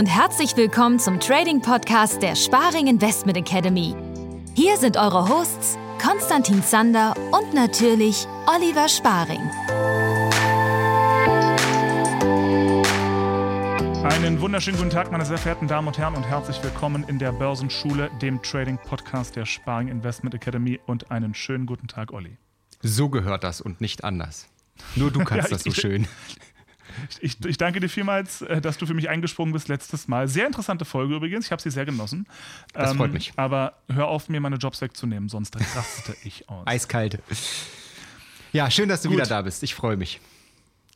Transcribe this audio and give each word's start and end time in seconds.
und 0.00 0.06
herzlich 0.06 0.56
willkommen 0.56 0.98
zum 0.98 1.20
Trading 1.20 1.60
Podcast 1.60 2.22
der 2.22 2.34
Sparing 2.34 2.86
Investment 2.86 3.36
Academy. 3.36 3.94
Hier 4.54 4.78
sind 4.78 4.96
eure 4.96 5.28
Hosts 5.28 5.76
Konstantin 6.02 6.64
Zander 6.64 7.14
und 7.32 7.52
natürlich 7.52 8.26
Oliver 8.46 8.88
Sparing. 8.88 9.42
Einen 14.02 14.40
wunderschönen 14.40 14.78
guten 14.78 14.88
Tag, 14.88 15.12
meine 15.12 15.26
sehr 15.26 15.36
verehrten 15.36 15.68
Damen 15.68 15.88
und 15.88 15.98
Herren, 15.98 16.14
und 16.14 16.24
herzlich 16.24 16.64
willkommen 16.64 17.04
in 17.06 17.18
der 17.18 17.32
Börsenschule, 17.32 18.10
dem 18.22 18.40
Trading 18.40 18.78
Podcast 18.78 19.36
der 19.36 19.44
Sparing 19.44 19.88
Investment 19.88 20.34
Academy. 20.34 20.80
Und 20.86 21.10
einen 21.10 21.34
schönen 21.34 21.66
guten 21.66 21.88
Tag, 21.88 22.14
Olli. 22.14 22.38
So 22.80 23.10
gehört 23.10 23.44
das 23.44 23.60
und 23.60 23.82
nicht 23.82 24.02
anders. 24.02 24.48
Nur 24.96 25.10
du 25.10 25.22
kannst 25.24 25.44
ja, 25.50 25.56
das 25.58 25.64
so 25.64 25.72
schön. 25.72 26.08
Ich, 27.20 27.44
ich, 27.44 27.56
danke 27.58 27.80
dir 27.80 27.88
vielmals, 27.88 28.42
äh, 28.42 28.60
dass 28.60 28.78
du 28.78 28.86
für 28.86 28.94
mich 28.94 29.08
eingesprungen 29.08 29.52
bist 29.52 29.68
letztes 29.68 30.08
Mal. 30.08 30.28
Sehr 30.28 30.46
interessante 30.46 30.84
Folge 30.84 31.16
übrigens. 31.16 31.46
Ich 31.46 31.52
habe 31.52 31.62
sie 31.62 31.70
sehr 31.70 31.84
genossen. 31.84 32.26
Das 32.72 32.92
ähm, 32.92 32.96
freut 32.98 33.12
mich. 33.12 33.32
Aber 33.36 33.74
hör 33.88 34.08
auf, 34.08 34.28
mir 34.28 34.40
meine 34.40 34.56
Jobs 34.56 34.80
wegzunehmen, 34.80 35.28
sonst 35.28 35.56
raste 35.76 36.16
ich 36.24 36.48
aus. 36.48 36.66
Eiskalt. 36.66 37.18
Ja, 38.52 38.70
schön, 38.70 38.88
dass 38.88 39.02
du 39.02 39.08
Gut. 39.08 39.18
wieder 39.18 39.26
da 39.26 39.42
bist. 39.42 39.62
Ich 39.62 39.74
freue 39.74 39.96
mich. 39.96 40.20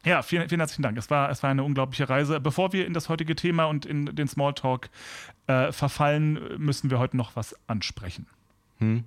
Ja, 0.05 0.23
vielen, 0.23 0.48
vielen 0.48 0.61
herzlichen 0.61 0.83
Dank. 0.83 0.98
Es 0.98 1.09
war, 1.09 1.30
es 1.30 1.43
war 1.43 1.51
eine 1.51 1.65
unglaubliche 1.65 2.09
Reise. 2.09 2.39
Bevor 2.39 2.73
wir 2.73 2.87
in 2.87 2.92
das 2.92 3.09
heutige 3.09 3.34
Thema 3.34 3.65
und 3.65 3.87
in 3.87 4.06
den 4.06 4.29
Smalltalk 4.29 4.91
äh, 5.47 5.73
verfallen, 5.73 6.39
müssen 6.59 6.91
wir 6.91 6.98
heute 6.98 7.17
noch 7.17 7.37
was 7.37 7.56
ansprechen. 7.67 8.27
Hm. 8.79 9.05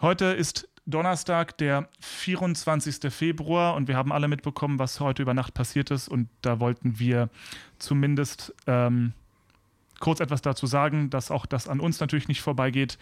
Heute 0.00 0.26
ist 0.26 0.68
Donnerstag, 0.86 1.56
der 1.58 1.88
24. 2.00 3.12
Februar 3.12 3.74
und 3.74 3.86
wir 3.86 3.96
haben 3.96 4.12
alle 4.12 4.28
mitbekommen, 4.28 4.78
was 4.78 4.98
heute 5.00 5.22
über 5.22 5.34
Nacht 5.34 5.54
passiert 5.54 5.90
ist 5.90 6.08
und 6.08 6.28
da 6.40 6.58
wollten 6.58 6.98
wir 6.98 7.28
zumindest 7.78 8.52
ähm, 8.66 9.12
kurz 10.00 10.18
etwas 10.18 10.42
dazu 10.42 10.66
sagen, 10.66 11.10
dass 11.10 11.30
auch 11.30 11.46
das 11.46 11.68
an 11.68 11.78
uns 11.78 12.00
natürlich 12.00 12.26
nicht 12.26 12.42
vorbeigeht. 12.42 12.98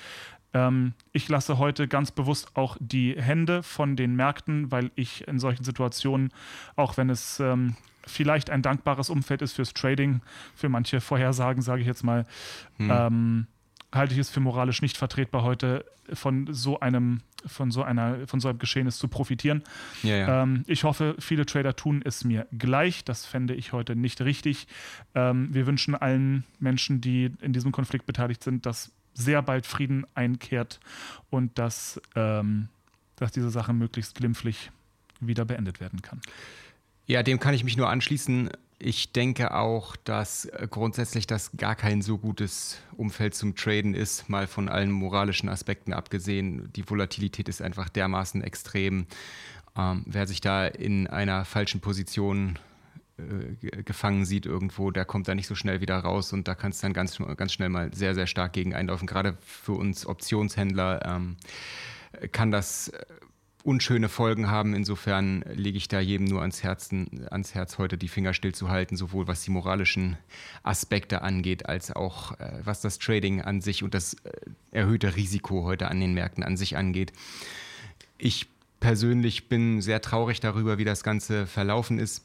Ähm, 0.52 0.92
ich 1.12 1.28
lasse 1.30 1.56
heute 1.56 1.88
ganz 1.88 2.10
bewusst 2.10 2.54
auch 2.54 2.76
die 2.80 3.14
Hände 3.16 3.62
von 3.62 3.96
den 3.96 4.14
Märkten, 4.14 4.70
weil 4.70 4.90
ich 4.94 5.26
in 5.26 5.38
solchen 5.38 5.64
Situationen, 5.64 6.32
auch 6.76 6.98
wenn 6.98 7.08
es 7.08 7.40
ähm, 7.40 7.76
vielleicht 8.06 8.50
ein 8.50 8.60
dankbares 8.60 9.08
Umfeld 9.08 9.40
ist 9.40 9.54
fürs 9.54 9.72
Trading, 9.72 10.20
für 10.54 10.68
manche 10.68 11.00
Vorhersagen, 11.00 11.62
sage 11.62 11.80
ich 11.80 11.86
jetzt 11.86 12.04
mal, 12.04 12.26
hm. 12.76 13.46
Halte 13.92 14.14
ich 14.14 14.20
es 14.20 14.30
für 14.30 14.40
moralisch 14.40 14.82
nicht 14.82 14.96
vertretbar, 14.96 15.42
heute 15.42 15.84
von 16.12 16.52
so 16.52 16.80
einem, 16.80 17.20
von 17.46 17.70
so 17.70 17.82
einer, 17.82 18.26
von 18.26 18.40
so 18.40 18.48
einem 18.48 18.58
Geschehnis 18.58 18.98
zu 18.98 19.08
profitieren. 19.08 19.62
Ja, 20.02 20.16
ja. 20.16 20.42
Ähm, 20.42 20.64
ich 20.66 20.84
hoffe, 20.84 21.16
viele 21.18 21.46
Trader 21.46 21.76
tun 21.76 22.02
es 22.04 22.24
mir 22.24 22.46
gleich. 22.56 23.04
Das 23.04 23.26
fände 23.26 23.54
ich 23.54 23.72
heute 23.72 23.96
nicht 23.96 24.20
richtig. 24.20 24.66
Ähm, 25.14 25.52
wir 25.52 25.66
wünschen 25.66 25.94
allen 25.94 26.44
Menschen, 26.58 27.00
die 27.00 27.32
in 27.40 27.52
diesem 27.52 27.72
Konflikt 27.72 28.06
beteiligt 28.06 28.42
sind, 28.42 28.66
dass 28.66 28.92
sehr 29.14 29.42
bald 29.42 29.66
Frieden 29.66 30.06
einkehrt 30.14 30.80
und 31.30 31.58
dass, 31.58 32.00
ähm, 32.14 32.68
dass 33.16 33.32
diese 33.32 33.50
Sache 33.50 33.72
möglichst 33.72 34.14
glimpflich 34.14 34.70
wieder 35.20 35.44
beendet 35.44 35.80
werden 35.80 36.02
kann. 36.02 36.20
Ja, 37.06 37.22
dem 37.22 37.40
kann 37.40 37.54
ich 37.54 37.64
mich 37.64 37.76
nur 37.76 37.88
anschließen. 37.88 38.50
Ich 38.82 39.12
denke 39.12 39.52
auch, 39.54 39.94
dass 39.94 40.46
äh, 40.46 40.66
grundsätzlich 40.68 41.26
das 41.26 41.50
gar 41.58 41.74
kein 41.74 42.00
so 42.00 42.16
gutes 42.16 42.78
Umfeld 42.96 43.34
zum 43.34 43.54
Traden 43.54 43.92
ist, 43.92 44.30
mal 44.30 44.46
von 44.46 44.70
allen 44.70 44.90
moralischen 44.90 45.50
Aspekten 45.50 45.92
abgesehen. 45.92 46.72
Die 46.74 46.88
Volatilität 46.88 47.50
ist 47.50 47.60
einfach 47.60 47.90
dermaßen 47.90 48.42
extrem. 48.42 49.06
Ähm, 49.76 50.04
wer 50.06 50.26
sich 50.26 50.40
da 50.40 50.66
in 50.66 51.06
einer 51.08 51.44
falschen 51.44 51.82
Position 51.82 52.58
äh, 53.18 53.82
gefangen 53.82 54.24
sieht 54.24 54.46
irgendwo, 54.46 54.90
der 54.90 55.04
kommt 55.04 55.28
da 55.28 55.34
nicht 55.34 55.46
so 55.46 55.54
schnell 55.54 55.82
wieder 55.82 55.98
raus 55.98 56.32
und 56.32 56.48
da 56.48 56.54
kann 56.54 56.70
es 56.70 56.80
dann 56.80 56.94
ganz, 56.94 57.18
ganz 57.36 57.52
schnell 57.52 57.68
mal 57.68 57.92
sehr, 57.92 58.14
sehr 58.14 58.26
stark 58.26 58.54
gegen 58.54 58.74
einlaufen. 58.74 59.06
Gerade 59.06 59.36
für 59.42 59.72
uns 59.72 60.06
Optionshändler 60.06 61.04
ähm, 61.04 61.36
kann 62.32 62.50
das 62.50 62.88
äh, 62.88 63.04
unschöne 63.62 64.08
Folgen 64.08 64.50
haben. 64.50 64.74
Insofern 64.74 65.44
lege 65.54 65.76
ich 65.76 65.88
da 65.88 66.00
jedem 66.00 66.26
nur 66.26 66.40
ans, 66.40 66.62
Herzen, 66.62 67.26
ans 67.30 67.54
Herz, 67.54 67.78
heute 67.78 67.98
die 67.98 68.08
Finger 68.08 68.34
stillzuhalten, 68.34 68.96
sowohl 68.96 69.26
was 69.26 69.42
die 69.42 69.50
moralischen 69.50 70.16
Aspekte 70.62 71.22
angeht, 71.22 71.66
als 71.66 71.92
auch 71.94 72.38
äh, 72.38 72.60
was 72.64 72.80
das 72.80 72.98
Trading 72.98 73.42
an 73.42 73.60
sich 73.60 73.82
und 73.82 73.94
das 73.94 74.14
äh, 74.24 74.30
erhöhte 74.70 75.16
Risiko 75.16 75.64
heute 75.64 75.88
an 75.88 76.00
den 76.00 76.14
Märkten 76.14 76.42
an 76.42 76.56
sich 76.56 76.76
angeht. 76.76 77.12
Ich 78.18 78.46
persönlich 78.80 79.48
bin 79.48 79.82
sehr 79.82 80.00
traurig 80.00 80.40
darüber, 80.40 80.78
wie 80.78 80.84
das 80.84 81.02
Ganze 81.02 81.46
verlaufen 81.46 81.98
ist. 81.98 82.24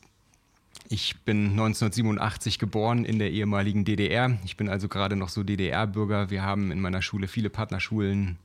Ich 0.90 1.22
bin 1.22 1.52
1987 1.52 2.60
geboren 2.60 3.06
in 3.06 3.18
der 3.18 3.32
ehemaligen 3.32 3.86
DDR. 3.86 4.38
Ich 4.46 4.56
bin 4.56 4.70
also 4.70 4.88
gerade 4.88 5.16
noch 5.16 5.30
so 5.30 5.44
DDR-Bürger. 5.44 6.30
Wir 6.30 6.44
haben 6.44 6.72
in 6.72 6.80
meiner 6.80 7.02
Schule 7.02 7.28
viele 7.28 7.50
Partnerschulen 7.50 8.38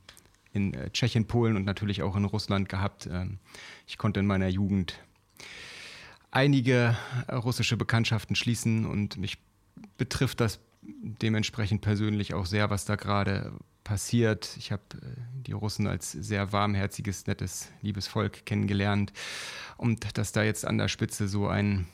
in 0.53 0.73
äh, 0.73 0.89
Tschechien, 0.91 1.25
Polen 1.25 1.55
und 1.55 1.65
natürlich 1.65 2.01
auch 2.01 2.15
in 2.15 2.25
Russland 2.25 2.69
gehabt. 2.69 3.07
Ähm, 3.11 3.39
ich 3.87 3.97
konnte 3.97 4.19
in 4.19 4.27
meiner 4.27 4.47
Jugend 4.47 4.99
einige 6.31 6.95
äh, 7.27 7.35
russische 7.35 7.77
Bekanntschaften 7.77 8.35
schließen 8.35 8.85
und 8.85 9.17
mich 9.17 9.37
betrifft 9.97 10.39
das 10.39 10.59
dementsprechend 10.81 11.81
persönlich 11.81 12.33
auch 12.33 12.45
sehr, 12.45 12.69
was 12.69 12.85
da 12.85 12.95
gerade 12.95 13.53
passiert. 13.83 14.55
Ich 14.57 14.71
habe 14.71 14.83
äh, 15.01 15.41
die 15.45 15.51
Russen 15.51 15.87
als 15.87 16.11
sehr 16.11 16.51
warmherziges, 16.51 17.27
nettes, 17.27 17.71
liebes 17.81 18.07
Volk 18.07 18.45
kennengelernt 18.45 19.13
und 19.77 20.17
dass 20.17 20.31
da 20.31 20.43
jetzt 20.43 20.65
an 20.65 20.77
der 20.77 20.87
Spitze 20.87 21.27
so 21.27 21.47
ein 21.47 21.87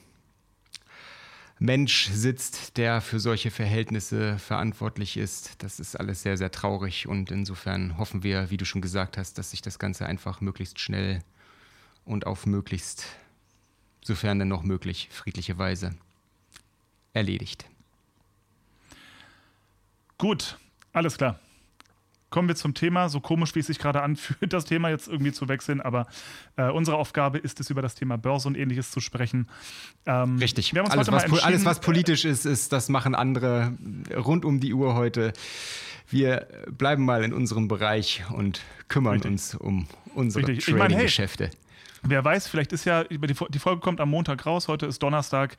Mensch 1.59 2.07
sitzt, 2.09 2.77
der 2.77 3.01
für 3.01 3.19
solche 3.19 3.49
Verhältnisse 3.49 4.37
verantwortlich 4.37 5.17
ist. 5.17 5.63
Das 5.63 5.79
ist 5.79 5.99
alles 5.99 6.21
sehr, 6.21 6.37
sehr 6.37 6.51
traurig 6.51 7.07
und 7.07 7.31
insofern 7.31 7.97
hoffen 7.97 8.21
wir, 8.21 8.51
wie 8.51 8.57
du 8.57 8.65
schon 8.65 8.81
gesagt 8.81 9.17
hast, 9.17 9.37
dass 9.37 9.51
sich 9.51 9.61
das 9.61 9.79
Ganze 9.79 10.05
einfach 10.05 10.39
möglichst 10.39 10.79
schnell 10.79 11.23
und 12.05 12.27
auf 12.27 12.45
möglichst, 12.45 13.05
sofern 14.03 14.39
denn 14.39 14.47
noch 14.47 14.63
möglich, 14.63 15.09
friedliche 15.11 15.57
Weise 15.57 15.95
erledigt. 17.13 17.65
Gut, 20.19 20.59
alles 20.93 21.17
klar 21.17 21.39
kommen 22.29 22.47
wir 22.47 22.55
zum 22.55 22.73
Thema. 22.73 23.09
So 23.09 23.19
komisch, 23.19 23.55
wie 23.55 23.59
es 23.59 23.67
sich 23.67 23.79
gerade 23.79 24.01
anfühlt, 24.01 24.53
das 24.53 24.65
Thema 24.65 24.89
jetzt 24.89 25.07
irgendwie 25.07 25.31
zu 25.31 25.47
wechseln. 25.47 25.81
Aber 25.81 26.07
äh, 26.55 26.69
unsere 26.69 26.97
Aufgabe 26.97 27.37
ist 27.37 27.59
es, 27.59 27.69
über 27.69 27.81
das 27.81 27.95
Thema 27.95 28.17
Börse 28.17 28.47
und 28.47 28.57
ähnliches 28.57 28.91
zu 28.91 28.99
sprechen. 28.99 29.47
Ähm, 30.05 30.37
Richtig. 30.37 30.77
alles, 30.77 31.11
was, 31.11 31.43
alles, 31.43 31.65
was 31.65 31.79
politisch 31.79 32.25
ist, 32.25 32.45
ist, 32.45 32.71
das 32.71 32.89
machen 32.89 33.15
andere 33.15 33.73
rund 34.15 34.45
um 34.45 34.59
die 34.59 34.73
Uhr 34.73 34.95
heute. 34.95 35.33
Wir 36.09 36.47
bleiben 36.71 37.03
mal 37.03 37.23
in 37.23 37.33
unserem 37.33 37.67
Bereich 37.67 38.23
und 38.31 38.61
kümmern 38.87 39.13
Richtig. 39.13 39.31
uns 39.31 39.55
um 39.55 39.87
unsere 40.15 40.57
Trading-Geschäfte. 40.57 41.45
Hey, 41.45 41.53
wer 42.03 42.23
weiß, 42.23 42.47
vielleicht 42.47 42.71
ist 42.71 42.85
ja, 42.85 43.03
die 43.03 43.59
Folge 43.59 43.81
kommt 43.81 43.99
am 43.99 44.09
Montag 44.09 44.45
raus, 44.45 44.69
heute 44.69 44.85
ist 44.85 45.03
Donnerstag. 45.03 45.57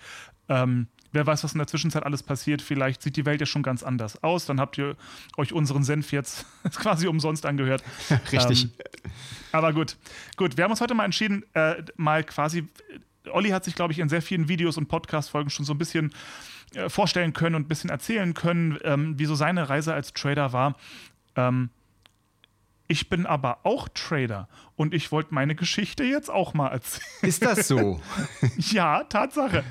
Ähm, 0.48 0.88
Wer 1.12 1.26
weiß, 1.26 1.42
was 1.44 1.52
in 1.52 1.58
der 1.58 1.66
Zwischenzeit 1.66 2.04
alles 2.04 2.22
passiert. 2.22 2.60
Vielleicht 2.60 3.02
sieht 3.02 3.16
die 3.16 3.24
Welt 3.24 3.40
ja 3.40 3.46
schon 3.46 3.62
ganz 3.62 3.82
anders 3.82 4.22
aus. 4.22 4.46
Dann 4.46 4.60
habt 4.60 4.76
ihr 4.78 4.96
euch 5.36 5.52
unseren 5.52 5.84
Senf 5.84 6.12
jetzt 6.12 6.44
quasi 6.76 7.06
umsonst 7.06 7.46
angehört. 7.46 7.82
Richtig. 8.32 8.64
Ähm, 8.64 8.70
aber 9.52 9.72
gut. 9.72 9.96
Gut, 10.36 10.56
wir 10.56 10.64
haben 10.64 10.70
uns 10.70 10.80
heute 10.80 10.94
mal 10.94 11.04
entschieden, 11.04 11.44
äh, 11.54 11.82
mal 11.96 12.24
quasi. 12.24 12.68
Olli 13.30 13.50
hat 13.50 13.64
sich, 13.64 13.74
glaube 13.74 13.92
ich, 13.92 13.98
in 13.98 14.08
sehr 14.08 14.22
vielen 14.22 14.48
Videos 14.48 14.76
und 14.76 14.88
Podcast-Folgen 14.88 15.50
schon 15.50 15.64
so 15.64 15.74
ein 15.74 15.78
bisschen 15.78 16.12
äh, 16.74 16.88
vorstellen 16.88 17.32
können 17.32 17.54
und 17.54 17.62
ein 17.62 17.68
bisschen 17.68 17.90
erzählen 17.90 18.34
können, 18.34 18.78
ähm, 18.82 19.18
wie 19.18 19.24
so 19.24 19.34
seine 19.34 19.68
Reise 19.68 19.94
als 19.94 20.12
Trader 20.12 20.52
war. 20.52 20.76
Ähm, 21.36 21.70
ich 22.88 23.10
bin 23.10 23.26
aber 23.26 23.58
auch 23.64 23.86
Trader 23.88 24.48
und 24.74 24.94
ich 24.94 25.12
wollte 25.12 25.34
meine 25.34 25.54
Geschichte 25.54 26.04
jetzt 26.04 26.30
auch 26.30 26.54
mal 26.54 26.68
erzählen. 26.68 27.04
Ist 27.20 27.44
das 27.44 27.68
so? 27.68 28.00
ja, 28.56 29.04
Tatsache. 29.04 29.62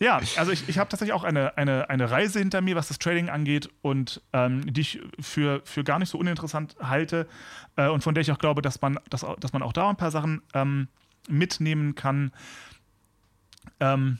Ja, 0.00 0.20
also 0.36 0.50
ich, 0.50 0.68
ich 0.68 0.78
habe 0.78 0.90
tatsächlich 0.90 1.14
auch 1.14 1.22
eine, 1.22 1.56
eine, 1.56 1.88
eine 1.88 2.10
Reise 2.10 2.40
hinter 2.40 2.60
mir, 2.60 2.74
was 2.74 2.88
das 2.88 2.98
Trading 2.98 3.28
angeht 3.28 3.70
und 3.82 4.20
ähm, 4.32 4.72
die 4.72 4.80
ich 4.80 5.00
für, 5.20 5.62
für 5.64 5.84
gar 5.84 6.00
nicht 6.00 6.08
so 6.08 6.18
uninteressant 6.18 6.74
halte 6.82 7.28
äh, 7.76 7.88
und 7.88 8.02
von 8.02 8.14
der 8.14 8.22
ich 8.22 8.32
auch 8.32 8.38
glaube, 8.38 8.62
dass 8.62 8.82
man, 8.82 8.98
dass, 9.08 9.24
dass 9.38 9.52
man 9.52 9.62
auch 9.62 9.72
da 9.72 9.88
ein 9.88 9.96
paar 9.96 10.10
Sachen 10.10 10.42
ähm, 10.52 10.88
mitnehmen 11.28 11.94
kann. 11.94 12.32
Ähm, 13.78 14.18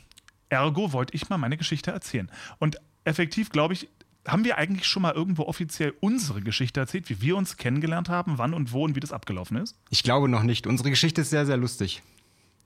ergo 0.50 0.92
wollte 0.92 1.14
ich 1.14 1.28
mal 1.28 1.38
meine 1.38 1.56
Geschichte 1.56 1.90
erzählen. 1.90 2.30
Und 2.58 2.80
effektiv 3.02 3.50
glaube 3.50 3.74
ich, 3.74 3.88
haben 4.26 4.44
wir 4.44 4.58
eigentlich 4.58 4.86
schon 4.86 5.02
mal 5.02 5.14
irgendwo 5.14 5.44
offiziell 5.44 5.94
unsere 6.00 6.42
Geschichte 6.42 6.80
erzählt, 6.80 7.08
wie 7.08 7.20
wir 7.22 7.36
uns 7.36 7.56
kennengelernt 7.56 8.08
haben, 8.08 8.38
wann 8.38 8.54
und 8.54 8.72
wo 8.72 8.84
und 8.84 8.94
wie 8.94 9.00
das 9.00 9.12
abgelaufen 9.12 9.56
ist? 9.56 9.76
Ich 9.90 10.02
glaube 10.02 10.28
noch 10.28 10.42
nicht. 10.42 10.66
Unsere 10.66 10.90
Geschichte 10.90 11.22
ist 11.22 11.30
sehr, 11.30 11.46
sehr 11.46 11.56
lustig. 11.56 12.02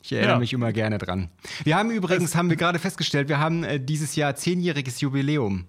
Ich 0.03 0.13
erinnere 0.13 0.35
ja. 0.35 0.39
mich 0.39 0.53
immer 0.53 0.73
gerne 0.73 0.99
dran. 0.99 1.31
Wir 1.63 1.77
haben 1.77 1.91
übrigens, 1.91 2.33
das 2.33 2.35
haben 2.37 2.51
wir 2.51 2.57
gerade 2.57 2.79
festgestellt, 2.79 3.29
wir 3.29 3.39
haben 3.39 3.65
äh, 3.65 3.81
dieses 3.81 4.17
Jahr 4.17 4.37
zehnjähriges 4.37 5.01
Jubiläum. 5.01 5.67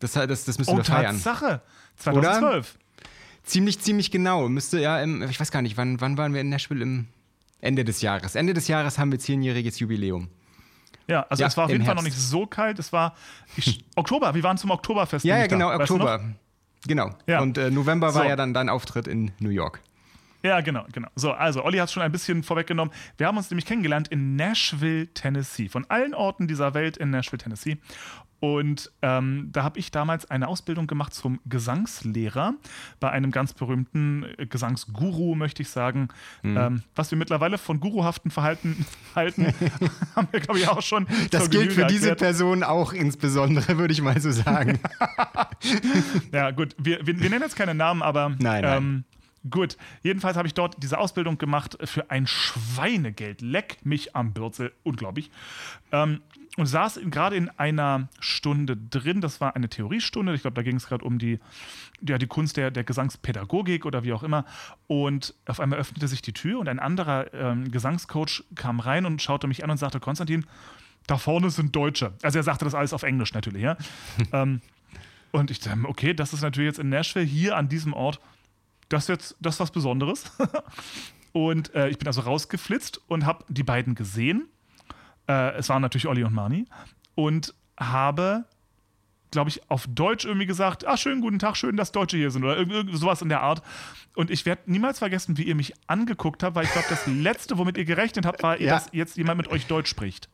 Das, 0.00 0.12
das, 0.12 0.44
das 0.44 0.58
müssen 0.58 0.70
oh, 0.70 0.76
wir 0.76 0.84
feiern. 0.84 1.14
Tatsache. 1.14 1.62
2012. 1.96 2.44
Oder? 2.44 2.64
Ziemlich, 3.44 3.80
ziemlich 3.80 4.10
genau. 4.10 4.48
Müsste 4.48 4.80
ja, 4.80 5.00
im, 5.00 5.22
ich 5.22 5.40
weiß 5.40 5.50
gar 5.50 5.62
nicht, 5.62 5.76
wann, 5.76 6.00
wann 6.00 6.18
waren 6.18 6.34
wir 6.34 6.40
in 6.40 6.50
Nashville? 6.50 6.82
Im 6.82 7.06
Ende 7.60 7.84
des 7.84 8.02
Jahres. 8.02 8.34
Ende 8.34 8.52
des 8.52 8.68
Jahres 8.68 8.98
haben 8.98 9.10
wir 9.12 9.18
zehnjähriges 9.18 9.78
Jubiläum. 9.78 10.28
Ja, 11.06 11.26
also 11.28 11.42
Ja, 11.42 11.48
es 11.48 11.56
war 11.56 11.64
auf 11.66 11.70
jeden 11.70 11.84
Fall 11.84 11.94
noch 11.94 12.02
nicht 12.02 12.16
so 12.18 12.46
kalt. 12.46 12.78
Es 12.78 12.92
war 12.92 13.14
ich, 13.56 13.84
Oktober. 13.96 14.34
Wir 14.34 14.42
waren 14.42 14.56
zum 14.56 14.70
Oktoberfest. 14.70 15.24
Ja, 15.24 15.38
ja, 15.38 15.46
genau, 15.46 15.68
Weißt 15.68 15.90
du? 15.90 15.94
Oktober. 15.94 16.20
Genau. 16.86 17.10
Ja. 17.26 17.40
Und 17.40 17.58
äh, 17.58 17.70
November 17.70 18.14
war 18.14 18.22
So. 18.22 18.28
ja 18.28 18.36
dann 18.36 18.54
dein 18.54 18.68
Auftritt 18.68 19.06
in 19.06 19.30
New 19.38 19.50
York. 19.50 19.80
Ja, 20.44 20.60
genau, 20.60 20.84
genau. 20.92 21.08
So, 21.16 21.32
also 21.32 21.64
Olli 21.64 21.78
hat 21.78 21.88
es 21.88 21.92
schon 21.94 22.02
ein 22.02 22.12
bisschen 22.12 22.42
vorweggenommen. 22.42 22.92
Wir 23.16 23.26
haben 23.26 23.38
uns 23.38 23.50
nämlich 23.50 23.64
kennengelernt 23.64 24.08
in 24.08 24.36
Nashville, 24.36 25.06
Tennessee. 25.14 25.70
Von 25.70 25.86
allen 25.88 26.12
Orten 26.12 26.46
dieser 26.46 26.74
Welt 26.74 26.98
in 26.98 27.08
Nashville, 27.08 27.38
Tennessee. 27.38 27.78
Und 28.40 28.92
ähm, 29.00 29.48
da 29.52 29.62
habe 29.62 29.78
ich 29.78 29.90
damals 29.90 30.30
eine 30.30 30.48
Ausbildung 30.48 30.86
gemacht 30.86 31.14
zum 31.14 31.40
Gesangslehrer 31.46 32.52
bei 33.00 33.10
einem 33.10 33.30
ganz 33.30 33.54
berühmten 33.54 34.26
äh, 34.36 34.44
Gesangsguru, 34.44 35.34
möchte 35.34 35.62
ich 35.62 35.70
sagen. 35.70 36.08
Mhm. 36.42 36.56
Ähm, 36.58 36.82
was 36.94 37.10
wir 37.10 37.16
mittlerweile 37.16 37.56
von 37.56 37.80
guruhaften 37.80 38.30
Verhalten 38.30 38.84
halten, 39.14 39.46
haben 40.14 40.28
wir, 40.30 40.40
glaube 40.40 40.58
ich, 40.58 40.68
auch 40.68 40.82
schon. 40.82 41.06
Das 41.30 41.48
gilt 41.48 41.72
für 41.72 41.76
Genüge 41.76 41.86
diese 41.86 42.10
erklärt. 42.10 42.18
Person 42.18 42.64
auch 42.64 42.92
insbesondere, 42.92 43.78
würde 43.78 43.94
ich 43.94 44.02
mal 44.02 44.20
so 44.20 44.30
sagen. 44.30 44.78
Ja, 46.32 46.50
gut, 46.50 46.74
wir, 46.78 47.06
wir, 47.06 47.18
wir 47.18 47.30
nennen 47.30 47.42
jetzt 47.42 47.56
keine 47.56 47.74
Namen, 47.74 48.02
aber. 48.02 48.30
Nein, 48.38 48.62
nein. 48.62 48.76
Ähm, 48.76 49.04
gut, 49.48 49.76
jedenfalls 50.02 50.36
habe 50.36 50.48
ich 50.48 50.54
dort 50.54 50.82
diese 50.82 50.98
Ausbildung 50.98 51.38
gemacht 51.38 51.76
für 51.84 52.10
ein 52.10 52.26
Schweinegeld. 52.26 53.40
Leck 53.40 53.78
mich 53.84 54.14
am 54.16 54.32
Bürzel, 54.32 54.72
unglaublich. 54.82 55.30
Ähm, 55.92 56.20
und 56.56 56.66
saß 56.66 57.00
gerade 57.06 57.36
in 57.36 57.50
einer 57.50 58.08
Stunde 58.20 58.76
drin. 58.76 59.20
Das 59.20 59.40
war 59.40 59.56
eine 59.56 59.68
Theoriestunde. 59.68 60.34
Ich 60.34 60.42
glaube, 60.42 60.54
da 60.54 60.62
ging 60.62 60.76
es 60.76 60.86
gerade 60.86 61.04
um 61.04 61.18
die, 61.18 61.40
ja, 62.06 62.16
die 62.18 62.26
Kunst 62.26 62.56
der, 62.56 62.70
der 62.70 62.84
Gesangspädagogik 62.84 63.84
oder 63.86 64.04
wie 64.04 64.12
auch 64.12 64.22
immer. 64.22 64.44
Und 64.86 65.34
auf 65.46 65.58
einmal 65.58 65.78
öffnete 65.78 66.06
sich 66.06 66.22
die 66.22 66.32
Tür 66.32 66.60
und 66.60 66.68
ein 66.68 66.78
anderer 66.78 67.32
ähm, 67.34 67.70
Gesangscoach 67.70 68.44
kam 68.54 68.80
rein 68.80 69.04
und 69.04 69.20
schaute 69.20 69.48
mich 69.48 69.64
an 69.64 69.70
und 69.70 69.78
sagte: 69.78 69.98
Konstantin, 69.98 70.46
da 71.06 71.18
vorne 71.18 71.50
sind 71.50 71.74
Deutsche. 71.74 72.12
Also 72.22 72.38
er 72.38 72.44
sagte 72.44 72.64
das 72.64 72.74
alles 72.74 72.92
auf 72.92 73.02
Englisch 73.02 73.34
natürlich, 73.34 73.62
ja. 73.62 73.76
ähm, 74.32 74.60
und 75.32 75.50
ich 75.50 75.58
dachte, 75.58 75.80
okay, 75.84 76.14
das 76.14 76.32
ist 76.32 76.42
natürlich 76.42 76.68
jetzt 76.68 76.78
in 76.78 76.90
Nashville, 76.90 77.26
hier 77.26 77.56
an 77.56 77.68
diesem 77.68 77.92
Ort, 77.92 78.20
das 78.94 79.04
ist 79.04 79.08
jetzt 79.08 79.36
das 79.40 79.56
ist 79.56 79.60
was 79.60 79.70
Besonderes. 79.70 80.24
und 81.32 81.74
äh, 81.74 81.88
ich 81.88 81.98
bin 81.98 82.06
also 82.06 82.22
rausgeflitzt 82.22 83.00
und 83.08 83.26
habe 83.26 83.44
die 83.48 83.62
beiden 83.62 83.94
gesehen. 83.94 84.48
Äh, 85.28 85.52
es 85.56 85.68
waren 85.68 85.82
natürlich 85.82 86.06
Olli 86.06 86.24
und 86.24 86.32
Marni. 86.34 86.66
Und 87.14 87.54
habe, 87.78 88.44
glaube 89.30 89.50
ich, 89.50 89.68
auf 89.70 89.86
Deutsch 89.88 90.24
irgendwie 90.24 90.46
gesagt, 90.46 90.86
ah, 90.86 90.96
schönen 90.96 91.20
guten 91.20 91.38
Tag, 91.38 91.56
schön, 91.56 91.76
dass 91.76 91.92
Deutsche 91.92 92.16
hier 92.16 92.30
sind. 92.30 92.44
Oder 92.44 92.56
irgend, 92.56 92.72
irgend 92.72 92.96
sowas 92.98 93.22
in 93.22 93.28
der 93.28 93.40
Art. 93.40 93.62
Und 94.16 94.30
ich 94.30 94.46
werde 94.46 94.62
niemals 94.66 94.98
vergessen, 95.00 95.36
wie 95.38 95.42
ihr 95.44 95.54
mich 95.54 95.74
angeguckt 95.88 96.42
habt, 96.42 96.54
weil 96.56 96.64
ich 96.64 96.72
glaube, 96.72 96.86
das 96.88 97.06
Letzte, 97.08 97.58
womit 97.58 97.76
ihr 97.78 97.84
gerechnet 97.84 98.26
habt, 98.26 98.42
war, 98.42 98.60
Ja. 98.60 98.70
dass 98.74 98.88
jetzt 98.92 99.16
jemand 99.16 99.38
mit 99.38 99.48
euch 99.48 99.66
Deutsch 99.66 99.90
spricht. 99.90 100.28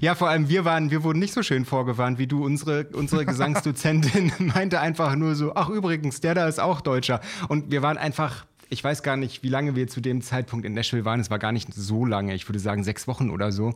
Ja, 0.00 0.14
vor 0.14 0.28
allem 0.28 0.48
wir 0.48 0.64
waren, 0.64 0.90
wir 0.90 1.04
wurden 1.04 1.18
nicht 1.18 1.32
so 1.32 1.42
schön 1.42 1.64
vorgewarnt 1.64 2.18
wie 2.18 2.26
du. 2.26 2.44
Unsere, 2.44 2.86
unsere 2.92 3.24
Gesangsdozentin 3.24 4.32
meinte 4.54 4.80
einfach 4.80 5.14
nur 5.14 5.34
so, 5.34 5.54
ach 5.54 5.68
übrigens, 5.68 6.20
der 6.20 6.34
da 6.34 6.48
ist 6.48 6.60
auch 6.60 6.80
Deutscher. 6.80 7.20
Und 7.48 7.70
wir 7.70 7.82
waren 7.82 7.96
einfach, 7.96 8.44
ich 8.70 8.82
weiß 8.82 9.02
gar 9.02 9.16
nicht, 9.16 9.42
wie 9.42 9.48
lange 9.48 9.76
wir 9.76 9.86
zu 9.86 10.00
dem 10.00 10.20
Zeitpunkt 10.20 10.66
in 10.66 10.74
Nashville 10.74 11.04
waren. 11.04 11.20
Es 11.20 11.30
war 11.30 11.38
gar 11.38 11.52
nicht 11.52 11.72
so 11.72 12.04
lange, 12.04 12.34
ich 12.34 12.48
würde 12.48 12.58
sagen 12.58 12.82
sechs 12.82 13.06
Wochen 13.06 13.30
oder 13.30 13.52
so. 13.52 13.74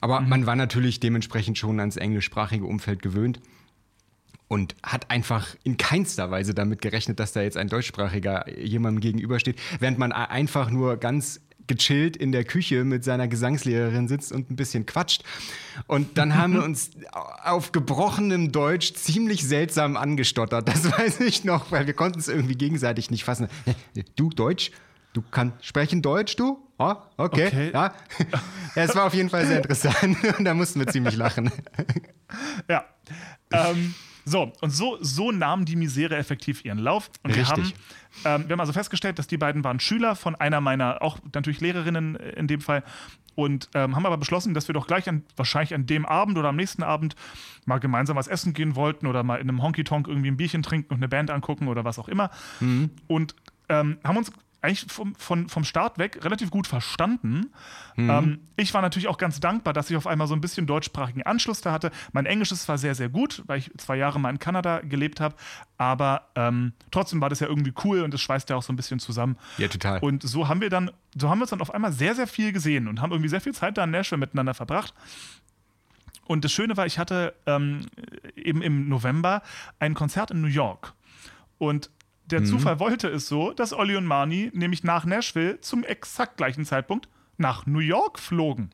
Aber 0.00 0.20
man 0.20 0.46
war 0.46 0.56
natürlich 0.56 0.98
dementsprechend 0.98 1.58
schon 1.58 1.78
ans 1.78 1.96
englischsprachige 1.96 2.64
Umfeld 2.64 3.02
gewöhnt. 3.02 3.40
Und 4.48 4.74
hat 4.82 5.12
einfach 5.12 5.54
in 5.62 5.76
keinster 5.76 6.32
Weise 6.32 6.54
damit 6.54 6.82
gerechnet, 6.82 7.20
dass 7.20 7.32
da 7.32 7.40
jetzt 7.40 7.56
ein 7.56 7.68
deutschsprachiger 7.68 8.58
jemandem 8.58 9.00
gegenübersteht, 9.00 9.60
während 9.78 9.96
man 9.98 10.10
einfach 10.10 10.70
nur 10.70 10.96
ganz 10.96 11.40
gechillt 11.70 12.16
in 12.16 12.32
der 12.32 12.42
Küche 12.44 12.84
mit 12.84 13.04
seiner 13.04 13.28
Gesangslehrerin 13.28 14.08
sitzt 14.08 14.32
und 14.32 14.50
ein 14.50 14.56
bisschen 14.56 14.86
quatscht. 14.86 15.22
Und 15.86 16.18
dann 16.18 16.36
haben 16.36 16.54
wir 16.54 16.64
uns 16.64 16.90
auf 17.44 17.70
gebrochenem 17.70 18.50
Deutsch 18.50 18.94
ziemlich 18.94 19.46
seltsam 19.46 19.96
angestottert. 19.96 20.68
Das 20.68 20.90
weiß 20.98 21.20
ich 21.20 21.44
noch, 21.44 21.70
weil 21.70 21.86
wir 21.86 21.94
konnten 21.94 22.18
es 22.18 22.26
irgendwie 22.26 22.56
gegenseitig 22.56 23.10
nicht 23.10 23.22
fassen. 23.22 23.46
Du 24.16 24.30
Deutsch? 24.30 24.72
Du 25.12 25.22
kannst 25.22 25.64
sprechen 25.64 26.02
Deutsch, 26.02 26.36
du? 26.36 26.58
Oh, 26.78 26.94
okay. 27.16 27.46
Okay. 27.46 27.70
Ja. 27.72 27.94
ja, 28.74 28.82
es 28.82 28.94
war 28.96 29.06
auf 29.06 29.14
jeden 29.14 29.30
Fall 29.30 29.46
sehr 29.46 29.58
interessant 29.58 30.16
und 30.38 30.44
da 30.44 30.54
mussten 30.54 30.80
wir 30.80 30.88
ziemlich 30.88 31.16
lachen. 31.16 31.52
Ja. 32.68 32.84
ähm, 33.52 33.94
so, 34.30 34.52
und 34.60 34.70
so, 34.70 34.98
so 35.00 35.32
nahm 35.32 35.64
die 35.64 35.76
Misere 35.76 36.16
effektiv 36.16 36.64
ihren 36.64 36.78
Lauf. 36.78 37.10
Und 37.22 37.34
wir 37.34 37.46
haben, 37.48 37.62
Richtig. 37.62 37.80
ähm, 38.24 38.48
wir 38.48 38.52
haben 38.52 38.60
also 38.60 38.72
festgestellt, 38.72 39.18
dass 39.18 39.26
die 39.26 39.36
beiden 39.36 39.64
waren 39.64 39.80
Schüler 39.80 40.16
von 40.16 40.34
einer 40.34 40.60
meiner, 40.60 41.02
auch 41.02 41.18
natürlich 41.34 41.60
Lehrerinnen 41.60 42.16
in 42.16 42.46
dem 42.46 42.60
Fall. 42.60 42.82
Und 43.34 43.68
ähm, 43.74 43.96
haben 43.96 44.06
aber 44.06 44.18
beschlossen, 44.18 44.54
dass 44.54 44.68
wir 44.68 44.72
doch 44.72 44.86
gleich 44.86 45.08
an, 45.08 45.24
wahrscheinlich 45.36 45.74
an 45.74 45.86
dem 45.86 46.04
Abend 46.04 46.36
oder 46.36 46.48
am 46.48 46.56
nächsten 46.56 46.82
Abend 46.82 47.14
mal 47.64 47.78
gemeinsam 47.78 48.16
was 48.16 48.28
essen 48.28 48.52
gehen 48.52 48.74
wollten 48.74 49.06
oder 49.06 49.22
mal 49.22 49.36
in 49.36 49.48
einem 49.48 49.62
Honky-Tonk 49.62 50.08
irgendwie 50.08 50.30
ein 50.30 50.36
Bierchen 50.36 50.62
trinken 50.62 50.92
und 50.92 50.98
eine 50.98 51.08
Band 51.08 51.30
angucken 51.30 51.68
oder 51.68 51.84
was 51.84 51.98
auch 51.98 52.08
immer. 52.08 52.30
Und 53.06 53.34
ähm, 53.68 53.98
haben 54.04 54.16
uns 54.16 54.32
eigentlich 54.62 54.86
vom, 54.92 55.14
von, 55.14 55.48
vom 55.48 55.64
Start 55.64 55.98
weg 55.98 56.20
relativ 56.22 56.50
gut 56.50 56.66
verstanden. 56.66 57.50
Ähm, 57.96 58.40
ich 58.56 58.72
war 58.74 58.82
natürlich 58.82 59.08
auch 59.08 59.18
ganz 59.18 59.40
dankbar, 59.40 59.72
dass 59.72 59.90
ich 59.90 59.96
auf 59.96 60.06
einmal 60.06 60.26
so 60.26 60.34
ein 60.34 60.40
bisschen 60.40 60.66
deutschsprachigen 60.66 61.22
Anschluss 61.22 61.60
da 61.60 61.72
hatte. 61.72 61.90
Mein 62.12 62.26
Englisch 62.26 62.52
ist 62.52 62.62
zwar 62.62 62.78
sehr, 62.78 62.94
sehr 62.94 63.08
gut, 63.08 63.42
weil 63.46 63.58
ich 63.58 63.70
zwei 63.78 63.96
Jahre 63.96 64.20
mal 64.20 64.30
in 64.30 64.38
Kanada 64.38 64.80
gelebt 64.80 65.20
habe, 65.20 65.34
aber 65.78 66.28
ähm, 66.34 66.72
trotzdem 66.90 67.20
war 67.20 67.28
das 67.28 67.40
ja 67.40 67.46
irgendwie 67.46 67.72
cool 67.84 68.02
und 68.02 68.12
das 68.12 68.20
schweißt 68.20 68.50
ja 68.50 68.56
auch 68.56 68.62
so 68.62 68.72
ein 68.72 68.76
bisschen 68.76 69.00
zusammen. 69.00 69.36
Ja, 69.58 69.68
total. 69.68 69.98
Und 70.00 70.22
so 70.22 70.48
haben 70.48 70.60
wir 70.60 70.70
dann, 70.70 70.90
so 71.16 71.28
haben 71.28 71.38
wir 71.38 71.42
uns 71.42 71.50
dann 71.50 71.60
auf 71.60 71.72
einmal 71.72 71.92
sehr, 71.92 72.14
sehr 72.14 72.26
viel 72.26 72.52
gesehen 72.52 72.88
und 72.88 73.00
haben 73.00 73.12
irgendwie 73.12 73.30
sehr 73.30 73.40
viel 73.40 73.54
Zeit 73.54 73.78
da 73.78 73.84
in 73.84 73.90
Nashville 73.90 74.20
miteinander 74.20 74.54
verbracht. 74.54 74.94
Und 76.26 76.44
das 76.44 76.52
Schöne 76.52 76.76
war, 76.76 76.86
ich 76.86 76.98
hatte 76.98 77.34
ähm, 77.46 77.86
eben 78.36 78.62
im 78.62 78.88
November 78.88 79.42
ein 79.80 79.94
Konzert 79.94 80.30
in 80.30 80.40
New 80.40 80.48
York. 80.48 80.94
Und 81.58 81.90
der 82.30 82.44
Zufall 82.44 82.78
wollte 82.80 83.08
es 83.08 83.28
so, 83.28 83.52
dass 83.52 83.72
Olli 83.72 83.96
und 83.96 84.04
Marnie 84.06 84.50
nämlich 84.54 84.84
nach 84.84 85.04
Nashville 85.04 85.60
zum 85.60 85.84
exakt 85.84 86.36
gleichen 86.36 86.64
Zeitpunkt 86.64 87.08
nach 87.36 87.66
New 87.66 87.78
York 87.80 88.18
flogen. 88.18 88.70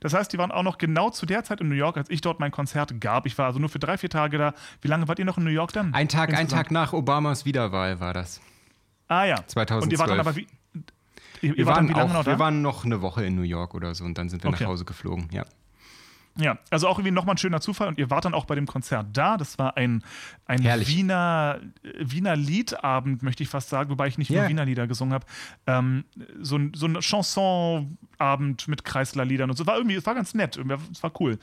Das 0.00 0.14
heißt, 0.14 0.32
die 0.32 0.38
waren 0.38 0.52
auch 0.52 0.62
noch 0.62 0.78
genau 0.78 1.10
zu 1.10 1.26
der 1.26 1.42
Zeit 1.42 1.60
in 1.60 1.68
New 1.68 1.74
York, 1.74 1.96
als 1.96 2.08
ich 2.08 2.20
dort 2.20 2.38
mein 2.38 2.52
Konzert 2.52 3.00
gab. 3.00 3.26
Ich 3.26 3.36
war 3.36 3.46
also 3.46 3.58
nur 3.58 3.68
für 3.68 3.80
drei, 3.80 3.98
vier 3.98 4.10
Tage 4.10 4.38
da. 4.38 4.54
Wie 4.80 4.86
lange 4.88 5.08
wart 5.08 5.18
ihr 5.18 5.24
noch 5.24 5.38
in 5.38 5.44
New 5.44 5.50
York 5.50 5.72
dann? 5.72 5.92
Ein 5.92 6.08
Tag, 6.08 6.32
ein? 6.32 6.46
Tag 6.48 6.70
nach 6.70 6.92
Obamas 6.92 7.44
Wiederwahl 7.44 7.98
war 7.98 8.14
das. 8.14 8.40
Ah 9.08 9.24
ja. 9.24 9.44
2012. 9.46 9.82
Und 9.82 9.92
ihr 9.92 9.98
wart 9.98 10.10
dann 10.10 10.20
aber 10.20 10.36
wie. 10.36 10.46
Ihr, 11.42 11.50
ihr 11.50 11.56
Wir 11.58 11.66
waren, 11.66 11.92
auch, 11.94 12.12
noch 12.12 12.24
da? 12.24 12.30
wir 12.32 12.38
waren 12.38 12.62
noch 12.62 12.84
eine 12.84 13.02
Woche 13.02 13.24
in 13.24 13.34
New 13.34 13.42
York 13.42 13.74
oder 13.74 13.94
so 13.94 14.04
und 14.04 14.16
dann 14.18 14.28
sind 14.28 14.42
wir 14.44 14.50
Okay. 14.50 14.62
nach 14.64 14.70
Hause 14.70 14.84
geflogen. 14.84 15.28
Ja. 15.32 15.44
Ja, 16.38 16.58
also 16.70 16.86
auch 16.88 16.98
irgendwie 16.98 17.12
nochmal 17.12 17.34
ein 17.34 17.38
schöner 17.38 17.60
Zufall 17.60 17.88
und 17.88 17.98
ihr 17.98 18.10
wart 18.10 18.26
dann 18.26 18.34
auch 18.34 18.44
bei 18.44 18.54
dem 18.54 18.66
Konzert 18.66 19.06
da. 19.14 19.36
Das 19.38 19.58
war 19.58 19.76
ein, 19.76 20.04
ein 20.44 20.60
Herrlich. 20.60 20.88
Wiener, 20.88 21.60
Wiener 21.98 22.36
Liedabend, 22.36 23.22
möchte 23.22 23.42
ich 23.42 23.48
fast 23.48 23.70
sagen, 23.70 23.88
wobei 23.90 24.08
ich 24.08 24.18
nicht 24.18 24.28
Ja. 24.30 24.42
nur 24.42 24.50
Wiener 24.50 24.64
Lieder 24.66 24.86
gesungen 24.86 25.14
habe. 25.14 25.24
Ähm, 25.66 26.04
so 26.40 26.56
ein, 26.56 26.72
so 26.74 26.86
ein 26.86 27.00
Chansonabend 27.00 28.68
mit 28.68 28.84
Kreislerliedern 28.84 29.50
und 29.50 29.56
so. 29.56 29.66
War 29.66 29.76
irgendwie, 29.76 29.96
es 29.96 30.06
war 30.06 30.14
ganz 30.14 30.34
nett, 30.34 30.56
es 30.92 31.02
war 31.02 31.12
cool. 31.20 31.38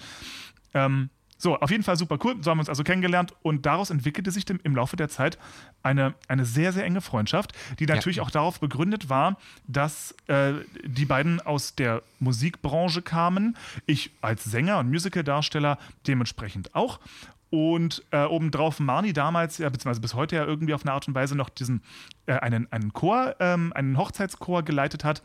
Ähm, 0.73 1.09
so, 1.43 1.57
auf 1.59 1.69
jeden 1.69 1.83
Fall 1.83 1.97
super 1.97 2.17
cool. 2.23 2.37
So 2.41 2.49
haben 2.49 2.57
wir 2.57 2.61
uns 2.61 2.69
also 2.69 2.85
kennengelernt 2.85 3.35
und 3.41 3.65
daraus 3.65 3.89
entwickelte 3.89 4.31
sich 4.31 4.49
im 4.49 4.75
Laufe 4.77 4.95
der 4.95 5.09
Zeit 5.09 5.37
eine, 5.83 6.13
eine 6.29 6.45
sehr, 6.45 6.71
sehr 6.71 6.85
enge 6.85 7.01
Freundschaft, 7.01 7.51
die 7.79 7.85
natürlich 7.85 8.21
auch 8.21 8.31
darauf 8.31 8.61
begründet 8.61 9.09
war, 9.09 9.37
dass 9.67 10.15
äh, 10.27 10.53
die 10.85 11.03
beiden 11.03 11.41
aus 11.41 11.75
der 11.75 12.01
Musikbranche 12.19 13.01
kamen. 13.01 13.57
Ich 13.85 14.11
als 14.21 14.45
Sänger 14.45 14.79
und 14.79 14.89
Musicaldarsteller 14.89 15.79
dementsprechend 16.07 16.73
auch. 16.75 17.01
Und 17.49 18.03
äh, 18.11 18.23
obendrauf 18.23 18.79
Marni 18.79 19.11
damals, 19.11 19.57
ja, 19.57 19.69
beziehungsweise 19.69 20.01
bis 20.01 20.13
heute 20.15 20.37
ja 20.37 20.45
irgendwie 20.45 20.73
auf 20.73 20.83
eine 20.85 20.93
Art 20.93 21.07
und 21.07 21.13
Weise 21.13 21.35
noch 21.35 21.49
diesen, 21.49 21.83
äh, 22.25 22.33
einen, 22.33 22.71
einen 22.71 22.93
Chor, 22.93 23.35
ähm, 23.39 23.73
einen 23.73 23.97
Hochzeitschor 23.97 24.63
geleitet 24.63 25.03
hat, 25.03 25.21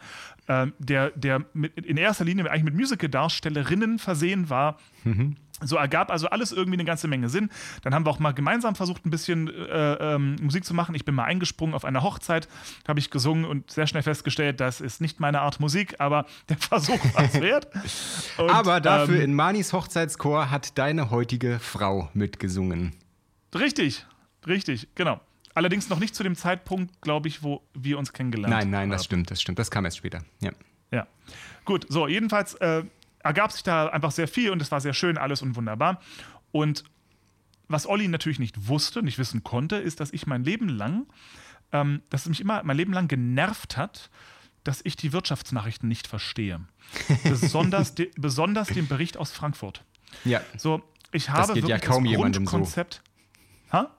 ähm, 0.48 0.74
der, 0.78 1.10
der 1.12 1.46
mit, 1.54 1.74
in 1.76 1.96
erster 1.96 2.26
Linie 2.26 2.50
eigentlich 2.50 2.64
mit 2.64 2.74
Musical-Darstellerinnen 2.74 3.98
versehen 3.98 4.50
war. 4.50 4.78
So 5.60 5.76
ergab 5.76 6.10
also 6.10 6.28
alles 6.28 6.52
irgendwie 6.52 6.76
eine 6.76 6.84
ganze 6.84 7.08
Menge 7.08 7.28
Sinn. 7.28 7.50
Dann 7.82 7.94
haben 7.94 8.06
wir 8.06 8.10
auch 8.10 8.18
mal 8.18 8.32
gemeinsam 8.32 8.74
versucht, 8.74 9.04
ein 9.06 9.10
bisschen 9.10 9.48
äh, 9.48 9.94
ähm, 10.14 10.36
Musik 10.40 10.64
zu 10.64 10.74
machen. 10.74 10.94
Ich 10.94 11.04
bin 11.04 11.14
mal 11.14 11.24
eingesprungen 11.24 11.74
auf 11.74 11.84
einer 11.84 12.02
Hochzeit, 12.02 12.48
habe 12.86 13.00
ich 13.00 13.10
gesungen 13.10 13.44
und 13.44 13.70
sehr 13.70 13.86
schnell 13.86 14.02
festgestellt, 14.02 14.60
das 14.60 14.80
ist 14.80 15.00
nicht 15.00 15.20
meine 15.20 15.40
Art 15.40 15.60
Musik, 15.60 15.96
aber 15.98 16.26
der 16.48 16.56
Versuch 16.56 16.98
war 17.14 17.24
es 17.24 17.40
wert. 17.40 17.68
Und, 18.38 18.50
Aber 18.50 18.80
dafür 18.80 19.16
ähm, 19.16 19.22
in 19.22 19.34
Manis 19.34 19.72
Hochzeitschor 19.72 20.50
hat 20.50 20.78
deine 20.78 21.10
heutige 21.10 21.58
Frau 21.58 22.08
mitgesungen. 22.14 22.94
Richtig, 23.54 24.06
richtig, 24.46 24.88
genau. 24.94 25.20
Allerdings 25.54 25.88
noch 25.88 25.98
nicht 25.98 26.14
zu 26.14 26.22
dem 26.22 26.36
Zeitpunkt, 26.36 27.00
glaube 27.00 27.28
ich, 27.28 27.42
wo 27.42 27.62
wir 27.74 27.98
uns 27.98 28.12
kennengelernt 28.12 28.54
haben. 28.54 28.70
Nein, 28.70 28.88
nein, 28.88 28.90
das 28.90 29.04
stimmt, 29.04 29.30
das 29.30 29.40
stimmt. 29.40 29.58
Das 29.58 29.70
kam 29.70 29.84
erst 29.84 29.96
später. 29.96 30.22
Ja. 30.40 30.52
Ja. 30.90 31.06
Gut, 31.64 31.86
so, 31.88 32.06
jedenfalls 32.06 32.54
äh, 32.54 32.84
ergab 33.20 33.52
sich 33.52 33.62
da 33.62 33.88
einfach 33.88 34.10
sehr 34.10 34.28
viel 34.28 34.50
und 34.50 34.62
es 34.62 34.70
war 34.70 34.80
sehr 34.80 34.94
schön 34.94 35.18
alles 35.18 35.42
und 35.42 35.56
wunderbar. 35.56 36.00
Und 36.52 36.84
was 37.68 37.86
Olli 37.86 38.08
natürlich 38.08 38.38
nicht 38.38 38.68
wusste, 38.68 39.02
nicht 39.02 39.18
wissen 39.18 39.44
konnte, 39.44 39.76
ist, 39.76 40.00
dass 40.00 40.12
ich 40.12 40.26
mein 40.26 40.44
Leben 40.44 40.68
lang, 40.68 41.06
ähm, 41.72 42.02
dass 42.10 42.22
es 42.22 42.28
mich 42.28 42.40
immer 42.40 42.62
mein 42.64 42.76
Leben 42.76 42.92
lang 42.92 43.08
genervt 43.08 43.76
hat, 43.76 44.10
dass 44.64 44.80
ich 44.84 44.96
die 44.96 45.12
Wirtschaftsnachrichten 45.12 45.88
nicht 45.88 46.06
verstehe. 46.06 46.60
besonders, 47.24 47.94
de, 47.94 48.10
besonders 48.16 48.68
den 48.68 48.86
Bericht 48.86 49.16
aus 49.16 49.32
Frankfurt. 49.32 49.84
Ja. 50.24 50.40
So, 50.56 50.82
ich 51.12 51.30
habe 51.30 51.46
das 51.46 51.54
geht 51.54 51.68
ja 51.68 51.78
kaum 51.78 52.04
jemandem 52.06 52.46
so. 52.46 52.66
Ha? 53.72 53.94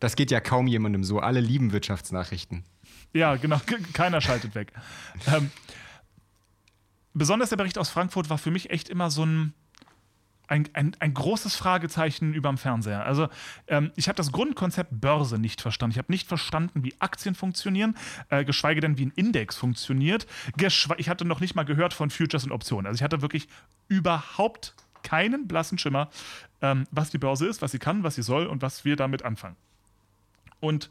Das 0.00 0.16
geht 0.16 0.30
ja 0.30 0.40
kaum 0.40 0.66
jemandem 0.66 1.04
so. 1.04 1.20
Alle 1.20 1.40
lieben 1.40 1.72
Wirtschaftsnachrichten. 1.72 2.64
Ja, 3.12 3.36
genau. 3.36 3.60
Keiner 3.92 4.20
schaltet 4.20 4.54
weg. 4.54 4.72
Ähm, 5.26 5.50
besonders 7.14 7.50
der 7.50 7.56
Bericht 7.56 7.78
aus 7.78 7.88
Frankfurt 7.88 8.28
war 8.28 8.38
für 8.38 8.50
mich 8.50 8.70
echt 8.70 8.88
immer 8.88 9.10
so 9.10 9.24
ein, 9.24 9.54
ein, 10.46 10.68
ein, 10.74 10.96
ein 10.98 11.14
großes 11.14 11.56
Fragezeichen 11.56 12.34
über 12.34 12.50
dem 12.50 12.58
Fernseher. 12.58 13.04
Also 13.06 13.28
ähm, 13.66 13.92
ich 13.96 14.08
habe 14.08 14.16
das 14.16 14.32
Grundkonzept 14.32 15.00
Börse 15.00 15.38
nicht 15.38 15.60
verstanden. 15.60 15.92
Ich 15.92 15.98
habe 15.98 16.12
nicht 16.12 16.28
verstanden, 16.28 16.84
wie 16.84 16.94
Aktien 17.00 17.34
funktionieren, 17.34 17.96
äh, 18.28 18.44
geschweige 18.44 18.80
denn, 18.80 18.98
wie 18.98 19.06
ein 19.06 19.12
Index 19.16 19.56
funktioniert. 19.56 20.26
Geschwe 20.56 20.96
ich 20.98 21.08
hatte 21.08 21.24
noch 21.24 21.40
nicht 21.40 21.54
mal 21.54 21.64
gehört 21.64 21.94
von 21.94 22.10
Futures 22.10 22.44
und 22.44 22.52
Optionen. 22.52 22.86
Also 22.86 22.96
ich 22.96 23.02
hatte 23.02 23.22
wirklich 23.22 23.48
überhaupt 23.88 24.74
keinen 25.02 25.46
blassen 25.46 25.78
Schimmer, 25.78 26.10
ähm, 26.60 26.84
was 26.90 27.10
die 27.10 27.18
Börse 27.18 27.46
ist, 27.46 27.62
was 27.62 27.70
sie 27.70 27.78
kann, 27.78 28.02
was 28.02 28.16
sie 28.16 28.22
soll 28.22 28.46
und 28.46 28.62
was 28.62 28.84
wir 28.84 28.96
damit 28.96 29.22
anfangen. 29.22 29.56
Und 30.60 30.90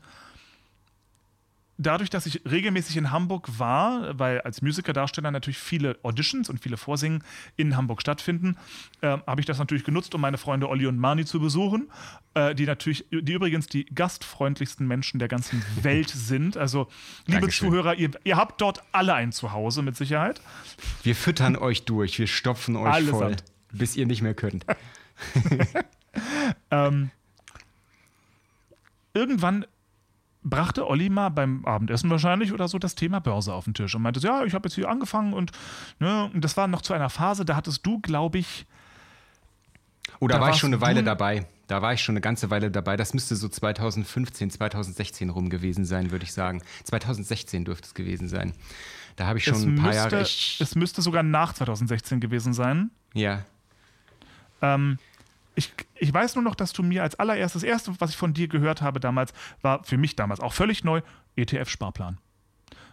dadurch, 1.77 2.09
dass 2.09 2.25
ich 2.25 2.41
regelmäßig 2.49 2.97
in 2.97 3.11
Hamburg 3.11 3.59
war, 3.59 4.17
weil 4.17 4.41
als 4.41 4.61
Musikerdarsteller 4.61 5.31
natürlich 5.31 5.57
viele 5.57 5.97
Auditions 6.03 6.49
und 6.49 6.59
viele 6.59 6.77
Vorsingen 6.77 7.23
in 7.55 7.75
Hamburg 7.75 8.01
stattfinden, 8.01 8.57
äh, 9.01 9.17
habe 9.25 9.41
ich 9.41 9.45
das 9.45 9.57
natürlich 9.57 9.83
genutzt, 9.83 10.13
um 10.13 10.21
meine 10.21 10.37
Freunde 10.37 10.69
Olli 10.69 10.85
und 10.85 10.97
Mani 10.97 11.25
zu 11.25 11.39
besuchen, 11.39 11.89
äh, 12.35 12.53
die 12.53 12.65
natürlich, 12.65 13.05
die 13.09 13.33
übrigens 13.33 13.67
die 13.67 13.85
gastfreundlichsten 13.85 14.87
Menschen 14.87 15.19
der 15.19 15.27
ganzen 15.27 15.63
Welt 15.81 16.09
sind. 16.09 16.57
Also, 16.57 16.87
liebe 17.25 17.41
Dankeschön. 17.41 17.69
Zuhörer, 17.69 17.95
ihr, 17.95 18.11
ihr, 18.23 18.37
habt 18.37 18.61
dort 18.61 18.83
alle 18.91 19.13
ein 19.15 19.31
Zuhause 19.31 19.81
mit 19.81 19.97
Sicherheit. 19.97 20.41
Wir 21.01 21.15
füttern 21.15 21.55
euch 21.55 21.85
durch, 21.85 22.19
wir 22.19 22.27
stopfen 22.27 22.75
euch 22.75 22.93
Allesamt. 22.93 23.19
voll, 23.19 23.35
bis 23.71 23.95
ihr 23.95 24.05
nicht 24.05 24.21
mehr 24.21 24.35
könnt. 24.35 24.65
ähm, 26.71 27.09
irgendwann 29.13 29.65
brachte 30.43 30.87
Olli 30.87 31.09
mal 31.09 31.29
beim 31.29 31.65
Abendessen 31.65 32.09
wahrscheinlich 32.09 32.53
oder 32.53 32.67
so 32.67 32.79
das 32.79 32.95
Thema 32.95 33.19
Börse 33.19 33.53
auf 33.53 33.65
den 33.65 33.73
Tisch 33.73 33.95
und 33.95 34.01
meinte, 34.01 34.19
ja, 34.19 34.43
ich 34.43 34.53
habe 34.53 34.67
jetzt 34.67 34.75
hier 34.75 34.89
angefangen 34.89 35.33
und, 35.33 35.51
ne, 35.99 36.29
und 36.33 36.43
das 36.43 36.57
war 36.57 36.67
noch 36.67 36.81
zu 36.81 36.93
einer 36.93 37.09
Phase, 37.09 37.45
da 37.45 37.55
hattest 37.55 37.85
du, 37.85 37.99
glaube 37.99 38.37
ich. 38.39 38.65
Oh, 40.19 40.27
da, 40.27 40.35
da 40.35 40.41
war 40.41 40.49
ich 40.51 40.57
schon 40.57 40.73
eine 40.73 40.81
Weile 40.81 41.03
dabei. 41.03 41.45
Da 41.67 41.81
war 41.81 41.93
ich 41.93 42.01
schon 42.01 42.13
eine 42.13 42.21
ganze 42.21 42.49
Weile 42.49 42.69
dabei. 42.69 42.97
Das 42.97 43.13
müsste 43.13 43.35
so 43.35 43.47
2015, 43.47 44.51
2016 44.51 45.29
rum 45.29 45.49
gewesen 45.49 45.85
sein, 45.85 46.11
würde 46.11 46.25
ich 46.25 46.33
sagen. 46.33 46.61
2016 46.83 47.65
dürfte 47.65 47.87
es 47.87 47.93
gewesen 47.93 48.27
sein. 48.27 48.53
Da 49.15 49.27
habe 49.27 49.39
ich 49.39 49.45
schon 49.45 49.55
es 49.55 49.63
ein 49.63 49.75
paar 49.75 49.87
müsste, 49.87 50.15
Jahre. 50.15 50.21
Es 50.21 50.75
müsste 50.75 51.01
sogar 51.01 51.23
nach 51.23 51.53
2016 51.53 52.19
gewesen 52.19 52.53
sein. 52.53 52.91
Ja. 53.13 53.45
Ähm, 54.61 54.97
ich, 55.55 55.73
ich 55.95 56.13
weiß 56.13 56.35
nur 56.35 56.43
noch, 56.43 56.55
dass 56.55 56.73
du 56.73 56.83
mir 56.83 57.03
als 57.03 57.15
allererstes, 57.15 57.61
das 57.61 57.69
erste, 57.69 57.93
was 57.99 58.11
ich 58.11 58.17
von 58.17 58.33
dir 58.33 58.47
gehört 58.47 58.81
habe 58.81 58.99
damals, 58.99 59.33
war 59.61 59.83
für 59.83 59.97
mich 59.97 60.15
damals 60.15 60.39
auch 60.39 60.53
völlig 60.53 60.83
neu, 60.83 61.01
ETF-Sparplan. 61.35 62.17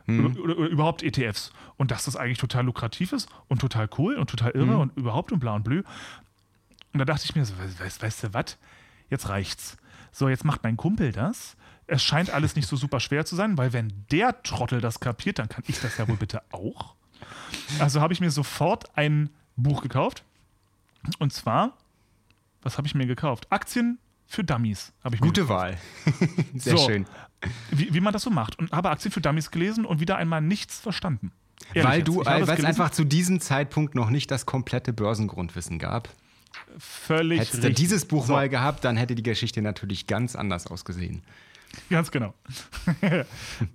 Hm. 0.07 0.37
Oder, 0.37 0.59
oder, 0.59 0.69
überhaupt 0.69 1.03
ETFs. 1.03 1.53
Und 1.77 1.91
dass 1.91 2.05
das 2.05 2.17
eigentlich 2.17 2.39
total 2.39 2.65
lukrativ 2.65 3.13
ist 3.13 3.29
und 3.49 3.61
total 3.61 3.89
cool 3.99 4.17
und 4.17 4.31
total 4.31 4.53
irre 4.53 4.73
hm. 4.73 4.81
und 4.81 4.97
überhaupt 4.97 5.33
und 5.33 5.41
bla 5.41 5.55
und 5.55 5.65
blü. 5.65 5.83
Und 6.93 6.99
da 6.99 7.05
dachte 7.05 7.25
ich 7.25 7.35
mir 7.35 7.45
so, 7.45 7.55
weißt, 7.59 8.03
weißt 8.03 8.25
du 8.25 8.35
was? 8.35 8.59
Jetzt 9.09 9.29
reicht's. 9.29 9.77
So, 10.13 10.29
jetzt 10.29 10.45
macht 10.45 10.63
mein 10.63 10.77
Kumpel 10.77 11.13
das. 11.13 11.57
Es 11.87 12.03
scheint 12.03 12.31
alles 12.31 12.57
nicht 12.57 12.69
so 12.69 12.77
super 12.77 13.01
schwer 13.01 13.25
zu 13.25 13.37
sein, 13.37 13.59
weil 13.59 13.73
wenn 13.73 13.93
der 14.11 14.43
Trottel 14.43 14.81
das 14.81 15.01
kapiert, 15.01 15.39
dann 15.39 15.49
kann 15.49 15.65
ich 15.67 15.81
das 15.81 15.97
ja 15.99 16.09
wohl 16.09 16.17
bitte 16.17 16.43
auch. 16.53 16.95
Also 17.79 18.01
habe 18.01 18.13
ich 18.13 18.21
mir 18.21 18.31
sofort 18.31 18.97
ein 18.97 19.31
Buch 19.57 19.83
gekauft. 19.83 20.25
Und 21.19 21.33
zwar 21.33 21.77
was 22.63 22.79
habe 22.79 22.87
ich 22.87 22.95
mir 22.95 23.07
gekauft? 23.07 23.47
Aktien 23.51 23.99
für 24.27 24.45
Dummies 24.45 24.93
habe 25.03 25.17
ich 25.17 25.21
Gute 25.21 25.49
Wahl. 25.49 25.77
Sehr 26.55 26.77
so, 26.77 26.87
schön. 26.87 27.07
Wie, 27.71 27.93
wie, 27.93 28.01
man 28.01 28.13
das 28.13 28.23
so 28.23 28.31
macht. 28.31 28.59
Und 28.59 28.71
habe 28.71 28.91
Aktien 28.91 29.11
für 29.11 29.21
Dummies 29.21 29.51
gelesen 29.51 29.85
und 29.85 30.01
wieder 30.01 30.17
einmal 30.17 30.41
nichts 30.41 30.79
verstanden. 30.79 31.33
Ehrlich 31.75 31.91
weil 31.91 32.03
du, 32.03 32.25
weil 32.25 32.43
es 32.43 32.65
einfach 32.65 32.91
zu 32.91 33.05
diesem 33.05 33.41
Zeitpunkt 33.41 33.95
noch 33.95 34.11
nicht 34.11 34.31
das 34.31 34.47
komplette 34.47 34.93
Börsengrundwissen 34.93 35.79
gab. 35.79 36.09
Völlig. 36.79 37.41
Hättest 37.41 37.65
du 37.65 37.73
dieses 37.73 38.05
Buch 38.05 38.27
so. 38.27 38.33
mal 38.33 38.49
gehabt, 38.49 38.85
dann 38.85 38.97
hätte 38.97 39.15
die 39.15 39.23
Geschichte 39.23 39.63
natürlich 39.63 40.07
ganz 40.07 40.37
anders 40.37 40.67
ausgesehen. 40.67 41.23
Ganz 41.89 42.11
genau. 42.11 42.35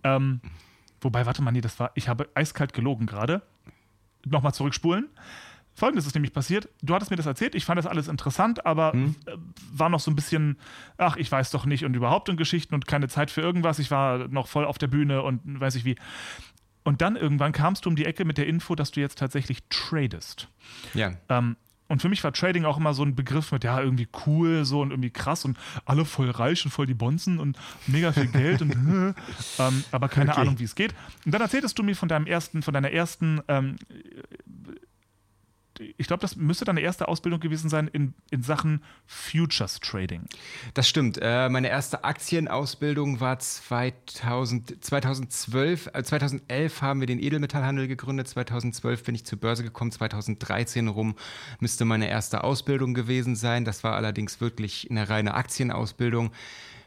ähm, 0.04 0.42
wobei, 1.02 1.26
warte 1.26 1.42
mal, 1.42 1.52
nee, 1.52 1.62
das 1.62 1.80
war, 1.80 1.92
ich 1.96 2.08
habe 2.10 2.30
eiskalt 2.34 2.74
gelogen 2.74 3.06
gerade. 3.06 3.42
Nochmal 4.26 4.54
zurückspulen. 4.54 5.08
Folgendes 5.76 6.08
ist 6.08 6.16
nämlich 6.16 6.32
passiert. 6.32 6.70
Du 6.82 6.96
hattest 6.96 7.12
mir 7.12 7.18
das 7.18 7.26
erzählt, 7.26 7.54
ich 7.54 7.66
fand 7.66 7.78
das 7.78 7.86
alles 7.86 8.08
interessant, 8.08 8.66
aber 8.66 8.94
hm. 8.94 9.16
war 9.74 9.90
noch 9.90 10.00
so 10.00 10.10
ein 10.10 10.16
bisschen, 10.16 10.58
ach, 10.98 11.18
ich 11.18 11.30
weiß 11.30 11.52
doch 11.52 11.66
nicht 11.66 11.84
und 11.84 11.94
überhaupt 11.94 12.30
in 12.30 12.38
Geschichten 12.38 12.74
und 12.74 12.88
keine 12.88 13.10
Zeit 13.10 13.30
für 13.30 13.42
irgendwas. 13.42 13.78
Ich 13.80 13.92
war 13.92 14.30
noch 14.30 14.48
voll 14.48 14.66
auf 14.66 14.78
der 14.78 14.88
Bühne 14.88 15.22
und 15.22 15.42
weiß 15.44 15.76
ich 15.76 15.84
wie. 15.84 15.96
Und 16.86 17.02
dann 17.02 17.18
irgendwann 17.18 17.52
kamst 17.52 17.86
du 17.86 17.90
um 17.90 17.96
die 17.96 18.06
Ecke 18.06 18.24
mit 18.24 18.38
der 18.38 18.48
Info, 18.48 18.76
dass 18.76 18.92
du 18.92 19.02
jetzt 19.02 19.18
tatsächlich 19.18 19.64
tradest. 19.70 20.48
Ja. 20.94 21.14
Ähm, 21.30 21.58
und 21.88 22.02
für 22.02 22.10
mich 22.10 22.24
war 22.24 22.32
Trading 22.32 22.66
auch 22.66 22.78
immer 22.78 22.94
so 22.94 23.04
ein 23.04 23.16
Begriff 23.16 23.52
mit, 23.52 23.64
ja, 23.64 23.80
irgendwie 23.80 24.08
cool 24.26 24.66
so 24.66 24.82
und 24.82 24.92
irgendwie 24.92 25.12
krass 25.12 25.46
und 25.46 25.58
alle 25.86 26.06
voll 26.06 26.30
reich 26.30 26.64
und 26.66 26.72
voll 26.72 26.86
die 26.86 26.94
Bonzen 26.94 27.40
und 27.40 27.58
mega 27.86 28.12
viel 28.12 28.28
Geld 28.28 28.62
und 28.62 28.72
ähm, 29.60 29.84
aber 29.92 30.10
keine 30.10 30.32
okay. 30.32 30.42
Ahnung, 30.42 30.58
wie 30.60 30.64
es 30.64 30.74
geht. 30.74 30.96
Und 31.26 31.34
dann 31.34 31.42
erzähltest 31.42 31.78
du 31.78 31.84
mir 31.84 31.96
von 31.96 32.10
deinem 32.10 32.26
ersten, 32.28 32.64
von 32.64 32.74
deiner 32.74 32.92
ersten 32.92 33.42
ähm, 33.48 33.76
ich 35.80 36.08
glaube, 36.08 36.22
das 36.22 36.36
müsste 36.36 36.66
deine 36.66 36.82
erste 36.82 37.08
Ausbildung 37.08 37.40
gewesen 37.40 37.70
sein 37.70 37.88
in, 37.88 38.14
in 38.32 38.42
Sachen 38.42 38.84
Futures 39.06 39.80
Trading. 39.80 40.26
Das 40.74 40.88
stimmt. 40.88 41.20
Äh, 41.22 41.50
meine 41.50 41.70
erste 41.70 42.04
Aktienausbildung 42.04 43.20
war 43.20 43.40
2000, 43.40 44.84
2012. 44.84 45.90
Äh, 45.94 46.04
2011 46.04 46.82
haben 46.82 47.00
wir 47.00 47.08
den 47.08 47.20
Edelmetallhandel 47.20 47.88
gegründet. 47.88 48.28
2012 48.28 49.04
bin 49.04 49.16
ich 49.16 49.26
zur 49.26 49.40
Börse 49.40 49.64
gekommen. 49.64 49.92
2013 49.92 50.88
rum 50.88 51.16
müsste 51.60 51.86
meine 51.86 52.10
erste 52.10 52.44
Ausbildung 52.44 52.94
gewesen 52.94 53.36
sein. 53.36 53.66
Das 53.66 53.84
war 53.84 53.96
allerdings 53.96 54.42
wirklich 54.42 54.88
eine 54.90 55.10
reine 55.10 55.34
Aktienausbildung. 55.34 56.32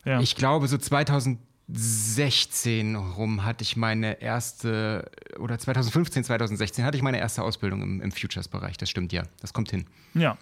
Ja. 0.05 0.21
Ich 0.21 0.37
glaube, 0.37 0.69
so 0.69 0.79
2000 0.79 1.39
16 1.71 2.97
rum 2.97 3.45
hatte 3.45 3.63
ich 3.63 3.77
meine 3.77 4.23
erste, 4.23 5.11
oder 5.39 5.59
2015, 5.59 6.25
2016 6.25 6.85
hatte 6.85 6.97
ich 6.97 7.03
meine 7.03 7.19
erste 7.19 7.43
Ausbildung 7.43 7.83
im, 7.83 8.01
im 8.01 8.11
Futures-Bereich. 8.11 8.79
Das 8.79 8.89
stimmt, 8.89 9.13
ja. 9.13 9.25
Das 9.41 9.53
kommt 9.53 9.71
hin. 9.71 9.85
Ja. 10.15 10.39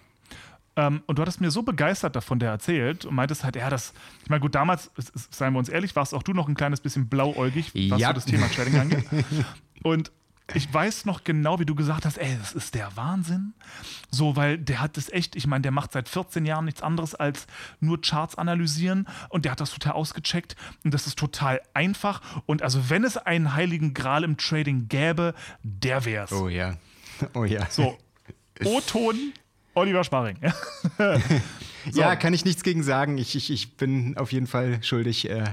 Ähm, 0.77 1.01
und 1.05 1.17
du 1.17 1.21
hattest 1.21 1.41
mir 1.41 1.51
so 1.51 1.63
begeistert 1.63 2.15
davon 2.15 2.39
der 2.39 2.51
erzählt 2.51 3.03
und 3.03 3.15
meintest 3.15 3.43
halt, 3.43 3.55
ja, 3.55 3.69
das, 3.69 3.93
ich 4.23 4.29
meine, 4.29 4.39
gut, 4.39 4.55
damals, 4.55 4.91
seien 5.31 5.53
wir 5.53 5.59
uns 5.59 5.69
ehrlich, 5.69 5.95
warst 5.95 6.13
auch 6.13 6.23
du 6.23 6.33
noch 6.33 6.47
ein 6.47 6.55
kleines 6.55 6.79
bisschen 6.79 7.09
blauäugig, 7.09 7.73
was 7.89 7.99
ja. 7.99 8.07
so 8.09 8.13
das 8.13 8.25
Thema 8.25 8.47
Trading 8.47 8.79
angeht. 8.79 9.05
Und 9.83 10.11
ich 10.53 10.73
weiß 10.73 11.05
noch 11.05 11.23
genau, 11.23 11.59
wie 11.59 11.65
du 11.65 11.75
gesagt 11.75 12.05
hast, 12.05 12.17
ey, 12.17 12.37
das 12.39 12.53
ist 12.53 12.73
der 12.73 12.95
Wahnsinn. 12.95 13.53
So, 14.09 14.35
weil 14.35 14.57
der 14.57 14.79
hat 14.79 14.95
das 14.95 15.09
echt, 15.09 15.35
ich 15.35 15.45
meine, 15.45 15.61
der 15.61 15.71
macht 15.71 15.91
seit 15.91 16.07
14 16.07 16.45
Jahren 16.45 16.65
nichts 16.65 16.81
anderes 16.81 17.15
als 17.15 17.47
nur 17.79 18.01
Charts 18.01 18.35
analysieren 18.35 19.07
und 19.29 19.43
der 19.43 19.51
hat 19.51 19.59
das 19.59 19.71
total 19.71 19.93
ausgecheckt 19.93 20.55
und 20.83 20.93
das 20.93 21.05
ist 21.05 21.19
total 21.19 21.61
einfach. 21.73 22.21
Und 22.45 22.61
also, 22.61 22.89
wenn 22.89 23.03
es 23.03 23.17
einen 23.17 23.53
heiligen 23.53 23.93
Gral 23.93 24.23
im 24.23 24.37
Trading 24.37 24.87
gäbe, 24.87 25.33
der 25.63 26.05
wär's. 26.05 26.31
Oh 26.31 26.49
ja. 26.49 26.75
Oh 27.33 27.45
ja. 27.45 27.65
So, 27.71 27.97
O-Ton, 28.63 29.33
Oliver 29.73 30.03
Sparring. 30.03 30.37
so. 31.91 31.99
Ja, 31.99 32.15
kann 32.15 32.31
ich 32.35 32.45
nichts 32.45 32.61
gegen 32.61 32.83
sagen. 32.83 33.17
Ich, 33.17 33.35
ich, 33.35 33.49
ich 33.49 33.75
bin 33.75 34.15
auf 34.17 34.31
jeden 34.31 34.45
Fall 34.45 34.83
schuldig. 34.83 35.27
Äh, 35.27 35.45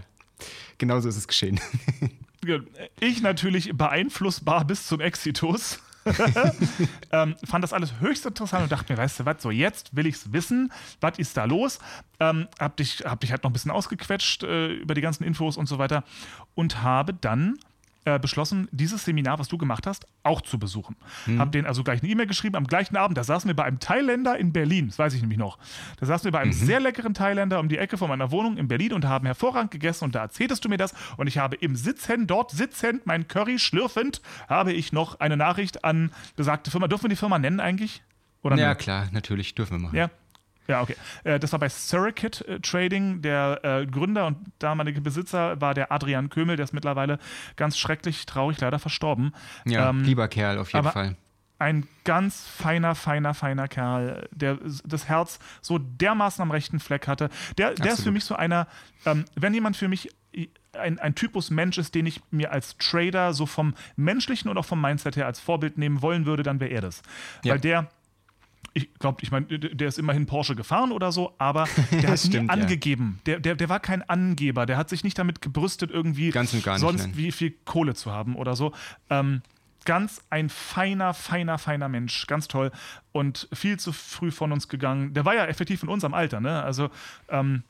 genauso 0.76 1.08
ist 1.08 1.16
es 1.16 1.26
geschehen. 1.26 1.58
ich 3.00 3.22
natürlich 3.22 3.76
beeinflussbar 3.76 4.64
bis 4.64 4.86
zum 4.86 5.00
Exitus. 5.00 5.80
ähm, 7.12 7.34
fand 7.44 7.64
das 7.64 7.72
alles 7.72 7.98
höchst 8.00 8.26
interessant 8.26 8.64
und 8.64 8.72
dachte 8.72 8.92
mir, 8.92 8.98
weißt 8.98 9.20
du 9.20 9.24
was, 9.24 9.42
so 9.42 9.50
jetzt 9.50 9.96
will 9.96 10.06
ich 10.06 10.16
es 10.16 10.32
wissen, 10.32 10.70
was 11.00 11.18
ist 11.18 11.36
da 11.36 11.44
los? 11.44 11.78
Ähm, 12.20 12.46
hab, 12.58 12.76
dich, 12.76 13.04
hab 13.04 13.20
dich 13.20 13.30
halt 13.30 13.42
noch 13.42 13.50
ein 13.50 13.54
bisschen 13.54 13.70
ausgequetscht 13.70 14.42
äh, 14.42 14.74
über 14.74 14.94
die 14.94 15.00
ganzen 15.00 15.24
Infos 15.24 15.56
und 15.56 15.66
so 15.66 15.78
weiter 15.78 16.04
und 16.54 16.82
habe 16.82 17.14
dann 17.14 17.58
äh, 18.04 18.18
beschlossen, 18.18 18.68
dieses 18.70 19.04
Seminar, 19.04 19.38
was 19.38 19.48
du 19.48 19.58
gemacht 19.58 19.86
hast, 19.86 20.06
auch 20.22 20.40
zu 20.42 20.58
besuchen. 20.58 20.96
Mhm. 21.26 21.40
Hab 21.40 21.52
denen 21.52 21.66
also 21.66 21.82
gleich 21.82 22.02
eine 22.02 22.10
E-Mail 22.10 22.26
geschrieben 22.26 22.56
am 22.56 22.66
gleichen 22.66 22.96
Abend. 22.96 23.16
Da 23.16 23.24
saßen 23.24 23.48
wir 23.48 23.56
bei 23.56 23.64
einem 23.64 23.80
Thailänder 23.80 24.38
in 24.38 24.52
Berlin, 24.52 24.88
das 24.88 24.98
weiß 24.98 25.14
ich 25.14 25.20
nämlich 25.20 25.38
noch. 25.38 25.58
Da 25.98 26.06
saßen 26.06 26.24
wir 26.24 26.32
bei 26.32 26.40
einem 26.40 26.50
mhm. 26.50 26.66
sehr 26.66 26.80
leckeren 26.80 27.14
Thailänder 27.14 27.60
um 27.60 27.68
die 27.68 27.78
Ecke 27.78 27.96
von 27.96 28.08
meiner 28.08 28.30
Wohnung 28.30 28.56
in 28.56 28.68
Berlin 28.68 28.92
und 28.92 29.06
haben 29.06 29.26
hervorragend 29.26 29.70
gegessen 29.70 30.04
und 30.04 30.14
da 30.14 30.20
erzähltest 30.20 30.64
du 30.64 30.68
mir 30.68 30.76
das 30.76 30.94
und 31.16 31.26
ich 31.26 31.38
habe 31.38 31.56
im 31.56 31.76
Sitzen, 31.76 32.26
dort 32.26 32.50
sitzend, 32.50 33.06
mein 33.06 33.28
Curry 33.28 33.58
schlürfend, 33.58 34.20
habe 34.48 34.72
ich 34.72 34.92
noch 34.92 35.20
eine 35.20 35.36
Nachricht 35.36 35.84
an 35.84 36.12
besagte 36.36 36.70
Firma. 36.70 36.88
Dürfen 36.88 37.04
wir 37.04 37.10
die 37.10 37.16
Firma 37.16 37.38
nennen 37.38 37.60
eigentlich? 37.60 38.02
Oder 38.42 38.56
ja, 38.56 38.70
nicht? 38.70 38.80
klar, 38.80 39.08
natürlich, 39.12 39.54
dürfen 39.54 39.78
wir 39.78 39.82
machen. 39.84 39.96
Ja, 39.96 40.10
Ja, 40.66 40.82
okay. 40.82 40.96
Äh, 41.24 41.38
das 41.38 41.52
war 41.52 41.58
bei 41.58 41.68
Surrogate 41.68 42.46
äh, 42.46 42.60
Trading. 42.60 43.22
Der 43.22 43.60
äh, 43.62 43.86
Gründer 43.86 44.26
und 44.26 44.38
damalige 44.58 45.00
Besitzer 45.00 45.60
war 45.60 45.74
der 45.74 45.92
Adrian 45.92 46.30
Kömel, 46.30 46.56
der 46.56 46.64
ist 46.64 46.72
mittlerweile 46.72 47.18
ganz 47.56 47.78
schrecklich 47.78 48.26
traurig 48.26 48.60
leider 48.60 48.78
verstorben. 48.78 49.34
Ja, 49.64 49.90
ähm, 49.90 50.02
lieber 50.02 50.28
Kerl 50.28 50.58
auf 50.58 50.72
jeden 50.72 50.90
Fall. 50.90 51.16
Ein 51.58 51.86
ganz 52.04 52.46
feiner, 52.46 52.94
feiner, 52.94 53.32
feiner 53.32 53.68
Kerl, 53.68 54.28
der 54.32 54.58
das 54.84 55.08
Herz 55.08 55.38
so 55.62 55.78
dermaßen 55.78 56.42
am 56.42 56.50
rechten 56.50 56.80
Fleck 56.80 57.06
hatte. 57.06 57.30
Der, 57.56 57.74
der 57.74 57.92
ist 57.92 58.02
für 58.02 58.10
mich 58.10 58.24
so 58.24 58.34
einer, 58.34 58.66
ähm, 59.06 59.24
wenn 59.36 59.54
jemand 59.54 59.76
für 59.76 59.88
mich 59.88 60.10
ein, 60.72 60.98
ein 60.98 61.14
Typus 61.14 61.50
Mensch 61.50 61.78
ist, 61.78 61.94
den 61.94 62.06
ich 62.06 62.20
mir 62.30 62.52
als 62.52 62.76
Trader 62.78 63.32
so 63.32 63.46
vom 63.46 63.74
menschlichen 63.96 64.50
und 64.50 64.58
auch 64.58 64.64
vom 64.64 64.80
Mindset 64.80 65.16
her 65.16 65.26
als 65.26 65.40
Vorbild 65.40 65.78
nehmen 65.78 66.02
wollen 66.02 66.26
würde, 66.26 66.42
dann 66.42 66.60
wäre 66.60 66.70
er 66.70 66.80
das. 66.80 67.02
Ja. 67.44 67.52
Weil 67.52 67.60
der 67.60 67.88
ich 68.76 68.92
glaube, 68.94 69.22
ich 69.22 69.30
meine, 69.30 69.46
der 69.46 69.88
ist 69.88 69.98
immerhin 69.98 70.26
Porsche 70.26 70.56
gefahren 70.56 70.90
oder 70.90 71.12
so, 71.12 71.32
aber 71.38 71.68
der 71.92 72.10
hat 72.10 72.18
stimmt, 72.18 72.44
nie 72.44 72.50
angegeben. 72.50 73.20
Ja. 73.20 73.34
Der, 73.34 73.40
der, 73.40 73.54
der 73.54 73.68
war 73.68 73.80
kein 73.80 74.02
Angeber. 74.02 74.66
Der 74.66 74.76
hat 74.76 74.88
sich 74.88 75.04
nicht 75.04 75.16
damit 75.16 75.40
gebrüstet, 75.40 75.92
irgendwie 75.92 76.32
nicht, 76.36 76.64
sonst 76.78 77.06
nein. 77.06 77.16
wie 77.16 77.30
viel 77.30 77.54
Kohle 77.64 77.94
zu 77.94 78.10
haben 78.10 78.34
oder 78.34 78.56
so. 78.56 78.72
Ähm, 79.10 79.42
ganz 79.84 80.22
ein 80.28 80.48
feiner, 80.48 81.14
feiner, 81.14 81.56
feiner 81.58 81.88
Mensch. 81.88 82.26
Ganz 82.26 82.48
toll. 82.48 82.72
Und 83.12 83.48
viel 83.52 83.78
zu 83.78 83.92
früh 83.92 84.32
von 84.32 84.50
uns 84.50 84.68
gegangen. 84.68 85.14
Der 85.14 85.24
war 85.24 85.36
ja 85.36 85.46
effektiv 85.46 85.84
in 85.84 85.88
unserem 85.88 86.12
Alter, 86.12 86.40
ne? 86.40 86.62
Also, 86.62 86.90
ähm, 87.28 87.62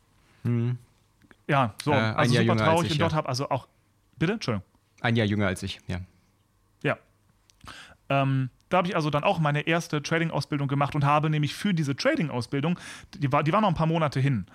hm. 0.42 0.78
ja, 1.46 1.74
so. 1.82 1.92
Äh, 1.92 1.96
also 1.96 2.34
super 2.34 2.56
traurig. 2.56 2.86
Ich, 2.86 2.92
und 2.92 3.00
dort 3.00 3.12
ja. 3.12 3.18
habe 3.18 3.28
also 3.28 3.50
auch. 3.50 3.68
Bitte? 4.18 4.32
Entschuldigung. 4.32 4.66
Ein 5.02 5.16
Jahr 5.16 5.26
jünger 5.26 5.48
als 5.48 5.62
ich, 5.62 5.80
ja. 5.86 6.00
Ja. 6.82 6.96
Ähm, 8.08 8.48
da 8.74 8.78
habe 8.78 8.88
ich 8.88 8.96
also 8.96 9.08
dann 9.08 9.22
auch 9.22 9.38
meine 9.38 9.68
erste 9.68 10.02
Trading-Ausbildung 10.02 10.66
gemacht 10.66 10.96
und 10.96 11.04
habe 11.04 11.30
nämlich 11.30 11.54
für 11.54 11.72
diese 11.72 11.94
Trading-Ausbildung, 11.94 12.76
die 13.16 13.30
war, 13.30 13.44
die 13.44 13.52
war 13.52 13.60
noch 13.60 13.68
ein 13.68 13.76
paar 13.76 13.86
Monate 13.86 14.18
hin. 14.18 14.46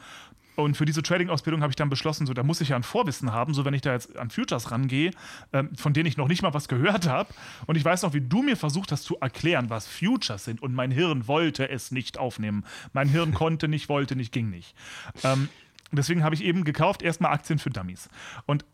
Und 0.57 0.75
für 0.75 0.83
diese 0.83 1.01
Trading-Ausbildung 1.01 1.61
habe 1.61 1.71
ich 1.71 1.77
dann 1.77 1.89
beschlossen, 1.89 2.27
so 2.27 2.33
da 2.33 2.43
muss 2.43 2.59
ich 2.59 2.69
ja 2.69 2.75
ein 2.75 2.83
Vorwissen 2.83 3.31
haben, 3.31 3.53
so 3.53 3.63
wenn 3.63 3.73
ich 3.73 3.81
da 3.81 3.93
jetzt 3.93 4.17
an 4.17 4.29
Futures 4.29 4.71
rangehe, 4.71 5.11
ähm, 5.53 5.73
von 5.77 5.93
denen 5.93 6.05
ich 6.05 6.17
noch 6.17 6.27
nicht 6.27 6.41
mal 6.41 6.53
was 6.53 6.67
gehört 6.67 7.07
habe. 7.07 7.33
Und 7.65 7.77
ich 7.77 7.85
weiß 7.85 8.01
noch, 8.01 8.13
wie 8.13 8.19
du 8.19 8.41
mir 8.41 8.57
versucht 8.57 8.91
hast 8.91 9.03
zu 9.03 9.17
erklären, 9.21 9.69
was 9.69 9.87
Futures 9.87 10.43
sind. 10.43 10.61
Und 10.61 10.73
mein 10.73 10.91
Hirn 10.91 11.29
wollte 11.29 11.69
es 11.69 11.91
nicht 11.91 12.17
aufnehmen. 12.17 12.65
Mein 12.91 13.07
Hirn 13.07 13.33
konnte 13.33 13.69
nicht, 13.69 13.87
wollte 13.87 14.17
nicht, 14.17 14.33
ging 14.33 14.49
nicht. 14.49 14.75
Ähm, 15.23 15.47
deswegen 15.93 16.25
habe 16.25 16.35
ich 16.35 16.43
eben 16.43 16.65
gekauft, 16.65 17.03
erstmal 17.03 17.31
Aktien 17.31 17.57
für 17.57 17.69
Dummies. 17.69 18.09
Und 18.45 18.65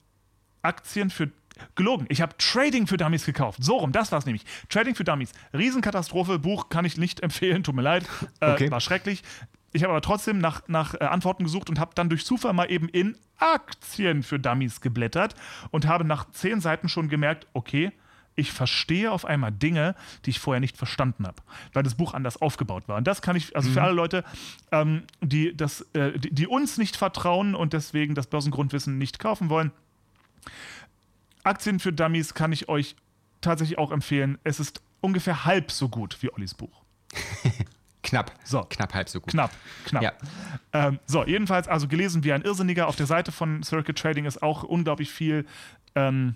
Aktien 0.63 1.11
für 1.11 1.29
Gelogen. 1.75 2.05
Ich 2.09 2.21
habe 2.21 2.35
Trading 2.37 2.87
für 2.87 2.97
Dummies 2.97 3.25
gekauft. 3.25 3.63
So 3.63 3.77
rum, 3.77 3.91
das 3.91 4.11
war 4.11 4.19
es 4.19 4.25
nämlich. 4.25 4.43
Trading 4.69 4.95
für 4.95 5.03
Dummies. 5.03 5.31
Riesenkatastrophe. 5.53 6.39
Buch 6.39 6.69
kann 6.69 6.85
ich 6.85 6.97
nicht 6.97 7.19
empfehlen, 7.23 7.63
tut 7.63 7.75
mir 7.75 7.81
leid. 7.81 8.05
Äh, 8.39 8.51
okay. 8.51 8.71
War 8.71 8.81
schrecklich. 8.81 9.23
Ich 9.73 9.83
habe 9.83 9.91
aber 9.91 10.01
trotzdem 10.01 10.37
nach, 10.37 10.67
nach 10.67 10.93
äh, 10.93 11.03
Antworten 11.03 11.43
gesucht 11.43 11.69
und 11.69 11.79
habe 11.79 11.91
dann 11.95 12.07
durch 12.09 12.25
Zufall 12.25 12.53
mal 12.53 12.71
eben 12.71 12.87
in 12.87 13.17
Aktien 13.37 14.23
für 14.23 14.39
Dummies 14.39 14.79
geblättert 14.79 15.35
und 15.71 15.85
habe 15.85 16.05
nach 16.05 16.31
zehn 16.31 16.61
Seiten 16.61 16.87
schon 16.87 17.09
gemerkt, 17.09 17.47
okay, 17.53 17.91
ich 18.35 18.51
verstehe 18.51 19.11
auf 19.11 19.25
einmal 19.25 19.51
Dinge, 19.51 19.95
die 20.25 20.29
ich 20.31 20.39
vorher 20.39 20.59
nicht 20.59 20.77
verstanden 20.77 21.25
habe, 21.25 21.41
weil 21.73 21.83
das 21.83 21.95
Buch 21.95 22.13
anders 22.13 22.41
aufgebaut 22.41 22.87
war. 22.87 22.97
Und 22.97 23.07
das 23.07 23.21
kann 23.21 23.35
ich, 23.35 23.55
also 23.55 23.69
für 23.69 23.79
mhm. 23.79 23.85
alle 23.85 23.95
Leute, 23.95 24.23
ähm, 24.71 25.03
die, 25.21 25.55
das, 25.55 25.81
äh, 25.93 26.19
die, 26.19 26.33
die 26.33 26.47
uns 26.47 26.77
nicht 26.77 26.97
vertrauen 26.97 27.55
und 27.55 27.73
deswegen 27.73 28.15
das 28.15 28.27
Börsengrundwissen 28.27 28.97
nicht 28.97 29.19
kaufen 29.19 29.49
wollen, 29.49 29.71
Aktien 31.45 31.79
für 31.79 31.93
Dummies 31.93 32.33
kann 32.33 32.51
ich 32.51 32.69
euch 32.69 32.95
tatsächlich 33.41 33.77
auch 33.77 33.91
empfehlen. 33.91 34.37
Es 34.43 34.59
ist 34.59 34.81
ungefähr 35.01 35.45
halb 35.45 35.71
so 35.71 35.89
gut 35.89 36.17
wie 36.21 36.31
Ollis 36.31 36.53
Buch. 36.53 36.83
Knapp. 38.03 38.31
So. 38.43 38.61
Knapp 38.69 38.93
halb 38.93 39.09
so 39.09 39.19
gut. 39.19 39.31
Knapp, 39.31 39.51
knapp. 39.85 40.03
Ja. 40.03 40.13
Ähm, 40.73 40.99
so, 41.07 41.25
jedenfalls, 41.25 41.67
also 41.67 41.87
gelesen 41.87 42.23
wie 42.23 42.33
ein 42.33 42.43
Irrsinniger. 42.43 42.87
Auf 42.87 42.95
der 42.95 43.07
Seite 43.07 43.31
von 43.31 43.63
Circuit 43.63 43.97
Trading 43.97 44.25
ist 44.25 44.43
auch 44.43 44.61
unglaublich 44.61 45.09
viel 45.09 45.45
ähm, 45.95 46.35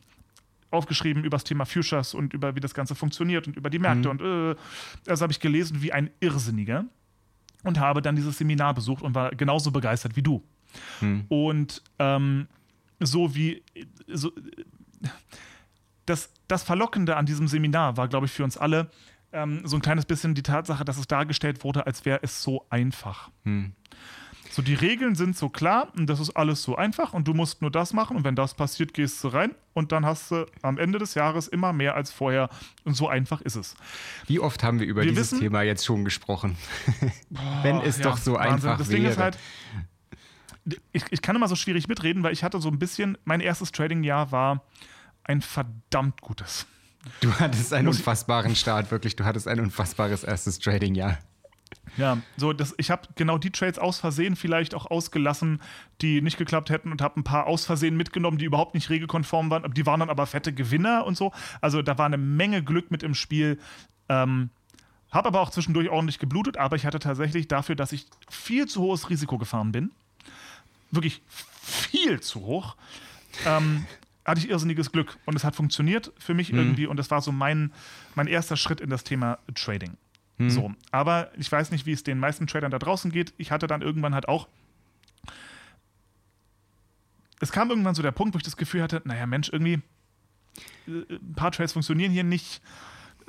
aufgeschrieben 0.72 1.24
über 1.24 1.36
das 1.36 1.44
Thema 1.44 1.66
Futures 1.66 2.16
und 2.16 2.34
über 2.34 2.56
wie 2.56 2.60
das 2.60 2.74
Ganze 2.74 2.96
funktioniert 2.96 3.48
und 3.48 3.56
über 3.56 3.70
die 3.70 3.78
Märkte. 3.78 4.12
Mhm. 4.12 4.20
Und 4.20 4.22
äh, 4.22 4.56
das 5.06 5.22
habe 5.22 5.32
ich 5.32 5.40
gelesen 5.40 5.82
wie 5.82 5.94
ein 5.94 6.10
Irrsinniger 6.20 6.86
und 7.64 7.80
habe 7.80 8.02
dann 8.02 8.16
dieses 8.16 8.38
Seminar 8.38 8.74
besucht 8.74 9.04
und 9.04 9.14
war 9.14 9.32
genauso 9.32 9.72
begeistert 9.72 10.16
wie 10.16 10.24
du. 10.24 10.44
Mhm. 11.02 11.26
Und 11.30 11.84
ähm, 12.00 12.48
so 13.00 13.36
wie 13.36 13.64
so, 14.08 14.32
das, 16.06 16.30
das 16.48 16.64
Verlockende 16.64 17.18
an 17.18 17.26
diesem 17.26 17.48
Seminar 17.48 17.98
war, 17.98 18.08
glaube 18.08 18.26
ich, 18.26 18.32
für 18.32 18.44
uns 18.44 18.58
alle 18.58 18.90
ähm, 19.32 19.62
so 19.64 19.78
ein 19.78 19.82
kleines 19.82 20.06
bisschen 20.06 20.34
die 20.34 20.44
Tatsache, 20.44 20.84
dass 20.86 20.98
es 20.98 21.08
dargestellt 21.08 21.64
wurde, 21.64 21.86
als 21.86 22.06
wäre 22.06 22.20
es 22.24 22.42
so 22.42 22.66
einfach. 22.70 23.30
Hm. 23.44 23.74
So, 24.52 24.64
die 24.64 24.74
Regeln 24.74 25.14
sind 25.14 25.38
so 25.38 25.48
klar 25.48 25.90
und 25.96 26.08
das 26.08 26.20
ist 26.20 26.32
alles 26.32 26.64
so 26.64 26.76
einfach 26.76 27.14
und 27.14 27.28
du 27.28 27.36
musst 27.36 27.62
nur 27.62 27.70
das 27.70 27.94
machen 27.94 28.18
und 28.18 28.24
wenn 28.24 28.36
das 28.36 28.56
passiert, 28.56 28.96
gehst 28.96 29.24
du 29.24 29.28
rein 29.28 29.54
und 29.74 29.92
dann 29.92 30.08
hast 30.08 30.32
du 30.32 30.48
am 30.64 30.80
Ende 30.80 30.98
des 30.98 31.14
Jahres 31.14 31.48
immer 31.48 31.72
mehr 31.72 31.94
als 31.94 32.12
vorher 32.12 32.50
und 32.84 32.96
so 32.96 33.08
einfach 33.08 33.42
ist 33.42 33.56
es. 33.56 33.76
Wie 34.26 34.40
oft 34.40 34.64
haben 34.64 34.80
wir 34.80 34.88
über 34.88 35.04
wir 35.04 35.10
dieses 35.10 35.34
wissen, 35.34 35.42
Thema 35.42 35.62
jetzt 35.62 35.86
schon 35.86 36.04
gesprochen? 36.04 36.58
Boah, 37.30 37.60
wenn 37.62 37.78
es 37.82 38.00
ja, 38.00 38.06
doch 38.06 38.18
so 38.18 38.34
Wahnsinn. 38.34 38.54
einfach 38.54 38.78
das 38.80 38.90
wäre. 38.90 39.02
Ding 39.02 39.10
ist 39.10 39.20
halt, 39.20 39.38
ich, 40.92 41.04
ich 41.10 41.22
kann 41.22 41.36
immer 41.36 41.48
so 41.48 41.56
schwierig 41.56 41.88
mitreden, 41.88 42.24
weil 42.24 42.34
ich 42.34 42.44
hatte 42.44 42.60
so 42.60 42.70
ein 42.70 42.80
bisschen, 42.80 43.18
mein 43.26 43.42
erstes 43.42 43.72
Trading-Jahr 43.72 44.32
war 44.32 44.64
ein 45.24 45.42
verdammt 45.42 46.22
gutes. 46.22 46.66
Du 47.22 47.34
hattest 47.34 47.74
einen 47.74 47.88
unfassbaren 47.88 48.56
Start, 48.56 48.92
wirklich. 48.92 49.16
Du 49.16 49.26
hattest 49.26 49.48
ein 49.48 49.60
unfassbares 49.60 50.24
erstes 50.24 50.60
Trading-Jahr. 50.60 51.18
Ja, 51.98 52.18
so 52.38 52.54
das, 52.54 52.74
ich 52.78 52.92
habe 52.92 53.08
genau 53.16 53.38
die 53.38 53.52
Trades 53.52 53.80
aus 53.80 54.00
Versehen 54.00 54.36
vielleicht 54.36 54.76
auch 54.76 54.90
ausgelassen, 54.90 55.62
die 56.02 56.22
nicht 56.22 56.38
geklappt 56.38 56.70
hätten 56.70 56.92
und 56.92 57.02
habe 57.02 57.20
ein 57.20 57.24
paar 57.24 57.48
aus 57.48 57.66
Versehen 57.66 57.98
mitgenommen, 57.98 58.38
die 58.38 58.46
überhaupt 58.46 58.74
nicht 58.74 58.90
regelkonform 58.90 59.50
waren. 59.50 59.74
Die 59.74 59.86
waren 59.86 60.00
dann 60.00 60.10
aber 60.10 60.26
fette 60.26 60.54
Gewinner 60.54 61.06
und 61.06 61.18
so. 61.18 61.32
Also 61.62 61.82
da 61.82 61.98
war 61.98 62.06
eine 62.06 62.18
Menge 62.18 62.64
Glück 62.64 62.92
mit 62.92 63.04
im 63.04 63.16
Spiel. 63.16 63.60
Ähm, 64.08 64.50
habe 65.12 65.30
aber 65.30 65.42
auch 65.42 65.50
zwischendurch 65.50 65.90
ordentlich 65.90 66.20
geblutet, 66.20 66.58
aber 66.58 66.76
ich 66.76 66.86
hatte 66.86 67.00
tatsächlich 67.00 67.48
dafür, 67.48 67.76
dass 67.76 67.92
ich 67.92 68.06
viel 68.30 68.68
zu 68.68 68.82
hohes 68.82 69.10
Risiko 69.10 69.38
gefahren 69.38 69.72
bin, 69.72 69.92
wirklich 70.92 71.22
viel 71.62 72.20
zu 72.20 72.42
hoch, 72.42 72.76
ähm, 73.46 73.86
hatte 74.26 74.42
ich 74.42 74.50
irrsinniges 74.50 74.92
Glück 74.92 75.18
und 75.26 75.36
es 75.36 75.44
hat 75.44 75.56
funktioniert 75.56 76.12
für 76.18 76.34
mich 76.34 76.52
mhm. 76.52 76.60
irgendwie 76.60 76.88
und 76.88 76.98
das 76.98 77.10
war 77.12 77.22
so 77.22 77.32
mein, 77.32 77.72
mein 78.16 78.28
erster 78.28 78.58
Schritt 78.58 78.82
in 78.82 78.90
das 78.90 79.04
Thema 79.04 79.40
Trading. 79.56 79.98
Mhm. 80.38 80.50
So, 80.50 80.74
aber 80.92 81.32
ich 81.38 81.52
weiß 81.52 81.72
nicht, 81.72 81.86
wie 81.86 81.92
es 81.92 82.04
den 82.04 82.20
meisten 82.20 82.48
Tradern 82.48 82.72
da 82.72 82.80
draußen 82.80 83.12
geht. 83.12 83.34
Ich 83.38 83.52
hatte 83.52 83.68
dann 83.68 83.82
irgendwann 83.82 84.14
halt 84.14 84.28
auch 84.28 84.48
es 87.40 87.52
kam 87.52 87.70
irgendwann 87.70 87.96
so 87.96 88.02
der 88.02 88.12
Punkt, 88.12 88.34
wo 88.34 88.38
ich 88.38 88.44
das 88.44 88.58
Gefühl 88.58 88.84
hatte, 88.84 89.02
naja, 89.06 89.26
Mensch, 89.26 89.50
irgendwie 89.50 89.82
äh, 90.88 91.14
ein 91.14 91.34
paar 91.36 91.52
Trades 91.52 91.74
funktionieren 91.74 92.12
hier 92.12 92.24
nicht 92.24 92.62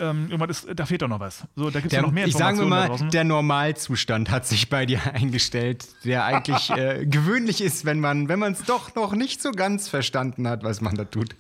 ähm, 0.01 0.25
irgendwann 0.25 0.51
ist, 0.51 0.67
da 0.75 0.87
fehlt 0.87 1.03
doch 1.03 1.09
noch 1.09 1.21
was. 1.21 1.45
So, 1.55 1.71
da 1.71 1.81
gibt 1.81 1.93
es 1.93 2.01
noch 2.01 2.11
mehr 2.11 2.27
Ich 2.27 2.35
sage 2.35 2.63
mal, 2.63 2.97
der 3.11 3.25
Normalzustand 3.25 4.31
hat 4.31 4.47
sich 4.47 4.69
bei 4.69 4.87
dir 4.87 5.01
eingestellt, 5.15 5.87
der 6.05 6.25
eigentlich 6.25 6.71
äh, 6.71 7.07
gewöhnlich 7.11 7.61
ist, 7.61 7.85
wenn 7.85 8.01
man 8.01 8.29
wenn 8.29 8.43
es 8.43 8.65
doch 8.65 8.95
noch 8.95 9.13
nicht 9.13 9.43
so 9.43 9.51
ganz 9.51 9.89
verstanden 9.89 10.49
hat, 10.49 10.65
was 10.65 10.81
man 10.81 10.95
da 10.95 11.05
tut. 11.05 11.37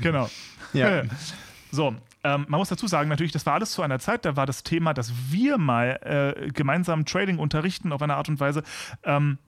Genau. 0.00 0.28
Ja. 0.72 1.02
so, 1.72 1.96
ähm, 2.22 2.46
man 2.46 2.58
muss 2.58 2.68
dazu 2.68 2.86
sagen, 2.86 3.08
natürlich, 3.08 3.32
das 3.32 3.44
war 3.44 3.54
alles 3.54 3.72
zu 3.72 3.82
einer 3.82 3.98
Zeit, 3.98 4.24
da 4.24 4.36
war 4.36 4.46
das 4.46 4.62
Thema, 4.62 4.94
dass 4.94 5.12
wir 5.30 5.58
mal 5.58 6.36
äh, 6.38 6.52
gemeinsam 6.52 7.04
Trading 7.06 7.38
unterrichten 7.38 7.92
auf 7.92 8.00
eine 8.02 8.14
Art 8.14 8.28
und 8.28 8.38
Weise, 8.38 8.62
ähm, 9.02 9.38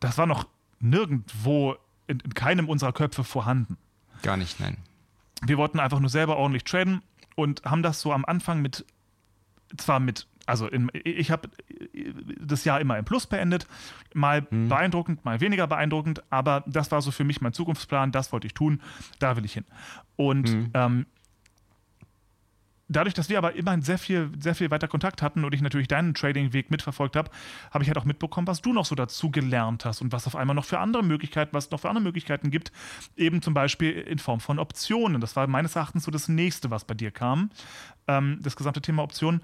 das 0.00 0.18
war 0.18 0.26
noch 0.26 0.48
nirgendwo 0.80 1.76
in, 2.08 2.18
in, 2.18 2.34
keinem 2.34 2.68
unserer 2.68 2.92
Köpfe 2.92 3.22
vorhanden. 3.22 3.76
Gar 4.22 4.38
nicht, 4.38 4.58
nein. 4.58 4.76
Wir 5.46 5.56
wollten 5.56 5.78
einfach 5.78 6.00
nur 6.00 6.10
selber 6.10 6.36
ordentlich 6.36 6.64
traden 6.64 7.00
und 7.34 7.64
haben 7.64 7.82
das 7.82 8.00
so 8.00 8.12
am 8.12 8.24
Anfang 8.24 8.62
mit, 8.62 8.84
zwar 9.76 10.00
mit, 10.00 10.26
also 10.46 10.66
in, 10.66 10.90
ich 10.92 11.30
habe 11.30 11.48
das 12.40 12.64
Jahr 12.64 12.80
immer 12.80 12.98
im 12.98 13.04
Plus 13.04 13.26
beendet, 13.26 13.66
mal 14.14 14.46
mhm. 14.50 14.68
beeindruckend, 14.68 15.24
mal 15.24 15.40
weniger 15.40 15.66
beeindruckend, 15.66 16.22
aber 16.30 16.64
das 16.66 16.90
war 16.90 17.02
so 17.02 17.10
für 17.10 17.24
mich 17.24 17.40
mein 17.40 17.52
Zukunftsplan, 17.52 18.12
das 18.12 18.32
wollte 18.32 18.46
ich 18.46 18.54
tun, 18.54 18.80
da 19.18 19.36
will 19.36 19.44
ich 19.44 19.54
hin. 19.54 19.64
Und 20.16 20.52
mhm. 20.52 20.70
ähm, 20.74 21.06
dadurch, 22.96 23.14
dass 23.14 23.28
wir 23.28 23.38
aber 23.38 23.54
immerhin 23.54 23.82
sehr 23.82 23.98
viel, 23.98 24.30
sehr 24.38 24.54
viel 24.54 24.70
weiter 24.70 24.88
Kontakt 24.88 25.22
hatten 25.22 25.44
und 25.44 25.54
ich 25.54 25.60
natürlich 25.60 25.88
deinen 25.88 26.14
Trading-Weg 26.14 26.70
mitverfolgt 26.70 27.16
habe, 27.16 27.30
habe 27.70 27.84
ich 27.84 27.88
halt 27.88 27.98
auch 27.98 28.04
mitbekommen, 28.04 28.46
was 28.46 28.60
du 28.60 28.72
noch 28.72 28.86
so 28.86 28.94
dazu 28.94 29.30
gelernt 29.30 29.84
hast 29.84 30.00
und 30.00 30.12
was 30.12 30.26
auf 30.26 30.36
einmal 30.36 30.54
noch 30.54 30.64
für 30.64 30.78
andere 30.78 31.02
Möglichkeiten, 31.02 31.54
was 31.54 31.66
es 31.66 31.70
noch 31.70 31.80
für 31.80 31.88
andere 31.88 32.04
Möglichkeiten 32.04 32.50
gibt, 32.50 32.72
eben 33.16 33.42
zum 33.42 33.54
Beispiel 33.54 33.92
in 33.92 34.18
Form 34.18 34.40
von 34.40 34.58
Optionen. 34.58 35.20
Das 35.20 35.36
war 35.36 35.46
meines 35.46 35.76
Erachtens 35.76 36.04
so 36.04 36.10
das 36.10 36.28
nächste, 36.28 36.70
was 36.70 36.84
bei 36.84 36.94
dir 36.94 37.10
kam, 37.10 37.50
ähm, 38.08 38.38
das 38.42 38.56
gesamte 38.56 38.80
Thema 38.80 39.02
Optionen. 39.02 39.42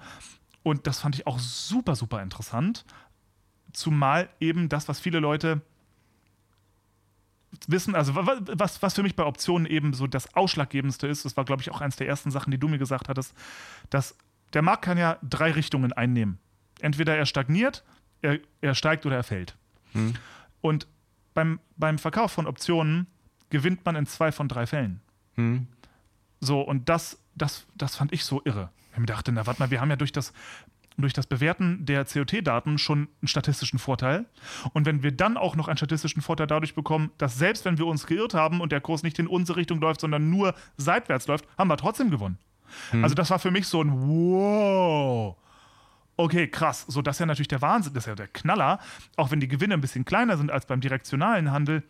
Und 0.63 0.87
das 0.87 0.99
fand 0.99 1.15
ich 1.15 1.25
auch 1.25 1.39
super, 1.39 1.95
super 1.95 2.21
interessant. 2.21 2.85
Zumal 3.71 4.29
eben 4.39 4.67
das, 4.69 4.87
was 4.87 4.99
viele 4.99 5.19
Leute 5.19 5.61
wissen, 7.67 7.95
also 7.95 8.15
was, 8.15 8.81
was 8.81 8.93
für 8.93 9.03
mich 9.03 9.15
bei 9.15 9.25
Optionen 9.25 9.65
eben 9.65 9.93
so 9.93 10.07
das 10.07 10.33
Ausschlaggebendste 10.35 11.07
ist, 11.07 11.25
das 11.25 11.37
war, 11.37 11.45
glaube 11.45 11.61
ich, 11.61 11.71
auch 11.71 11.81
eines 11.81 11.95
der 11.95 12.07
ersten 12.07 12.31
Sachen, 12.31 12.51
die 12.51 12.57
du 12.57 12.67
mir 12.67 12.77
gesagt 12.77 13.09
hattest, 13.09 13.33
dass 13.89 14.15
der 14.53 14.61
Markt 14.61 14.83
kann 14.83 14.97
ja 14.97 15.17
drei 15.21 15.51
Richtungen 15.51 15.93
einnehmen. 15.93 16.39
Entweder 16.79 17.15
er 17.15 17.25
stagniert, 17.25 17.83
er, 18.21 18.39
er 18.61 18.75
steigt 18.75 19.05
oder 19.05 19.17
er 19.17 19.23
fällt. 19.23 19.55
Hm. 19.93 20.13
Und 20.61 20.87
beim, 21.33 21.59
beim 21.77 21.97
Verkauf 21.97 22.31
von 22.31 22.47
Optionen 22.47 23.07
gewinnt 23.49 23.85
man 23.85 23.95
in 23.95 24.05
zwei 24.05 24.31
von 24.31 24.47
drei 24.47 24.65
Fällen. 24.65 25.01
Hm. 25.35 25.67
So, 26.39 26.61
und 26.61 26.89
das, 26.89 27.19
das, 27.35 27.65
das 27.75 27.95
fand 27.95 28.13
ich 28.13 28.23
so 28.23 28.41
irre. 28.45 28.69
Ich 28.97 29.05
dachte, 29.05 29.31
na, 29.31 29.45
warte 29.45 29.61
mal, 29.61 29.71
wir 29.71 29.81
haben 29.81 29.89
ja 29.89 29.95
durch 29.95 30.11
das, 30.11 30.33
durch 31.01 31.13
das 31.13 31.27
Bewerten 31.27 31.85
der 31.85 32.05
COT-Daten 32.05 32.77
schon 32.77 33.07
einen 33.21 33.27
statistischen 33.27 33.79
Vorteil. 33.79 34.25
Und 34.73 34.85
wenn 34.85 35.03
wir 35.03 35.11
dann 35.11 35.37
auch 35.37 35.55
noch 35.55 35.67
einen 35.67 35.77
statistischen 35.77 36.21
Vorteil 36.21 36.47
dadurch 36.47 36.75
bekommen, 36.75 37.11
dass 37.17 37.37
selbst 37.37 37.65
wenn 37.65 37.77
wir 37.77 37.85
uns 37.85 38.05
geirrt 38.05 38.33
haben 38.33 38.61
und 38.61 38.71
der 38.71 38.81
Kurs 38.81 39.03
nicht 39.03 39.19
in 39.19 39.27
unsere 39.27 39.57
Richtung 39.57 39.79
läuft, 39.79 40.01
sondern 40.01 40.29
nur 40.29 40.55
seitwärts 40.77 41.27
läuft, 41.27 41.45
haben 41.57 41.69
wir 41.69 41.77
trotzdem 41.77 42.09
gewonnen. 42.09 42.37
Hm. 42.91 43.03
Also 43.03 43.15
das 43.15 43.29
war 43.29 43.39
für 43.39 43.51
mich 43.51 43.67
so 43.67 43.81
ein 43.81 43.91
Wow. 43.91 45.35
Okay, 46.17 46.49
krass. 46.49 46.85
So, 46.87 47.01
das 47.01 47.15
ist 47.15 47.19
ja 47.21 47.25
natürlich 47.25 47.47
der 47.47 47.61
Wahnsinn, 47.61 47.93
das 47.93 48.03
ist 48.03 48.07
ja 48.07 48.15
der 48.15 48.27
Knaller. 48.27 48.79
Auch 49.15 49.31
wenn 49.31 49.39
die 49.39 49.47
Gewinne 49.47 49.75
ein 49.75 49.81
bisschen 49.81 50.03
kleiner 50.03 50.37
sind 50.37 50.51
als 50.51 50.65
beim 50.65 50.81
direktionalen 50.81 51.51
Handel, 51.51 51.83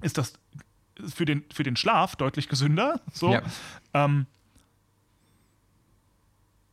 ist 0.00 0.18
das 0.18 0.34
für 1.14 1.24
den, 1.24 1.44
für 1.52 1.62
den 1.62 1.76
Schlaf 1.76 2.16
deutlich 2.16 2.48
gesünder. 2.48 3.00
So. 3.12 3.32
Ja. 3.32 3.42
Ähm, 3.94 4.26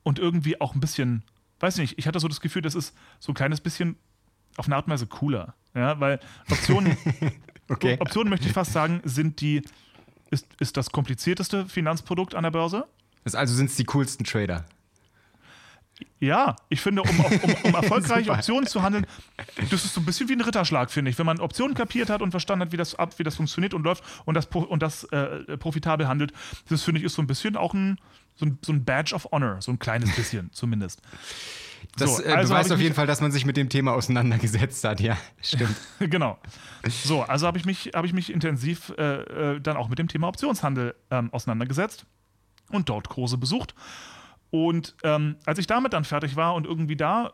und 0.03 0.17
irgendwie 0.17 0.59
auch 0.59 0.73
ein 0.73 0.79
bisschen 0.79 1.23
weiß 1.59 1.77
nicht, 1.77 1.97
ich 1.97 2.07
hatte 2.07 2.19
so 2.19 2.27
das 2.27 2.41
Gefühl, 2.41 2.61
das 2.61 2.75
ist 2.75 2.95
so 3.19 3.31
ein 3.31 3.35
kleines 3.35 3.61
bisschen 3.61 3.97
auf 4.57 4.65
eine 4.65 4.75
Art 4.75 4.87
und 4.87 4.93
Weise 4.93 5.07
cooler. 5.07 5.55
Ja, 5.73 5.99
weil 5.99 6.19
Optionen, 6.49 6.97
okay. 7.69 7.97
Optionen 7.99 8.29
möchte 8.29 8.47
ich 8.47 8.53
fast 8.53 8.73
sagen, 8.73 9.01
sind 9.03 9.41
die, 9.41 9.61
ist, 10.31 10.47
ist 10.59 10.77
das 10.77 10.91
komplizierteste 10.91 11.65
Finanzprodukt 11.65 12.35
an 12.35 12.43
der 12.43 12.51
Börse. 12.51 12.87
Also 13.33 13.53
sind 13.53 13.69
es 13.69 13.75
die 13.75 13.83
coolsten 13.85 14.23
Trader. 14.23 14.65
Ja, 16.19 16.55
ich 16.67 16.81
finde, 16.81 17.01
um, 17.01 17.19
um, 17.19 17.39
um 17.63 17.73
erfolgreiche 17.75 18.31
Optionen 18.31 18.67
zu 18.67 18.81
handeln, 18.81 19.05
das 19.69 19.85
ist 19.85 19.93
so 19.93 20.01
ein 20.01 20.05
bisschen 20.05 20.27
wie 20.27 20.33
ein 20.33 20.41
Ritterschlag, 20.41 20.91
finde 20.91 21.11
ich. 21.11 21.17
Wenn 21.17 21.25
man 21.25 21.39
Optionen 21.39 21.75
kapiert 21.75 22.09
hat 22.09 22.21
und 22.21 22.31
verstanden 22.31 22.65
hat, 22.65 22.71
wie 22.71 22.77
das 22.77 22.95
ab, 22.95 23.17
wie 23.17 23.23
das 23.23 23.35
funktioniert 23.35 23.73
und 23.73 23.83
läuft 23.83 24.03
und 24.25 24.35
das, 24.35 24.47
und 24.47 24.81
das 24.83 25.05
äh, 25.05 25.57
profitabel 25.57 26.07
handelt, 26.07 26.33
das 26.67 26.83
finde 26.83 26.99
ich 26.99 27.05
ist 27.05 27.15
so 27.15 27.21
ein 27.21 27.27
bisschen 27.27 27.55
auch 27.55 27.73
ein, 27.73 27.99
so 28.35 28.45
ein, 28.45 28.59
so 28.61 28.73
ein 28.73 28.83
Badge 28.83 29.15
of 29.15 29.29
Honor, 29.31 29.61
so 29.61 29.71
ein 29.71 29.79
kleines 29.79 30.13
bisschen 30.13 30.49
zumindest. 30.53 31.01
Das 31.97 32.17
so, 32.17 32.23
äh, 32.23 32.33
also 32.33 32.53
beweist 32.53 32.71
auf 32.71 32.79
jeden 32.79 32.95
Fall, 32.95 33.07
dass 33.07 33.21
man 33.21 33.31
sich 33.31 33.45
mit 33.45 33.55
dem 33.55 33.69
Thema 33.69 33.93
auseinandergesetzt 33.93 34.83
hat, 34.83 34.99
ja, 34.99 35.17
stimmt. 35.41 35.75
genau. 35.99 36.37
So, 36.87 37.23
also 37.23 37.47
habe 37.47 37.57
ich, 37.57 37.65
mich, 37.65 37.91
hab 37.93 38.03
ich 38.03 38.13
mich 38.13 38.31
intensiv 38.31 38.93
äh, 38.97 39.53
äh, 39.53 39.61
dann 39.61 39.77
auch 39.77 39.87
mit 39.87 39.99
dem 39.99 40.09
Thema 40.09 40.27
Optionshandel 40.27 40.95
ähm, 41.11 41.33
auseinandergesetzt 41.33 42.05
und 42.71 42.89
dort 42.89 43.07
Kurse 43.09 43.37
besucht. 43.37 43.73
Und 44.51 44.95
ähm, 45.03 45.35
als 45.45 45.59
ich 45.59 45.67
damit 45.67 45.93
dann 45.93 46.05
fertig 46.05 46.35
war 46.35 46.55
und 46.55 46.65
irgendwie 46.65 46.95
da 46.95 47.33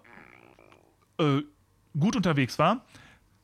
äh, 1.17 1.41
gut 1.97 2.15
unterwegs 2.15 2.59
war, 2.59 2.85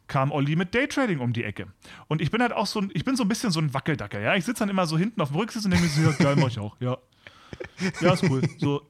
kam 0.07 0.31
Olli 0.31 0.57
mit 0.57 0.75
Daytrading 0.75 1.19
um 1.19 1.31
die 1.31 1.45
Ecke. 1.45 1.67
Und 2.07 2.21
ich 2.21 2.31
bin 2.31 2.41
halt 2.41 2.51
auch 2.51 2.67
so 2.67 2.81
ein, 2.81 2.91
ich 2.93 3.05
bin 3.05 3.15
so 3.15 3.23
ein 3.23 3.29
bisschen 3.29 3.51
so 3.51 3.61
ein 3.61 3.73
Wackeldacker, 3.73 4.19
ja. 4.19 4.35
Ich 4.35 4.43
sitze 4.43 4.59
dann 4.59 4.69
immer 4.69 4.85
so 4.85 4.97
hinten 4.97 5.21
auf 5.21 5.29
dem 5.29 5.37
Rücksitz 5.37 5.63
und 5.63 5.71
denke 5.71 5.85
mir 5.85 5.91
so, 5.91 6.01
ja, 6.01 6.11
geil, 6.11 6.35
mach 6.37 6.49
ich 6.49 6.59
auch, 6.59 6.75
ja. 6.81 6.97
Ja, 8.01 8.13
ist 8.13 8.23
cool. 8.23 8.41
So. 8.57 8.81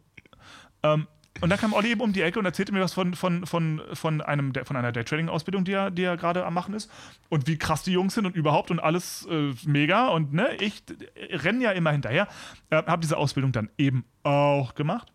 Ähm, 0.81 1.07
und 1.41 1.49
dann 1.49 1.59
kam 1.59 1.73
Olli 1.73 1.91
eben 1.91 2.01
um 2.01 2.13
die 2.13 2.21
Ecke 2.21 2.39
und 2.39 2.45
erzählte 2.45 2.71
mir 2.71 2.81
was 2.81 2.93
von, 2.93 3.15
von, 3.15 3.45
von, 3.45 3.81
von, 3.93 4.21
einem, 4.21 4.53
von 4.63 4.75
einer 4.75 4.91
Daytrading-Ausbildung, 4.91 5.65
die 5.65 5.73
er, 5.73 5.91
die 5.91 6.03
er 6.03 6.15
gerade 6.15 6.45
am 6.45 6.53
Machen 6.53 6.73
ist. 6.73 6.89
Und 7.29 7.47
wie 7.47 7.57
krass 7.57 7.83
die 7.83 7.91
Jungs 7.91 8.13
sind 8.13 8.25
und 8.25 8.35
überhaupt 8.35 8.71
und 8.71 8.79
alles 8.79 9.27
äh, 9.29 9.53
mega. 9.65 10.09
Und 10.09 10.33
ne, 10.33 10.55
ich 10.59 10.83
renne 11.17 11.63
ja 11.63 11.71
immer 11.71 11.91
hinterher. 11.91 12.27
Äh, 12.69 12.83
habe 12.83 13.01
diese 13.01 13.17
Ausbildung 13.17 13.51
dann 13.51 13.69
eben 13.77 14.05
auch 14.23 14.75
gemacht. 14.75 15.11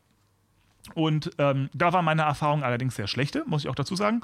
Und 0.95 1.31
ähm, 1.39 1.69
da 1.75 1.93
war 1.93 2.03
meine 2.03 2.23
Erfahrung 2.23 2.63
allerdings 2.63 2.97
sehr 2.97 3.07
schlechte, 3.07 3.45
muss 3.47 3.65
ich 3.65 3.71
auch 3.71 3.75
dazu 3.75 3.97
sagen. 3.97 4.21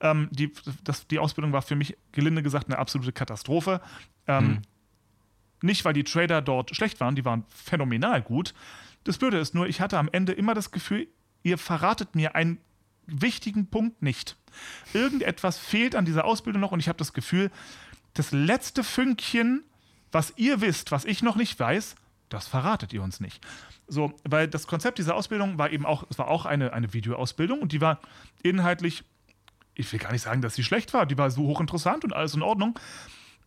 Ähm, 0.00 0.28
die, 0.30 0.52
das, 0.84 1.06
die 1.06 1.18
Ausbildung 1.18 1.52
war 1.52 1.62
für 1.62 1.76
mich, 1.76 1.96
gelinde 2.12 2.42
gesagt, 2.42 2.66
eine 2.68 2.78
absolute 2.78 3.12
Katastrophe. 3.12 3.80
Ähm, 4.26 4.46
hm. 4.46 4.62
Nicht, 5.62 5.84
weil 5.84 5.94
die 5.94 6.04
Trader 6.04 6.42
dort 6.42 6.74
schlecht 6.74 7.00
waren, 7.00 7.14
die 7.16 7.24
waren 7.24 7.44
phänomenal 7.48 8.22
gut. 8.22 8.54
Das 9.04 9.18
Blöde 9.18 9.38
ist 9.38 9.54
nur, 9.54 9.66
ich 9.66 9.80
hatte 9.80 9.98
am 9.98 10.08
Ende 10.10 10.32
immer 10.32 10.54
das 10.54 10.70
Gefühl, 10.70 11.08
ihr 11.46 11.58
verratet 11.58 12.16
mir 12.16 12.34
einen 12.34 12.58
wichtigen 13.06 13.68
Punkt 13.68 14.02
nicht. 14.02 14.36
Irgendetwas 14.92 15.58
fehlt 15.58 15.94
an 15.94 16.04
dieser 16.04 16.24
Ausbildung 16.24 16.60
noch 16.60 16.72
und 16.72 16.80
ich 16.80 16.88
habe 16.88 16.98
das 16.98 17.12
Gefühl, 17.12 17.52
das 18.14 18.32
letzte 18.32 18.82
Fünkchen, 18.82 19.62
was 20.10 20.32
ihr 20.36 20.60
wisst, 20.60 20.90
was 20.90 21.04
ich 21.04 21.22
noch 21.22 21.36
nicht 21.36 21.58
weiß, 21.58 21.94
das 22.30 22.48
verratet 22.48 22.92
ihr 22.92 23.00
uns 23.00 23.20
nicht. 23.20 23.46
So, 23.86 24.12
weil 24.24 24.48
das 24.48 24.66
Konzept 24.66 24.98
dieser 24.98 25.14
Ausbildung 25.14 25.56
war 25.56 25.70
eben 25.70 25.86
auch, 25.86 26.04
es 26.10 26.18
war 26.18 26.26
auch 26.26 26.46
eine, 26.46 26.72
eine 26.72 26.92
Videoausbildung 26.92 27.62
und 27.62 27.70
die 27.70 27.80
war 27.80 28.00
inhaltlich, 28.42 29.04
ich 29.76 29.92
will 29.92 30.00
gar 30.00 30.10
nicht 30.10 30.22
sagen, 30.22 30.42
dass 30.42 30.56
sie 30.56 30.64
schlecht 30.64 30.94
war, 30.94 31.06
die 31.06 31.16
war 31.16 31.30
so 31.30 31.42
hochinteressant 31.42 32.02
und 32.02 32.12
alles 32.12 32.34
in 32.34 32.42
Ordnung. 32.42 32.76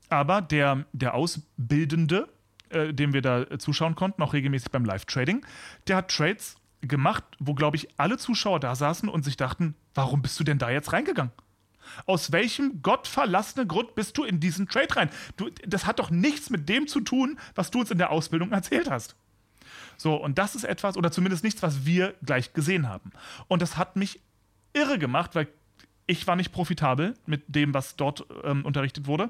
Aber 0.08 0.42
der, 0.42 0.86
der 0.94 1.16
Ausbildende, 1.16 2.30
äh, 2.70 2.94
dem 2.94 3.12
wir 3.12 3.22
da 3.22 3.60
zuschauen 3.60 3.96
konnten, 3.96 4.24
auch 4.24 4.32
regelmäßig 4.32 4.72
beim 4.72 4.86
Live-Trading, 4.86 5.46
der 5.88 5.98
hat 5.98 6.10
Trades 6.16 6.56
gemacht, 6.82 7.24
wo, 7.39 7.54
glaube 7.54 7.78
ich, 7.78 7.88
alle 7.98 8.18
Zuschauer 8.18 8.60
da 8.60 8.76
saßen 8.76 9.10
und 9.10 9.24
sich 9.24 9.38
dachten, 9.38 9.76
warum 9.94 10.22
bist 10.22 10.39
du 10.39 10.44
denn 10.44 10.60
da 10.60 10.70
jetzt 10.70 10.94
reingegangen? 10.94 11.34
Aus 12.06 12.32
welchem 12.32 12.82
gottverlassenen 12.82 13.68
Grund 13.68 13.96
bist 13.96 14.18
du 14.18 14.24
in 14.24 14.39
diesen 14.39 14.68
Trade 14.68 14.96
rein? 14.96 15.10
Du, 15.38 15.50
das 15.65 15.86
hat 15.86 16.00
doch 16.00 16.12
nichts 16.12 16.50
mit 16.50 16.70
dem 16.70 16.88
zu 16.88 17.02
tun, 17.02 17.39
was 17.56 17.72
du 17.72 17.80
uns 17.80 17.92
in 17.92 17.98
der 17.98 18.12
Ausbildung 18.12 18.52
erzählt 18.52 18.89
hast. 18.89 19.15
So, 19.98 20.15
und 20.15 20.38
das 20.38 20.56
ist 20.56 20.63
etwas, 20.63 20.98
oder 20.98 21.12
zumindest 21.12 21.44
nichts, 21.44 21.62
was 21.62 21.86
wir 21.86 22.15
gleich 22.24 22.54
gesehen 22.54 22.88
haben. 22.88 23.12
Und 23.48 23.62
das 23.62 23.76
hat 23.76 23.96
mich 23.96 24.22
irre 24.74 25.00
gemacht, 25.00 25.36
weil 25.36 25.48
ich 26.08 26.26
war 26.26 26.36
nicht 26.36 26.52
profitabel 26.52 27.15
mit 27.26 27.44
dem, 27.48 27.74
was 27.74 27.96
dort 27.96 28.26
ähm, 28.44 28.65
unterrichtet 28.65 29.08
wurde. 29.08 29.30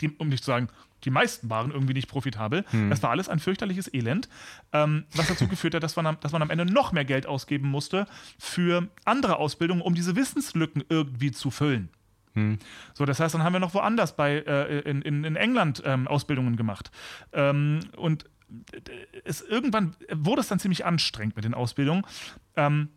Die, 0.00 0.10
um 0.10 0.28
nicht 0.28 0.44
zu 0.44 0.50
sagen, 0.50 0.68
die 1.04 1.10
meisten 1.10 1.50
waren 1.50 1.70
irgendwie 1.70 1.94
nicht 1.94 2.08
profitabel. 2.08 2.64
Hm. 2.70 2.90
Das 2.90 3.02
war 3.02 3.10
alles 3.10 3.28
ein 3.28 3.38
fürchterliches 3.38 3.92
Elend, 3.92 4.28
ähm, 4.72 5.04
was 5.14 5.28
dazu 5.28 5.48
geführt 5.48 5.74
hat, 5.74 5.82
dass 5.82 5.96
man, 5.96 6.16
dass 6.20 6.32
man 6.32 6.42
am 6.42 6.50
Ende 6.50 6.64
noch 6.64 6.92
mehr 6.92 7.04
Geld 7.04 7.26
ausgeben 7.26 7.68
musste 7.68 8.06
für 8.38 8.88
andere 9.04 9.36
Ausbildungen, 9.36 9.82
um 9.82 9.94
diese 9.94 10.16
Wissenslücken 10.16 10.84
irgendwie 10.88 11.30
zu 11.30 11.50
füllen. 11.50 11.90
Hm. 12.32 12.58
So, 12.94 13.04
das 13.04 13.20
heißt, 13.20 13.34
dann 13.34 13.42
haben 13.42 13.52
wir 13.52 13.60
noch 13.60 13.74
woanders 13.74 14.16
bei, 14.16 14.38
äh, 14.38 14.80
in, 14.80 15.02
in, 15.02 15.24
in 15.24 15.36
England 15.36 15.82
ähm, 15.84 16.08
Ausbildungen 16.08 16.56
gemacht. 16.56 16.90
Ähm, 17.32 17.80
und 17.96 18.24
es, 19.24 19.40
irgendwann 19.40 19.94
wurde 20.12 20.40
es 20.40 20.48
dann 20.48 20.58
ziemlich 20.58 20.84
anstrengend 20.84 21.36
mit 21.36 21.44
den 21.44 21.54
Ausbildungen. 21.54 22.04
Ähm, 22.56 22.88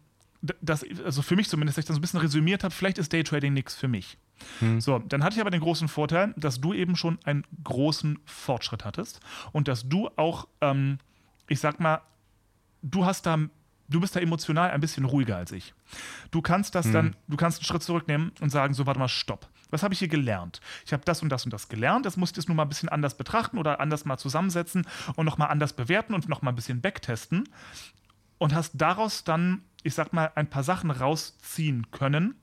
das, 0.61 0.85
also 1.03 1.21
für 1.21 1.35
mich 1.35 1.49
zumindest, 1.49 1.77
dass 1.77 1.83
ich 1.83 1.87
das 1.87 1.95
so 1.95 1.99
ein 1.99 2.01
bisschen 2.01 2.19
resümiert 2.19 2.63
habe, 2.63 2.73
vielleicht 2.73 2.97
ist 2.97 3.11
Daytrading 3.11 3.53
nichts 3.53 3.75
für 3.75 3.87
mich. 3.87 4.17
Hm. 4.59 4.79
So, 4.79 4.99
dann 4.99 5.23
hatte 5.23 5.35
ich 5.35 5.41
aber 5.41 5.51
den 5.51 5.61
großen 5.61 5.87
Vorteil, 5.87 6.33
dass 6.37 6.61
du 6.61 6.73
eben 6.73 6.95
schon 6.95 7.19
einen 7.23 7.43
großen 7.63 8.19
Fortschritt 8.25 8.85
hattest 8.85 9.19
und 9.51 9.67
dass 9.67 9.87
du 9.87 10.09
auch, 10.15 10.47
ähm, 10.61 10.99
ich 11.47 11.59
sag 11.59 11.79
mal, 11.79 12.01
du 12.81 13.05
hast 13.05 13.25
da, 13.25 13.37
du 13.89 13.99
bist 13.99 14.15
da 14.15 14.19
emotional 14.19 14.71
ein 14.71 14.81
bisschen 14.81 15.05
ruhiger 15.05 15.37
als 15.37 15.51
ich. 15.51 15.73
Du 16.31 16.41
kannst 16.41 16.75
das 16.75 16.87
hm. 16.87 16.93
dann, 16.93 17.15
du 17.27 17.37
kannst 17.37 17.59
einen 17.59 17.65
Schritt 17.65 17.83
zurücknehmen 17.83 18.31
und 18.39 18.49
sagen, 18.49 18.73
so, 18.73 18.85
warte 18.85 18.99
mal, 18.99 19.07
stopp. 19.07 19.49
Was 19.69 19.83
habe 19.83 19.93
ich 19.93 19.99
hier 19.99 20.07
gelernt? 20.07 20.61
Ich 20.85 20.93
habe 20.93 21.03
das 21.03 21.21
und 21.21 21.29
das 21.29 21.43
und 21.43 21.51
das 21.51 21.67
gelernt. 21.67 22.05
Das 22.05 22.15
musst 22.15 22.35
du 22.35 22.39
jetzt 22.39 22.47
nur 22.47 22.55
mal 22.55 22.63
ein 22.63 22.69
bisschen 22.69 22.89
anders 22.89 23.17
betrachten 23.17 23.57
oder 23.57 23.79
anders 23.79 24.05
mal 24.05 24.17
zusammensetzen 24.17 24.87
und 25.15 25.25
nochmal 25.25 25.49
anders 25.49 25.73
bewerten 25.73 26.13
und 26.13 26.29
nochmal 26.29 26.53
ein 26.53 26.55
bisschen 26.55 26.79
backtesten. 26.79 27.49
Und 28.37 28.53
hast 28.53 28.73
daraus 28.75 29.23
dann, 29.23 29.63
ich 29.83 29.93
sag 29.93 30.13
mal, 30.13 30.31
ein 30.35 30.49
paar 30.49 30.63
Sachen 30.63 30.91
rausziehen 30.91 31.91
können, 31.91 32.35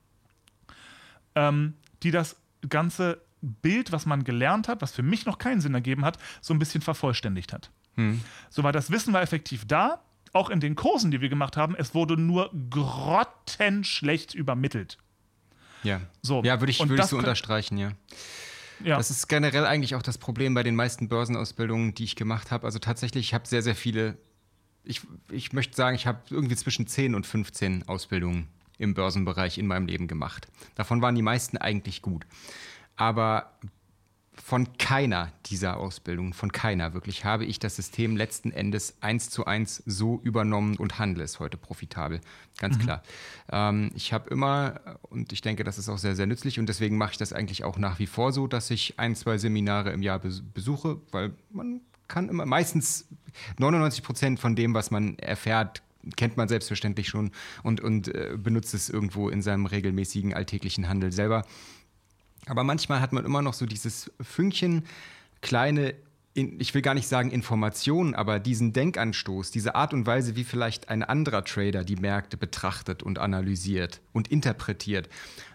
ähm, 1.35 1.73
die 2.05 2.11
das 2.11 2.35
ganze 2.69 3.21
Bild, 3.41 3.91
was 3.91 4.05
man 4.05 4.23
gelernt 4.23 4.67
hat, 4.67 4.81
was 4.81 4.91
für 4.91 5.03
mich 5.03 5.25
noch 5.25 5.37
keinen 5.37 5.59
Sinn 5.59 5.73
ergeben 5.73 6.05
hat, 6.05 6.17
so 6.41 6.53
ein 6.53 6.59
bisschen 6.59 6.81
vervollständigt 6.81 7.51
hat. 7.51 7.71
Hm. 7.95 8.21
So 8.49 8.63
war 8.63 8.71
das 8.71 8.91
Wissen 8.91 9.13
war 9.13 9.21
effektiv 9.21 9.65
da, 9.67 10.01
auch 10.33 10.49
in 10.49 10.59
den 10.59 10.75
Kursen, 10.75 11.11
die 11.11 11.21
wir 11.21 11.29
gemacht 11.29 11.57
haben, 11.57 11.75
es 11.75 11.93
wurde 11.93 12.17
nur 12.17 12.51
grottenschlecht 12.69 14.33
übermittelt. 14.33 14.97
Ja, 15.83 16.01
so. 16.21 16.43
ja 16.43 16.59
würde 16.59 16.71
ich, 16.71 16.79
würd 16.79 16.99
ich 16.99 17.05
so 17.05 17.17
unterstreichen, 17.17 17.77
ja. 17.77 17.91
Ja. 18.83 18.97
Das 18.97 19.09
ist 19.09 19.27
generell 19.27 19.65
eigentlich 19.65 19.95
auch 19.95 20.01
das 20.01 20.17
Problem 20.17 20.53
bei 20.53 20.61
den 20.61 20.75
meisten 20.75 21.07
Börsenausbildungen, 21.07 21.93
die 21.95 22.03
ich 22.03 22.17
gemacht 22.17 22.51
habe. 22.51 22.65
Also 22.65 22.77
tatsächlich, 22.79 23.27
ich 23.27 23.33
habe 23.33 23.47
sehr, 23.47 23.61
sehr 23.61 23.75
viele, 23.75 24.17
ich, 24.83 25.01
ich 25.31 25.53
möchte 25.53 25.77
sagen, 25.77 25.95
ich 25.95 26.05
habe 26.05 26.19
irgendwie 26.29 26.57
zwischen 26.57 26.85
10 26.85 27.15
und 27.15 27.25
15 27.25 27.87
Ausbildungen 27.87 28.49
im 28.77 28.93
Börsenbereich 28.93 29.57
in 29.57 29.67
meinem 29.67 29.87
Leben 29.87 30.07
gemacht. 30.07 30.47
Davon 30.75 31.01
waren 31.01 31.15
die 31.15 31.21
meisten 31.21 31.57
eigentlich 31.57 32.01
gut. 32.01 32.25
Aber 32.95 33.51
von 34.41 34.77
keiner 34.77 35.31
dieser 35.45 35.77
Ausbildungen, 35.77 36.33
von 36.33 36.51
keiner 36.51 36.93
wirklich, 36.93 37.25
habe 37.25 37.45
ich 37.45 37.59
das 37.59 37.75
System 37.75 38.17
letzten 38.17 38.51
Endes 38.51 38.95
eins 39.01 39.29
zu 39.29 39.45
eins 39.45 39.81
so 39.85 40.19
übernommen 40.23 40.75
und 40.75 40.99
handle 40.99 41.23
es 41.23 41.39
heute 41.39 41.57
profitabel. 41.57 42.21
Ganz 42.59 42.77
mhm. 42.77 42.81
klar. 42.81 43.03
Ähm, 43.51 43.91
ich 43.95 44.13
habe 44.13 44.29
immer, 44.29 44.81
und 45.03 45.31
ich 45.31 45.41
denke, 45.41 45.63
das 45.63 45.77
ist 45.77 45.89
auch 45.89 45.97
sehr, 45.97 46.15
sehr 46.15 46.25
nützlich 46.25 46.59
und 46.59 46.67
deswegen 46.67 46.97
mache 46.97 47.11
ich 47.11 47.17
das 47.17 47.33
eigentlich 47.33 47.63
auch 47.63 47.77
nach 47.77 47.99
wie 47.99 48.07
vor 48.07 48.33
so, 48.33 48.47
dass 48.47 48.69
ich 48.71 48.99
ein, 48.99 49.15
zwei 49.15 49.37
Seminare 49.37 49.91
im 49.91 50.01
Jahr 50.01 50.19
besuche, 50.19 50.99
weil 51.11 51.33
man 51.51 51.81
kann 52.07 52.29
immer, 52.29 52.45
meistens 52.45 53.07
99 53.57 54.03
Prozent 54.03 54.39
von 54.39 54.55
dem, 54.55 54.73
was 54.73 54.91
man 54.91 55.17
erfährt, 55.17 55.81
kennt 56.15 56.37
man 56.37 56.47
selbstverständlich 56.47 57.07
schon 57.07 57.31
und, 57.63 57.81
und 57.81 58.13
äh, 58.13 58.37
benutzt 58.37 58.73
es 58.73 58.89
irgendwo 58.89 59.29
in 59.29 59.41
seinem 59.41 59.65
regelmäßigen 59.65 60.33
alltäglichen 60.33 60.87
Handel 60.87 61.11
selber. 61.11 61.45
Aber 62.47 62.63
manchmal 62.63 63.01
hat 63.01 63.13
man 63.13 63.25
immer 63.25 63.41
noch 63.41 63.53
so 63.53 63.65
dieses 63.65 64.11
Fünkchen 64.21 64.83
kleine 65.41 65.95
in, 66.35 66.59
ich 66.59 66.73
will 66.73 66.81
gar 66.81 66.93
nicht 66.93 67.07
sagen 67.07 67.31
Informationen, 67.31 68.13
aber 68.13 68.39
diesen 68.39 68.73
Denkanstoß, 68.73 69.51
diese 69.51 69.73
Art 69.73 69.93
und 69.93 70.05
Weise, 70.05 70.35
wie 70.35 70.43
vielleicht 70.43 70.89
ein 70.89 71.01
anderer 71.01 71.45
Trader 71.45 71.85
die 71.85 71.95
Märkte 71.95 72.35
betrachtet 72.35 73.01
und 73.03 73.19
analysiert 73.19 74.01
und 74.11 74.27
interpretiert, 74.27 75.07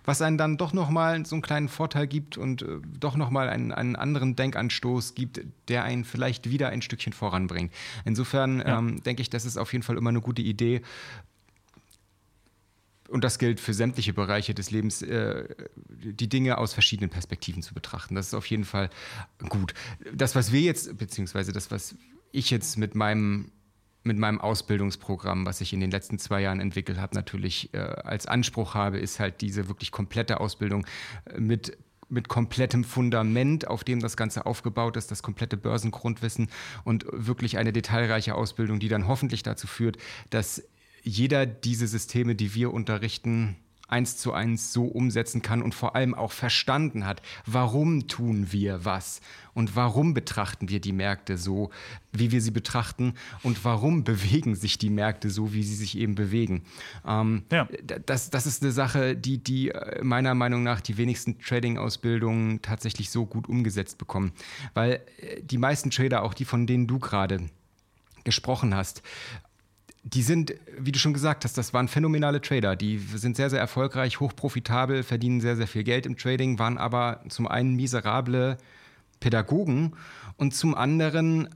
was 0.07 0.23
einen 0.23 0.39
dann 0.39 0.57
doch 0.57 0.73
nochmal 0.73 1.27
so 1.27 1.35
einen 1.35 1.43
kleinen 1.43 1.69
Vorteil 1.69 2.07
gibt 2.07 2.39
und 2.39 2.63
äh, 2.63 2.79
doch 2.99 3.17
nochmal 3.17 3.51
einen, 3.51 3.73
einen 3.73 3.95
anderen 3.95 4.37
Denkanstoß 4.37 5.15
gibt, 5.15 5.43
der 5.69 5.85
einen 5.85 6.05
vielleicht 6.05 6.49
wieder 6.49 6.71
ein 6.71 6.81
Stückchen 6.81 7.13
voranbringt. 7.13 7.75
Insofern 8.07 8.61
ja. 8.61 8.79
ähm, 8.79 9.03
denke 9.03 9.21
ich, 9.21 9.29
das 9.29 9.45
ist 9.45 9.59
auf 9.59 9.75
jeden 9.75 9.83
Fall 9.83 9.99
immer 9.99 10.11
eine 10.11 10.23
gute 10.23 10.41
Idee, 10.41 10.81
und 13.11 13.25
das 13.25 13.39
gilt 13.39 13.61
für 13.61 13.75
sämtliche 13.75 14.13
Bereiche 14.13 14.55
des 14.55 14.71
Lebens, 14.71 15.03
äh, 15.03 15.45
die 15.89 16.29
Dinge 16.29 16.59
aus 16.59 16.73
verschiedenen 16.73 17.11
Perspektiven 17.11 17.63
zu 17.63 17.75
betrachten. 17.75 18.15
Das 18.15 18.29
ist 18.29 18.35
auf 18.35 18.47
jeden 18.47 18.65
Fall 18.65 18.91
gut. 19.49 19.75
Das, 20.15 20.35
was 20.35 20.53
wir 20.53 20.61
jetzt, 20.61 20.97
beziehungsweise 20.97 21.53
das, 21.53 21.71
was 21.71 21.97
ich 22.33 22.51
jetzt 22.51 22.79
mit 22.79 22.95
meinem 22.95 23.53
mit 24.03 24.17
meinem 24.17 24.41
Ausbildungsprogramm, 24.41 25.45
was 25.45 25.61
ich 25.61 25.75
in 25.75 25.81
den 25.81 25.91
letzten 25.91 26.19
zwei 26.19 26.41
Jahren 26.41 26.59
entwickelt 26.59 26.99
habe, 26.99 27.15
natürlich 27.15 27.75
äh, 27.75 27.79
als 27.79 28.25
Anspruch 28.25 28.75
habe, 28.75 28.99
ist 28.99 29.21
halt 29.21 29.43
diese 29.43 29.69
wirklich 29.69 29.91
komplette 29.91 30.41
Ausbildung 30.41 30.87
äh, 31.27 31.39
mit 31.39 31.77
mit 32.09 32.27
komplettem 32.27 32.83
Fundament, 32.83 33.69
auf 33.69 33.85
dem 33.85 34.01
das 34.01 34.17
Ganze 34.17 34.45
aufgebaut 34.45 34.97
ist, 34.97 35.13
das 35.13 35.23
komplette 35.23 35.57
Börsengrundwissen 35.57 36.49
und 36.83 37.05
wirklich 37.13 37.57
eine 37.57 37.73
detailreiche 37.73 38.35
Ausbildung, 38.35 38.81
die 38.81 38.89
dann 38.89 39.07
hoffentlich 39.07 39.45
dazu 39.45 39.69
führt, 39.69 39.97
dass 40.31 40.65
jeder 41.03 41.47
diese 41.47 41.87
Systeme, 41.87 42.35
die 42.35 42.55
wir 42.55 42.73
unterrichten, 42.73 43.57
eins 43.91 44.17
zu 44.17 44.33
eins 44.33 44.73
so 44.73 44.85
umsetzen 44.85 45.43
kann 45.43 45.63
und 45.63 45.75
vor 45.75 45.97
allem 45.97 46.15
auch 46.15 46.33
verstanden 46.33 47.05
hat, 47.07 47.23
warum 47.45 48.07
tun 48.07 48.53
wir 48.53 48.85
was 48.85 49.21
und 49.53 49.75
warum 49.75 50.15
betrachten 50.15 50.69
wir 50.69 50.81
die 50.81 50.93
Märkte 50.93 51.37
so, 51.37 51.71
wie 52.13 52.31
wir 52.31 52.41
sie 52.41 52.53
betrachten 52.53 53.15
und 53.43 53.65
warum 53.65 54.05
bewegen 54.11 54.55
sich 54.55 54.79
die 54.79 54.91
Märkte 54.91 55.29
so, 55.31 55.53
wie 55.53 55.65
sie 55.65 55.75
sich 55.75 55.99
eben 55.99 56.15
bewegen. 56.15 56.63
Ähm, 57.07 57.43
ja. 57.51 57.69
das, 58.07 58.31
das 58.31 58.47
ist 58.47 58.63
eine 58.63 58.73
Sache, 58.73 59.17
die, 59.17 59.39
die 59.43 59.71
äh, 59.71 60.03
meiner 60.03 60.35
Meinung 60.35 60.63
nach 60.63 60.81
die 60.81 60.97
wenigsten 60.97 61.39
Trading-Ausbildungen 61.41 62.63
tatsächlich 62.63 63.11
so 63.11 63.27
gut 63.27 63.49
umgesetzt 63.49 63.99
bekommen, 63.99 64.33
weil 64.75 65.01
äh, 65.19 65.43
die 65.43 65.59
meisten 65.59 65.91
Trader, 65.91 66.23
auch 66.23 66.35
die, 66.35 66.45
von 66.45 66.67
denen 66.67 66.87
du 66.87 66.99
gerade 67.01 67.41
gesprochen 68.23 68.75
hast, 68.75 69.03
die 70.03 70.23
sind, 70.23 70.55
wie 70.79 70.93
du 70.93 70.99
schon 70.99 71.13
gesagt 71.13 71.45
hast, 71.45 71.59
das 71.59 71.75
waren 71.75 71.89
phänomenale 71.89 72.41
Trader. 72.41 72.75
Die 72.75 72.99
sind 72.99 73.37
sehr, 73.37 73.51
sehr 73.51 73.61
erfolgreich, 73.61 74.21
hochprofitabel, 74.21 75.03
verdienen 75.03 75.41
sehr, 75.41 75.57
sehr 75.57 75.67
viel 75.67 75.85
Geld 75.85 76.07
im 76.07 76.17
Trading, 76.17 76.59
waren 76.59 76.79
aber 76.79 77.23
zum 77.29 77.47
einen 77.47 77.77
miserable 77.77 78.57
Pädagogen 79.21 79.93
und 80.37 80.55
zum 80.55 80.75
anderen 80.75 81.49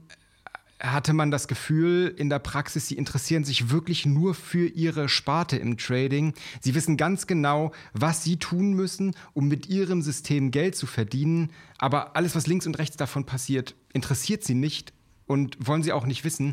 hatte 0.79 1.13
man 1.13 1.31
das 1.31 1.47
Gefühl 1.47 2.13
in 2.17 2.29
der 2.29 2.39
Praxis, 2.39 2.87
sie 2.87 2.97
interessieren 2.97 3.43
sich 3.43 3.71
wirklich 3.71 4.05
nur 4.05 4.35
für 4.35 4.67
ihre 4.67 5.09
Sparte 5.09 5.57
im 5.57 5.77
Trading. 5.77 6.33
Sie 6.59 6.75
wissen 6.75 6.97
ganz 6.97 7.27
genau, 7.27 7.71
was 7.93 8.23
sie 8.23 8.37
tun 8.37 8.73
müssen, 8.73 9.15
um 9.33 9.47
mit 9.47 9.67
ihrem 9.67 10.01
System 10.01 10.51
Geld 10.51 10.75
zu 10.75 10.85
verdienen. 10.85 11.51
Aber 11.77 12.15
alles, 12.15 12.35
was 12.35 12.45
links 12.45 12.67
und 12.67 12.77
rechts 12.77 12.97
davon 12.97 13.25
passiert, 13.25 13.73
interessiert 13.93 14.43
sie 14.43 14.53
nicht 14.53 14.93
und 15.27 15.57
wollen 15.65 15.81
sie 15.81 15.93
auch 15.93 16.05
nicht 16.05 16.23
wissen 16.25 16.51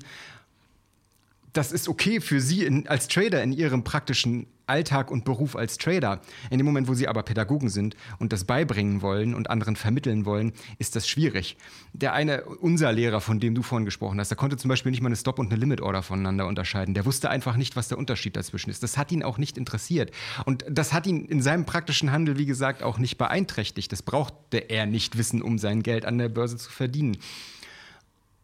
das 1.52 1.72
ist 1.72 1.88
okay 1.88 2.20
für 2.20 2.40
Sie 2.40 2.64
in, 2.64 2.86
als 2.88 3.08
Trader 3.08 3.42
in 3.42 3.52
Ihrem 3.52 3.84
praktischen 3.84 4.46
Alltag 4.66 5.10
und 5.10 5.24
Beruf 5.24 5.56
als 5.56 5.76
Trader. 5.76 6.20
In 6.50 6.58
dem 6.58 6.64
Moment, 6.64 6.88
wo 6.88 6.94
Sie 6.94 7.08
aber 7.08 7.22
Pädagogen 7.22 7.68
sind 7.68 7.94
und 8.18 8.32
das 8.32 8.44
beibringen 8.44 9.02
wollen 9.02 9.34
und 9.34 9.50
anderen 9.50 9.76
vermitteln 9.76 10.24
wollen, 10.24 10.52
ist 10.78 10.96
das 10.96 11.06
schwierig. 11.06 11.56
Der 11.92 12.14
eine, 12.14 12.44
unser 12.44 12.92
Lehrer, 12.92 13.20
von 13.20 13.38
dem 13.38 13.54
du 13.54 13.62
vorhin 13.62 13.84
gesprochen 13.84 14.18
hast, 14.18 14.30
der 14.30 14.36
konnte 14.36 14.56
zum 14.56 14.68
Beispiel 14.68 14.90
nicht 14.90 15.02
mal 15.02 15.08
eine 15.08 15.16
Stop- 15.16 15.38
und 15.38 15.50
eine 15.50 15.60
Limit-Order 15.60 16.02
voneinander 16.02 16.46
unterscheiden. 16.46 16.94
Der 16.94 17.04
wusste 17.04 17.28
einfach 17.28 17.56
nicht, 17.56 17.76
was 17.76 17.88
der 17.88 17.98
Unterschied 17.98 18.36
dazwischen 18.36 18.70
ist. 18.70 18.82
Das 18.82 18.96
hat 18.96 19.12
ihn 19.12 19.22
auch 19.22 19.36
nicht 19.36 19.58
interessiert. 19.58 20.10
Und 20.46 20.64
das 20.70 20.92
hat 20.92 21.06
ihn 21.06 21.26
in 21.26 21.42
seinem 21.42 21.66
praktischen 21.66 22.12
Handel, 22.12 22.38
wie 22.38 22.46
gesagt, 22.46 22.82
auch 22.82 22.98
nicht 22.98 23.18
beeinträchtigt. 23.18 23.92
Das 23.92 24.02
brauchte 24.02 24.58
er 24.58 24.86
nicht 24.86 25.18
wissen, 25.18 25.42
um 25.42 25.58
sein 25.58 25.82
Geld 25.82 26.06
an 26.06 26.18
der 26.18 26.28
Börse 26.28 26.56
zu 26.56 26.70
verdienen. 26.70 27.18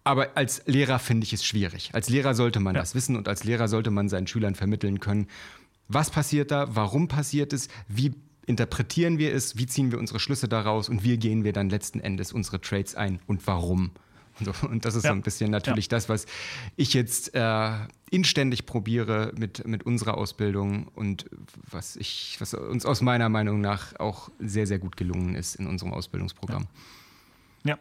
Aber 0.08 0.30
als 0.36 0.62
Lehrer 0.64 0.98
finde 0.98 1.26
ich 1.26 1.34
es 1.34 1.44
schwierig. 1.44 1.90
Als 1.92 2.08
Lehrer 2.08 2.34
sollte 2.34 2.60
man 2.60 2.74
ja. 2.74 2.80
das 2.80 2.94
wissen 2.94 3.14
und 3.14 3.28
als 3.28 3.44
Lehrer 3.44 3.68
sollte 3.68 3.90
man 3.90 4.08
seinen 4.08 4.26
Schülern 4.26 4.54
vermitteln 4.54 5.00
können, 5.00 5.26
was 5.86 6.08
passiert 6.08 6.50
da, 6.50 6.74
warum 6.74 7.08
passiert 7.08 7.52
es, 7.52 7.68
wie 7.88 8.14
interpretieren 8.46 9.18
wir 9.18 9.34
es, 9.34 9.58
wie 9.58 9.66
ziehen 9.66 9.92
wir 9.92 9.98
unsere 9.98 10.18
Schlüsse 10.18 10.48
daraus 10.48 10.88
und 10.88 11.04
wie 11.04 11.18
gehen 11.18 11.44
wir 11.44 11.52
dann 11.52 11.68
letzten 11.68 12.00
Endes 12.00 12.32
unsere 12.32 12.58
Trades 12.58 12.94
ein 12.94 13.20
und 13.26 13.46
warum. 13.46 13.90
Und, 14.40 14.46
so, 14.46 14.66
und 14.66 14.86
das 14.86 14.94
ist 14.94 15.04
ja. 15.04 15.10
so 15.10 15.14
ein 15.14 15.20
bisschen 15.20 15.50
natürlich 15.50 15.84
ja. 15.86 15.90
das, 15.90 16.08
was 16.08 16.24
ich 16.76 16.94
jetzt 16.94 17.34
äh, 17.34 17.70
inständig 18.10 18.64
probiere 18.64 19.34
mit, 19.36 19.66
mit 19.66 19.84
unserer 19.84 20.16
Ausbildung 20.16 20.88
und 20.94 21.26
was, 21.70 21.96
ich, 21.96 22.36
was 22.38 22.54
uns 22.54 22.86
aus 22.86 23.02
meiner 23.02 23.28
Meinung 23.28 23.60
nach 23.60 23.94
auch 24.00 24.30
sehr, 24.38 24.66
sehr 24.66 24.78
gut 24.78 24.96
gelungen 24.96 25.34
ist 25.34 25.56
in 25.56 25.66
unserem 25.66 25.92
Ausbildungsprogramm. 25.92 26.62
Ja. 26.62 26.80
Ja, 27.64 27.78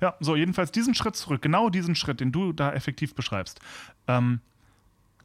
ja, 0.00 0.14
so 0.20 0.36
jedenfalls 0.36 0.72
diesen 0.72 0.94
Schritt 0.94 1.16
zurück, 1.16 1.42
genau 1.42 1.70
diesen 1.70 1.94
Schritt, 1.94 2.20
den 2.20 2.32
du 2.32 2.52
da 2.52 2.72
effektiv 2.72 3.14
beschreibst, 3.14 3.60
ähm, 4.08 4.40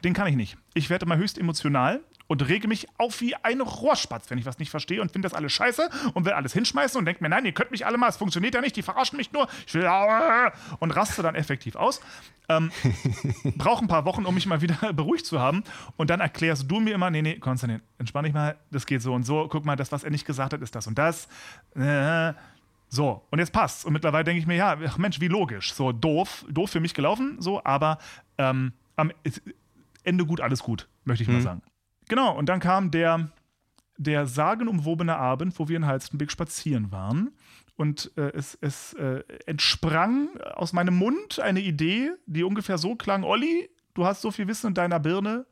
den 0.03 0.13
kann 0.13 0.27
ich 0.27 0.35
nicht. 0.35 0.57
Ich 0.73 0.89
werde 0.89 1.05
immer 1.05 1.17
höchst 1.17 1.37
emotional 1.37 2.01
und 2.27 2.47
rege 2.47 2.67
mich 2.67 2.87
auf 2.97 3.21
wie 3.21 3.35
ein 3.35 3.61
Rohrspatz, 3.61 4.29
wenn 4.29 4.37
ich 4.37 4.45
was 4.45 4.59
nicht 4.59 4.69
verstehe 4.69 5.01
und 5.01 5.11
finde 5.11 5.27
das 5.27 5.33
alles 5.33 5.53
scheiße 5.53 5.89
und 6.13 6.25
will 6.25 6.33
alles 6.33 6.53
hinschmeißen 6.53 6.97
und 6.97 7.05
denke 7.05 7.23
mir, 7.23 7.29
nein, 7.29 7.45
ihr 7.45 7.51
könnt 7.51 7.71
mich 7.71 7.85
alle 7.85 7.97
mal, 7.97 8.09
es 8.09 8.17
funktioniert 8.17 8.55
ja 8.55 8.61
nicht, 8.61 8.75
die 8.75 8.81
verarschen 8.81 9.17
mich 9.17 9.31
nur, 9.31 9.47
ich 9.67 9.73
will 9.73 9.87
und 10.79 10.91
raste 10.91 11.21
dann 11.21 11.35
effektiv 11.35 11.75
aus. 11.75 12.01
Ähm, 12.47 12.71
brauche 13.57 13.83
ein 13.83 13.87
paar 13.87 14.05
Wochen, 14.05 14.25
um 14.25 14.35
mich 14.35 14.45
mal 14.45 14.61
wieder 14.61 14.93
beruhigt 14.93 15.25
zu 15.25 15.39
haben 15.39 15.63
und 15.97 16.09
dann 16.09 16.19
erklärst 16.19 16.69
du 16.69 16.79
mir 16.79 16.93
immer, 16.93 17.09
nee, 17.09 17.21
nee, 17.21 17.39
Konstantin, 17.39 17.81
entspann 17.97 18.25
dich 18.25 18.33
mal, 18.33 18.57
das 18.71 18.85
geht 18.85 19.01
so 19.01 19.13
und 19.13 19.23
so, 19.23 19.47
guck 19.47 19.65
mal, 19.65 19.75
das, 19.75 19.91
was 19.91 20.03
er 20.03 20.11
nicht 20.11 20.25
gesagt 20.25 20.53
hat, 20.53 20.61
ist 20.61 20.75
das 20.75 20.87
und 20.87 20.97
das. 20.97 21.27
Äh, 21.75 22.33
so, 22.89 23.25
und 23.31 23.39
jetzt 23.39 23.51
passt's. 23.51 23.85
Und 23.85 23.93
mittlerweile 23.93 24.23
denke 24.23 24.39
ich 24.39 24.47
mir, 24.47 24.55
ja, 24.55 24.77
ach 24.85 24.97
Mensch, 24.97 25.19
wie 25.19 25.27
logisch. 25.27 25.73
So 25.73 25.91
doof, 25.91 26.45
doof 26.49 26.69
für 26.69 26.79
mich 26.79 26.93
gelaufen, 26.93 27.37
so, 27.39 27.63
aber 27.63 27.97
ähm, 28.37 28.73
am 28.95 29.11
Ende 30.03 30.25
gut, 30.25 30.41
alles 30.41 30.61
gut, 30.61 30.87
möchte 31.03 31.23
ich 31.23 31.27
mhm. 31.29 31.35
mal 31.35 31.41
sagen. 31.41 31.61
Genau, 32.07 32.37
und 32.37 32.47
dann 32.47 32.59
kam 32.59 32.91
der, 32.91 33.29
der 33.97 34.27
sagenumwobene 34.27 35.15
Abend, 35.15 35.57
wo 35.59 35.67
wir 35.67 35.77
in 35.77 35.85
Halstenbeck 35.85 36.31
spazieren 36.31 36.91
waren. 36.91 37.31
Und 37.75 38.11
äh, 38.15 38.31
es, 38.33 38.57
es 38.61 38.93
äh, 38.93 39.23
entsprang 39.45 40.29
aus 40.53 40.71
meinem 40.71 40.95
Mund 40.95 41.39
eine 41.39 41.59
Idee, 41.59 42.11
die 42.25 42.43
ungefähr 42.43 42.77
so 42.77 42.95
klang: 42.95 43.23
Olli, 43.23 43.69
du 43.95 44.05
hast 44.05 44.21
so 44.21 44.31
viel 44.31 44.47
Wissen 44.47 44.67
in 44.67 44.73
deiner 44.75 44.99
Birne, 44.99 45.45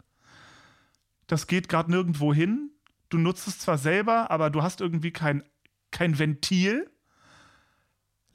das 1.28 1.48
geht 1.48 1.68
gerade 1.68 1.92
nirgendwo 1.92 2.34
hin. 2.34 2.72
Du 3.10 3.18
nutzt 3.18 3.48
es 3.48 3.60
zwar 3.60 3.78
selber, 3.78 4.32
aber 4.32 4.50
du 4.50 4.64
hast 4.64 4.80
irgendwie 4.80 5.12
kein, 5.12 5.44
kein 5.92 6.18
Ventil 6.18 6.90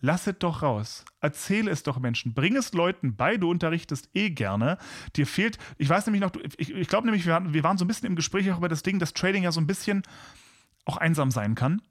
Lass 0.00 0.26
es 0.26 0.38
doch 0.38 0.62
raus. 0.62 1.04
Erzähle 1.20 1.70
es 1.70 1.82
doch 1.82 1.98
Menschen. 1.98 2.34
Bring 2.34 2.56
es 2.56 2.72
Leuten 2.72 3.16
bei. 3.16 3.36
Du 3.36 3.50
unterrichtest 3.50 4.10
eh 4.14 4.30
gerne. 4.30 4.78
Dir 5.16 5.26
fehlt, 5.26 5.58
ich 5.76 5.88
weiß 5.88 6.06
nämlich 6.06 6.22
noch, 6.22 6.32
ich, 6.56 6.72
ich 6.72 6.88
glaube 6.88 7.06
nämlich, 7.06 7.26
wir 7.26 7.32
waren, 7.34 7.52
wir 7.52 7.64
waren 7.64 7.78
so 7.78 7.84
ein 7.84 7.88
bisschen 7.88 8.06
im 8.06 8.16
Gespräch 8.16 8.50
auch 8.52 8.58
über 8.58 8.68
das 8.68 8.82
Ding, 8.82 8.98
dass 8.98 9.12
Trading 9.12 9.42
ja 9.42 9.52
so 9.52 9.60
ein 9.60 9.66
bisschen 9.66 10.02
auch 10.84 10.96
einsam 10.96 11.30
sein 11.30 11.54
kann. 11.54 11.82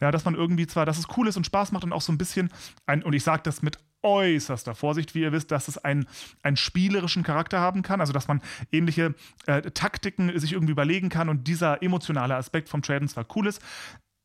Ja, 0.00 0.10
dass 0.10 0.24
man 0.24 0.34
irgendwie 0.34 0.66
zwar, 0.66 0.86
dass 0.86 0.98
es 0.98 1.06
cool 1.16 1.28
ist 1.28 1.36
und 1.36 1.46
Spaß 1.46 1.72
macht 1.72 1.84
und 1.84 1.92
auch 1.92 2.00
so 2.00 2.12
ein 2.12 2.18
bisschen, 2.18 2.50
ein, 2.86 3.02
und 3.02 3.12
ich 3.12 3.22
sage 3.22 3.42
das 3.42 3.62
mit 3.62 3.78
äußerster 4.04 4.74
Vorsicht, 4.74 5.14
wie 5.14 5.22
ihr 5.22 5.32
wisst, 5.32 5.50
dass 5.50 5.66
es 5.66 5.78
einen, 5.78 6.06
einen 6.42 6.56
spielerischen 6.56 7.22
Charakter 7.22 7.58
haben 7.58 7.82
kann, 7.82 8.00
also 8.00 8.12
dass 8.12 8.28
man 8.28 8.42
ähnliche 8.70 9.14
äh, 9.46 9.62
Taktiken 9.62 10.38
sich 10.38 10.52
irgendwie 10.52 10.72
überlegen 10.72 11.08
kann 11.08 11.28
und 11.28 11.48
dieser 11.48 11.82
emotionale 11.82 12.36
Aspekt 12.36 12.68
vom 12.68 12.82
Traden 12.82 13.08
zwar 13.08 13.26
cool 13.34 13.46
ist, 13.46 13.62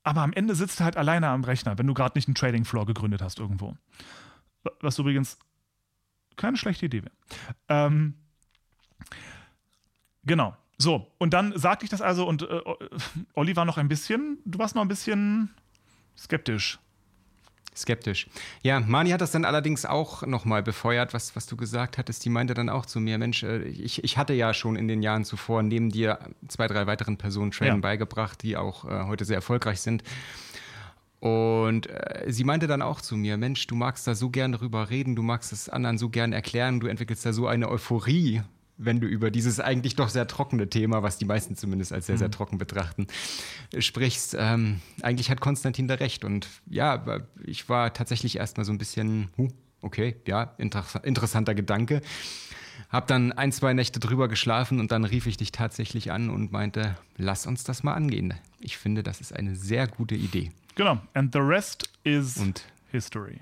aber 0.03 0.21
am 0.21 0.33
Ende 0.33 0.55
sitzt 0.55 0.79
du 0.79 0.83
halt 0.83 0.97
alleine 0.97 1.27
am 1.29 1.43
Rechner, 1.43 1.77
wenn 1.77 1.87
du 1.87 1.93
gerade 1.93 2.17
nicht 2.17 2.27
einen 2.27 2.35
Trading 2.35 2.65
Floor 2.65 2.85
gegründet 2.85 3.21
hast 3.21 3.39
irgendwo. 3.39 3.75
Was 4.81 4.99
übrigens 4.99 5.37
keine 6.35 6.57
schlechte 6.57 6.85
Idee 6.85 7.03
wäre. 7.03 7.13
Ähm, 7.67 8.15
genau. 10.23 10.55
So, 10.77 11.11
und 11.17 11.33
dann 11.33 11.57
sagte 11.57 11.83
ich 11.83 11.89
das 11.89 12.01
also 12.01 12.25
und 12.25 12.43
äh, 12.43 12.61
Olli 13.33 13.55
war 13.55 13.65
noch 13.65 13.77
ein 13.77 13.89
bisschen, 13.89 14.37
du 14.45 14.59
warst 14.59 14.75
noch 14.75 14.81
ein 14.81 14.87
bisschen 14.87 15.53
skeptisch 16.17 16.79
skeptisch. 17.79 18.27
Ja, 18.63 18.79
Mani 18.79 19.09
hat 19.11 19.21
das 19.21 19.31
dann 19.31 19.45
allerdings 19.45 19.85
auch 19.85 20.25
nochmal 20.25 20.63
befeuert, 20.63 21.13
was, 21.13 21.35
was 21.35 21.45
du 21.45 21.55
gesagt 21.57 21.97
hattest. 21.97 22.23
Die 22.25 22.29
meinte 22.29 22.53
dann 22.53 22.69
auch 22.69 22.85
zu 22.85 22.99
mir, 22.99 23.17
Mensch, 23.17 23.43
äh, 23.43 23.63
ich, 23.63 24.03
ich 24.03 24.17
hatte 24.17 24.33
ja 24.33 24.53
schon 24.53 24.75
in 24.75 24.87
den 24.87 25.01
Jahren 25.01 25.25
zuvor 25.25 25.63
neben 25.63 25.89
dir 25.89 26.19
zwei, 26.47 26.67
drei 26.67 26.87
weiteren 26.87 27.17
Personen 27.17 27.51
Trading 27.51 27.75
ja. 27.75 27.81
beigebracht, 27.81 28.43
die 28.43 28.57
auch 28.57 28.85
äh, 28.85 29.05
heute 29.05 29.25
sehr 29.25 29.35
erfolgreich 29.35 29.81
sind. 29.81 30.03
Und 31.19 31.87
äh, 31.87 32.25
sie 32.27 32.43
meinte 32.45 32.67
dann 32.67 32.81
auch 32.81 33.01
zu 33.01 33.17
mir, 33.17 33.37
Mensch, 33.37 33.67
du 33.67 33.75
magst 33.75 34.07
da 34.07 34.15
so 34.15 34.29
gern 34.29 34.53
drüber 34.53 34.89
reden, 34.89 35.15
du 35.15 35.23
magst 35.23 35.51
es 35.51 35.67
anderen 35.67 35.97
so 35.97 36.09
gern 36.09 36.31
erklären, 36.31 36.79
du 36.79 36.87
entwickelst 36.87 37.25
da 37.25 37.33
so 37.33 37.47
eine 37.47 37.69
Euphorie 37.69 38.41
wenn 38.79 38.99
du 38.99 39.07
über 39.07 39.29
dieses 39.29 39.59
eigentlich 39.59 39.95
doch 39.95 40.09
sehr 40.09 40.25
trockene 40.25 40.69
Thema, 40.69 41.03
was 41.03 41.17
die 41.17 41.25
meisten 41.25 41.55
zumindest 41.55 41.93
als 41.93 42.07
sehr, 42.07 42.17
sehr 42.17 42.29
mhm. 42.29 42.33
trocken 42.33 42.57
betrachten, 42.57 43.07
sprichst. 43.77 44.35
Ähm, 44.39 44.79
eigentlich 45.01 45.29
hat 45.29 45.41
Konstantin 45.41 45.87
da 45.87 45.95
recht. 45.95 46.23
Und 46.23 46.47
ja, 46.67 47.03
ich 47.45 47.69
war 47.69 47.93
tatsächlich 47.93 48.37
erstmal 48.37 48.65
so 48.65 48.71
ein 48.71 48.77
bisschen, 48.77 49.27
huh, 49.37 49.49
okay, 49.81 50.15
ja, 50.25 50.55
inter 50.57 50.85
interessanter 51.03 51.53
Gedanke. 51.53 52.01
Hab 52.89 53.07
dann 53.07 53.33
ein, 53.33 53.51
zwei 53.51 53.73
Nächte 53.73 53.99
drüber 53.99 54.29
geschlafen 54.29 54.79
und 54.79 54.91
dann 54.91 55.03
rief 55.03 55.27
ich 55.27 55.35
dich 55.35 55.51
tatsächlich 55.51 56.11
an 56.11 56.29
und 56.29 56.53
meinte, 56.53 56.95
lass 57.17 57.45
uns 57.45 57.65
das 57.65 57.83
mal 57.83 57.93
angehen. 57.93 58.33
Ich 58.61 58.77
finde, 58.77 59.03
das 59.03 59.19
ist 59.19 59.35
eine 59.35 59.55
sehr 59.55 59.87
gute 59.87 60.15
Idee. 60.15 60.51
Genau. 60.75 60.99
And 61.13 61.33
the 61.33 61.39
rest 61.39 61.89
is 62.03 62.37
und 62.37 62.63
history. 62.91 63.41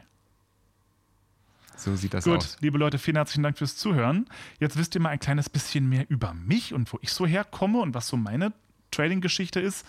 So 1.77 1.95
sieht 1.95 2.13
das 2.13 2.25
Gut, 2.25 2.37
aus. 2.37 2.53
Gut, 2.53 2.61
liebe 2.61 2.77
Leute, 2.77 2.97
vielen 2.97 3.15
herzlichen 3.15 3.43
Dank 3.43 3.57
fürs 3.57 3.77
Zuhören. 3.77 4.25
Jetzt 4.59 4.77
wisst 4.77 4.95
ihr 4.95 5.01
mal 5.01 5.09
ein 5.09 5.19
kleines 5.19 5.49
bisschen 5.49 5.87
mehr 5.87 6.09
über 6.09 6.33
mich 6.33 6.73
und 6.73 6.91
wo 6.91 6.97
ich 7.01 7.11
so 7.11 7.25
herkomme 7.25 7.79
und 7.79 7.93
was 7.93 8.07
so 8.07 8.17
meine 8.17 8.51
Trading-Geschichte 8.91 9.59
ist. 9.59 9.85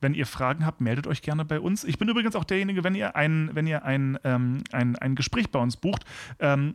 Wenn 0.00 0.14
ihr 0.14 0.26
Fragen 0.26 0.66
habt, 0.66 0.80
meldet 0.80 1.06
euch 1.06 1.22
gerne 1.22 1.44
bei 1.44 1.60
uns. 1.60 1.84
Ich 1.84 1.98
bin 1.98 2.08
übrigens 2.08 2.34
auch 2.34 2.44
derjenige, 2.44 2.82
wenn 2.82 2.94
ihr 2.94 3.14
ein, 3.14 3.50
wenn 3.54 3.66
ihr 3.66 3.84
ein, 3.84 4.18
ähm, 4.24 4.64
ein, 4.72 4.96
ein 4.96 5.14
Gespräch 5.14 5.50
bei 5.50 5.60
uns 5.60 5.76
bucht, 5.76 6.04
ähm, 6.40 6.74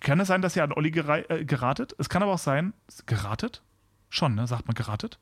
kann 0.00 0.18
es 0.20 0.28
sein, 0.28 0.42
dass 0.42 0.56
ihr 0.56 0.64
an 0.64 0.72
Olli 0.72 0.88
äh, 0.88 1.44
geratet? 1.44 1.94
Es 1.98 2.08
kann 2.08 2.22
aber 2.22 2.32
auch 2.32 2.38
sein, 2.38 2.72
geratet? 3.06 3.62
Schon, 4.08 4.34
ne? 4.34 4.46
Sagt 4.46 4.66
man 4.66 4.74
geratet? 4.74 5.18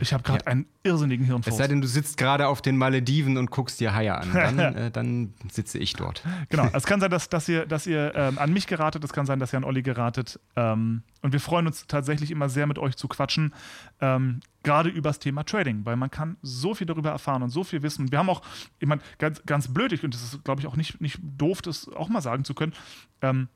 Ich 0.00 0.12
habe 0.12 0.22
gerade 0.22 0.44
ja. 0.44 0.50
einen 0.50 0.66
irrsinnigen 0.82 1.26
Hirnfurz. 1.26 1.54
Es 1.54 1.58
sei 1.58 1.68
denn, 1.68 1.80
du 1.80 1.86
sitzt 1.86 2.16
gerade 2.16 2.48
auf 2.48 2.62
den 2.62 2.76
Malediven 2.76 3.36
und 3.36 3.50
guckst 3.50 3.80
dir 3.80 3.94
Haie 3.94 4.16
an. 4.16 4.32
Dann, 4.32 4.58
äh, 4.74 4.90
dann 4.90 5.34
sitze 5.50 5.78
ich 5.78 5.94
dort. 5.94 6.22
Genau. 6.48 6.68
Es 6.80 6.86
kann 6.86 7.00
sein, 7.00 7.10
dass, 7.10 7.28
dass 7.28 7.48
ihr, 7.48 7.66
dass 7.66 7.86
ihr 7.86 8.12
ähm, 8.14 8.38
an 8.38 8.52
mich 8.52 8.66
geratet. 8.66 9.04
Es 9.04 9.12
kann 9.12 9.26
sein, 9.26 9.38
dass 9.38 9.52
ihr 9.52 9.58
an 9.58 9.64
Olli 9.64 9.82
geratet. 9.82 10.40
Ähm, 10.56 11.02
und 11.20 11.32
wir 11.32 11.40
freuen 11.40 11.66
uns 11.66 11.86
tatsächlich 11.86 12.30
immer 12.30 12.48
sehr, 12.48 12.66
mit 12.66 12.78
euch 12.78 12.96
zu 12.96 13.06
quatschen. 13.08 13.52
Ähm, 14.00 14.40
gerade 14.62 14.88
über 14.88 15.10
das 15.10 15.18
Thema 15.18 15.44
Trading, 15.44 15.84
weil 15.84 15.96
man 15.96 16.10
kann 16.10 16.36
so 16.42 16.74
viel 16.74 16.86
darüber 16.86 17.10
erfahren 17.10 17.42
und 17.42 17.50
so 17.50 17.64
viel 17.64 17.82
wissen. 17.82 18.10
Wir 18.10 18.18
haben 18.18 18.30
auch, 18.30 18.42
ich 18.78 18.88
meine, 18.88 19.02
ganz, 19.18 19.42
ganz 19.44 19.68
blöd, 19.68 20.02
und 20.02 20.14
das 20.14 20.22
ist, 20.22 20.44
glaube 20.44 20.60
ich, 20.60 20.66
auch 20.66 20.76
nicht, 20.76 21.00
nicht 21.00 21.18
doof, 21.22 21.62
das 21.62 21.88
auch 21.88 22.08
mal 22.08 22.20
sagen 22.20 22.44
zu 22.44 22.54
können. 22.54 22.72
Ähm, 23.20 23.48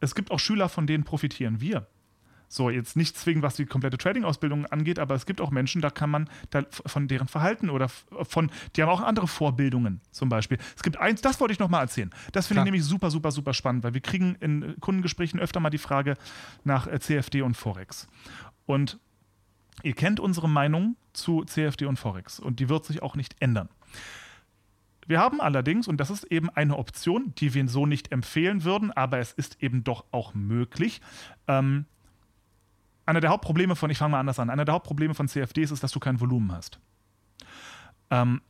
es 0.00 0.14
gibt 0.14 0.30
auch 0.30 0.38
Schüler, 0.38 0.68
von 0.68 0.86
denen 0.86 1.04
profitieren 1.04 1.60
wir. 1.60 1.86
So, 2.52 2.68
jetzt 2.68 2.96
nicht 2.96 3.16
zwingend, 3.16 3.44
was 3.44 3.54
die 3.54 3.64
komplette 3.64 3.96
Trading-Ausbildung 3.96 4.66
angeht, 4.66 4.98
aber 4.98 5.14
es 5.14 5.24
gibt 5.24 5.40
auch 5.40 5.52
Menschen, 5.52 5.80
da 5.80 5.88
kann 5.88 6.10
man 6.10 6.28
da 6.50 6.64
von 6.84 7.06
deren 7.06 7.28
Verhalten 7.28 7.70
oder 7.70 7.88
von, 7.88 8.50
die 8.74 8.82
haben 8.82 8.88
auch 8.88 9.00
andere 9.00 9.28
Vorbildungen 9.28 10.00
zum 10.10 10.28
Beispiel. 10.28 10.58
Es 10.74 10.82
gibt 10.82 10.96
eins, 10.96 11.20
das 11.20 11.38
wollte 11.38 11.52
ich 11.52 11.60
nochmal 11.60 11.82
erzählen. 11.82 12.10
Das 12.32 12.48
finde 12.48 12.62
ich 12.62 12.64
nämlich 12.64 12.82
super, 12.82 13.12
super, 13.12 13.30
super 13.30 13.54
spannend, 13.54 13.84
weil 13.84 13.94
wir 13.94 14.00
kriegen 14.00 14.34
in 14.40 14.74
Kundengesprächen 14.80 15.38
öfter 15.38 15.60
mal 15.60 15.70
die 15.70 15.78
Frage 15.78 16.16
nach 16.64 16.88
äh, 16.88 16.98
CFD 16.98 17.42
und 17.42 17.56
Forex. 17.56 18.08
Und 18.66 18.98
ihr 19.84 19.94
kennt 19.94 20.18
unsere 20.18 20.48
Meinung 20.48 20.96
zu 21.12 21.44
CFD 21.44 21.86
und 21.86 22.00
Forex 22.00 22.40
und 22.40 22.58
die 22.58 22.68
wird 22.68 22.84
sich 22.84 23.00
auch 23.00 23.14
nicht 23.14 23.36
ändern. 23.38 23.68
Wir 25.06 25.20
haben 25.20 25.40
allerdings, 25.40 25.86
und 25.86 25.98
das 25.98 26.10
ist 26.10 26.24
eben 26.24 26.50
eine 26.50 26.76
Option, 26.76 27.32
die 27.38 27.54
wir 27.54 27.68
so 27.68 27.86
nicht 27.86 28.10
empfehlen 28.10 28.64
würden, 28.64 28.90
aber 28.90 29.18
es 29.18 29.32
ist 29.32 29.62
eben 29.62 29.84
doch 29.84 30.04
auch 30.10 30.34
möglich, 30.34 31.00
ähm, 31.46 31.86
einer 33.10 33.20
der 33.20 33.30
Hauptprobleme 33.30 33.76
von, 33.76 33.90
ich 33.90 33.98
fange 33.98 34.12
mal 34.12 34.20
anders 34.20 34.38
an, 34.38 34.50
einer 34.50 34.64
der 34.64 34.74
Hauptprobleme 34.74 35.14
von 35.14 35.28
CFDs 35.28 35.72
ist, 35.72 35.82
dass 35.82 35.92
du 35.92 36.00
kein 36.00 36.20
Volumen 36.20 36.52
hast. 36.52 36.78
Ähm, 38.10 38.40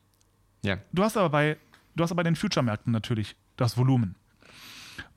ja. 0.63 0.77
Du 0.93 1.03
hast 1.03 1.17
aber 1.17 1.31
bei, 1.31 1.57
du 1.97 2.05
hast 2.05 2.11
aber 2.11 2.19
bei 2.19 2.25
den 2.25 2.37
Future-Märkten 2.37 2.93
natürlich 2.93 3.37
das 3.57 3.77
Volumen. 3.77 4.15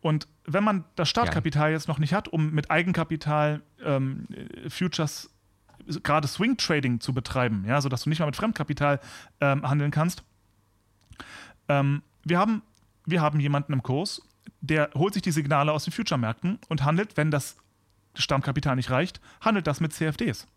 Und 0.01 0.27
wenn 0.45 0.63
man 0.63 0.85
das 0.95 1.09
Startkapital 1.09 1.69
ja. 1.69 1.73
jetzt 1.75 1.87
noch 1.87 1.99
nicht 1.99 2.13
hat, 2.13 2.27
um 2.27 2.51
mit 2.51 2.71
Eigenkapital 2.71 3.61
ähm, 3.83 4.27
Futures, 4.69 5.29
gerade 6.03 6.27
Swing 6.27 6.57
Trading 6.57 7.01
zu 7.01 7.13
betreiben, 7.13 7.65
ja, 7.67 7.81
sodass 7.81 8.03
du 8.03 8.09
nicht 8.09 8.19
mal 8.19 8.25
mit 8.25 8.35
Fremdkapital 8.35 8.99
ähm, 9.41 9.69
handeln 9.69 9.91
kannst, 9.91 10.23
ähm, 11.67 12.01
wir, 12.23 12.39
haben, 12.39 12.61
wir 13.05 13.21
haben 13.21 13.39
jemanden 13.39 13.73
im 13.73 13.83
Kurs, 13.83 14.21
der 14.61 14.89
holt 14.95 15.13
sich 15.13 15.23
die 15.23 15.31
Signale 15.31 15.71
aus 15.71 15.83
den 15.83 15.91
Future-Märkten 15.91 16.59
und 16.69 16.83
handelt, 16.83 17.17
wenn 17.17 17.31
das 17.31 17.57
Stammkapital 18.15 18.75
nicht 18.75 18.91
reicht, 18.91 19.21
handelt 19.41 19.67
das 19.67 19.79
mit 19.79 19.93
CFDs. 19.93 20.47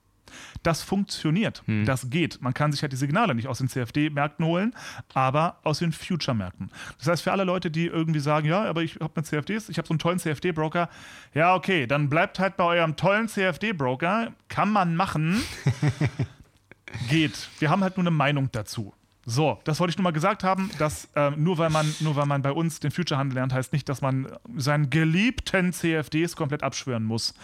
Das 0.63 0.83
funktioniert, 0.83 1.63
hm. 1.67 1.85
das 1.85 2.11
geht. 2.11 2.43
Man 2.43 2.55
kann 2.55 2.73
sich 2.73 2.83
halt 2.83 2.93
die 2.93 2.97
Signale 2.97 3.35
nicht 3.35 3.47
aus 3.47 3.59
den 3.59 3.69
CFD-Märkten 3.69 4.45
holen, 4.45 4.75
aber 5.15 5.61
aus 5.63 5.79
den 5.79 5.93
Future-Märkten. 5.93 6.71
Das 6.99 7.07
heißt, 7.07 7.23
für 7.23 7.33
alle 7.33 7.45
Leute, 7.45 7.71
die 7.71 7.87
irgendwie 7.87 8.21
sagen, 8.21 8.49
ja, 8.49 8.65
aber 8.65 8.83
ich 8.83 8.97
habe 8.97 9.13
mit 9.17 9.27
CFDs, 9.27 9.69
ich 9.69 9.79
habe 9.79 9.87
so 9.87 9.93
einen 9.93 9.99
tollen 9.99 10.19
CFD-Broker, 10.19 10.89
ja, 11.35 11.55
okay, 11.55 11.87
dann 11.87 12.09
bleibt 12.09 12.39
halt 12.39 12.57
bei 12.57 12.65
eurem 12.65 12.97
tollen 12.97 13.29
CFD-Broker, 13.29 14.33
kann 14.49 14.71
man 14.71 14.97
machen, 14.97 15.41
geht. 17.09 17.49
Wir 17.59 17.71
haben 17.71 17.83
halt 17.83 17.97
nur 17.97 18.03
eine 18.05 18.11
Meinung 18.11 18.51
dazu. 18.53 18.95
So, 19.29 19.59
das 19.65 19.81
wollte 19.81 19.91
ich 19.91 19.99
nur 19.99 20.05
mal 20.05 20.13
gesagt 20.13 20.45
haben, 20.45 20.71
dass 20.79 21.09
äh, 21.17 21.33
nur, 21.33 21.59
weil 21.59 21.69
man, 21.69 21.93
nur 21.99 22.15
weil 22.15 22.27
man 22.27 22.43
bei 22.43 22.53
uns 22.53 22.79
den 22.79 22.93
Future-Handel 22.93 23.35
lernt, 23.35 23.53
heißt 23.53 23.73
nicht, 23.73 23.89
dass 23.89 24.01
man 24.01 24.29
seinen 24.57 24.89
geliebten 24.89 25.73
CFDs 25.73 26.37
komplett 26.37 26.63
abschwören 26.63 27.03
muss. 27.03 27.35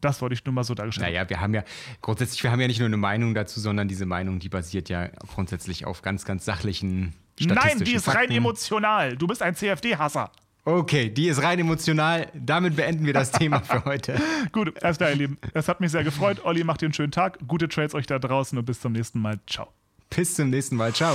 Das 0.00 0.22
wollte 0.22 0.32
ich 0.32 0.44
nur 0.46 0.54
mal 0.54 0.64
so 0.64 0.74
dargestellt 0.74 1.06
haben. 1.08 1.12
Naja, 1.12 1.28
wir 1.28 1.40
haben 1.40 1.52
ja 1.52 1.62
grundsätzlich, 2.00 2.42
wir 2.42 2.50
haben 2.50 2.60
ja 2.60 2.68
nicht 2.68 2.78
nur 2.78 2.86
eine 2.86 2.96
Meinung 2.96 3.34
dazu, 3.34 3.60
sondern 3.60 3.86
diese 3.86 4.06
Meinung, 4.06 4.38
die 4.38 4.48
basiert 4.48 4.88
ja 4.88 5.08
grundsätzlich 5.34 5.84
auf 5.84 6.00
ganz, 6.00 6.24
ganz 6.24 6.46
sachlichen 6.46 7.14
statistischen 7.38 7.78
Nein, 7.78 7.84
die 7.84 7.92
ist 7.92 8.04
Fakten. 8.06 8.20
rein 8.20 8.30
emotional. 8.30 9.16
Du 9.18 9.26
bist 9.26 9.42
ein 9.42 9.54
CFD-Hasser. 9.54 10.30
Okay, 10.64 11.10
die 11.10 11.28
ist 11.28 11.42
rein 11.42 11.58
emotional. 11.58 12.28
Damit 12.34 12.76
beenden 12.76 13.04
wir 13.04 13.12
das 13.12 13.30
Thema 13.32 13.60
für 13.60 13.84
heute. 13.84 14.18
Gut, 14.52 14.72
erst 14.82 15.02
ihr 15.02 15.14
Lieben. 15.14 15.38
Es 15.52 15.68
hat 15.68 15.80
mich 15.80 15.90
sehr 15.90 16.04
gefreut. 16.04 16.44
Olli, 16.44 16.64
macht 16.64 16.80
dir 16.80 16.86
einen 16.86 16.94
schönen 16.94 17.12
Tag. 17.12 17.38
Gute 17.46 17.68
Trades 17.68 17.94
euch 17.94 18.06
da 18.06 18.18
draußen 18.18 18.58
und 18.58 18.64
bis 18.64 18.80
zum 18.80 18.92
nächsten 18.92 19.20
Mal. 19.20 19.38
Ciao. 19.46 19.68
Bis 20.14 20.34
zum 20.34 20.50
nächsten 20.50 20.76
Mal. 20.76 20.92
Ciao. 20.92 21.14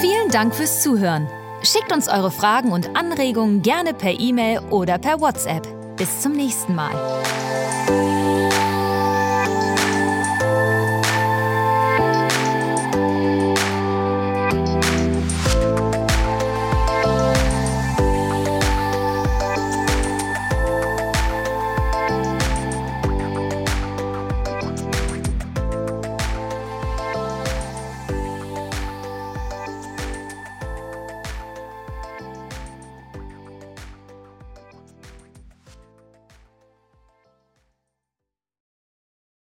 Vielen 0.00 0.30
Dank 0.30 0.54
fürs 0.54 0.82
Zuhören. 0.82 1.28
Schickt 1.62 1.92
uns 1.92 2.08
eure 2.08 2.30
Fragen 2.30 2.72
und 2.72 2.96
Anregungen 2.96 3.62
gerne 3.62 3.94
per 3.94 4.18
E-Mail 4.18 4.60
oder 4.70 4.98
per 4.98 5.20
WhatsApp. 5.20 5.66
Bis 5.96 6.20
zum 6.20 6.32
nächsten 6.32 6.74
Mal. 6.74 6.92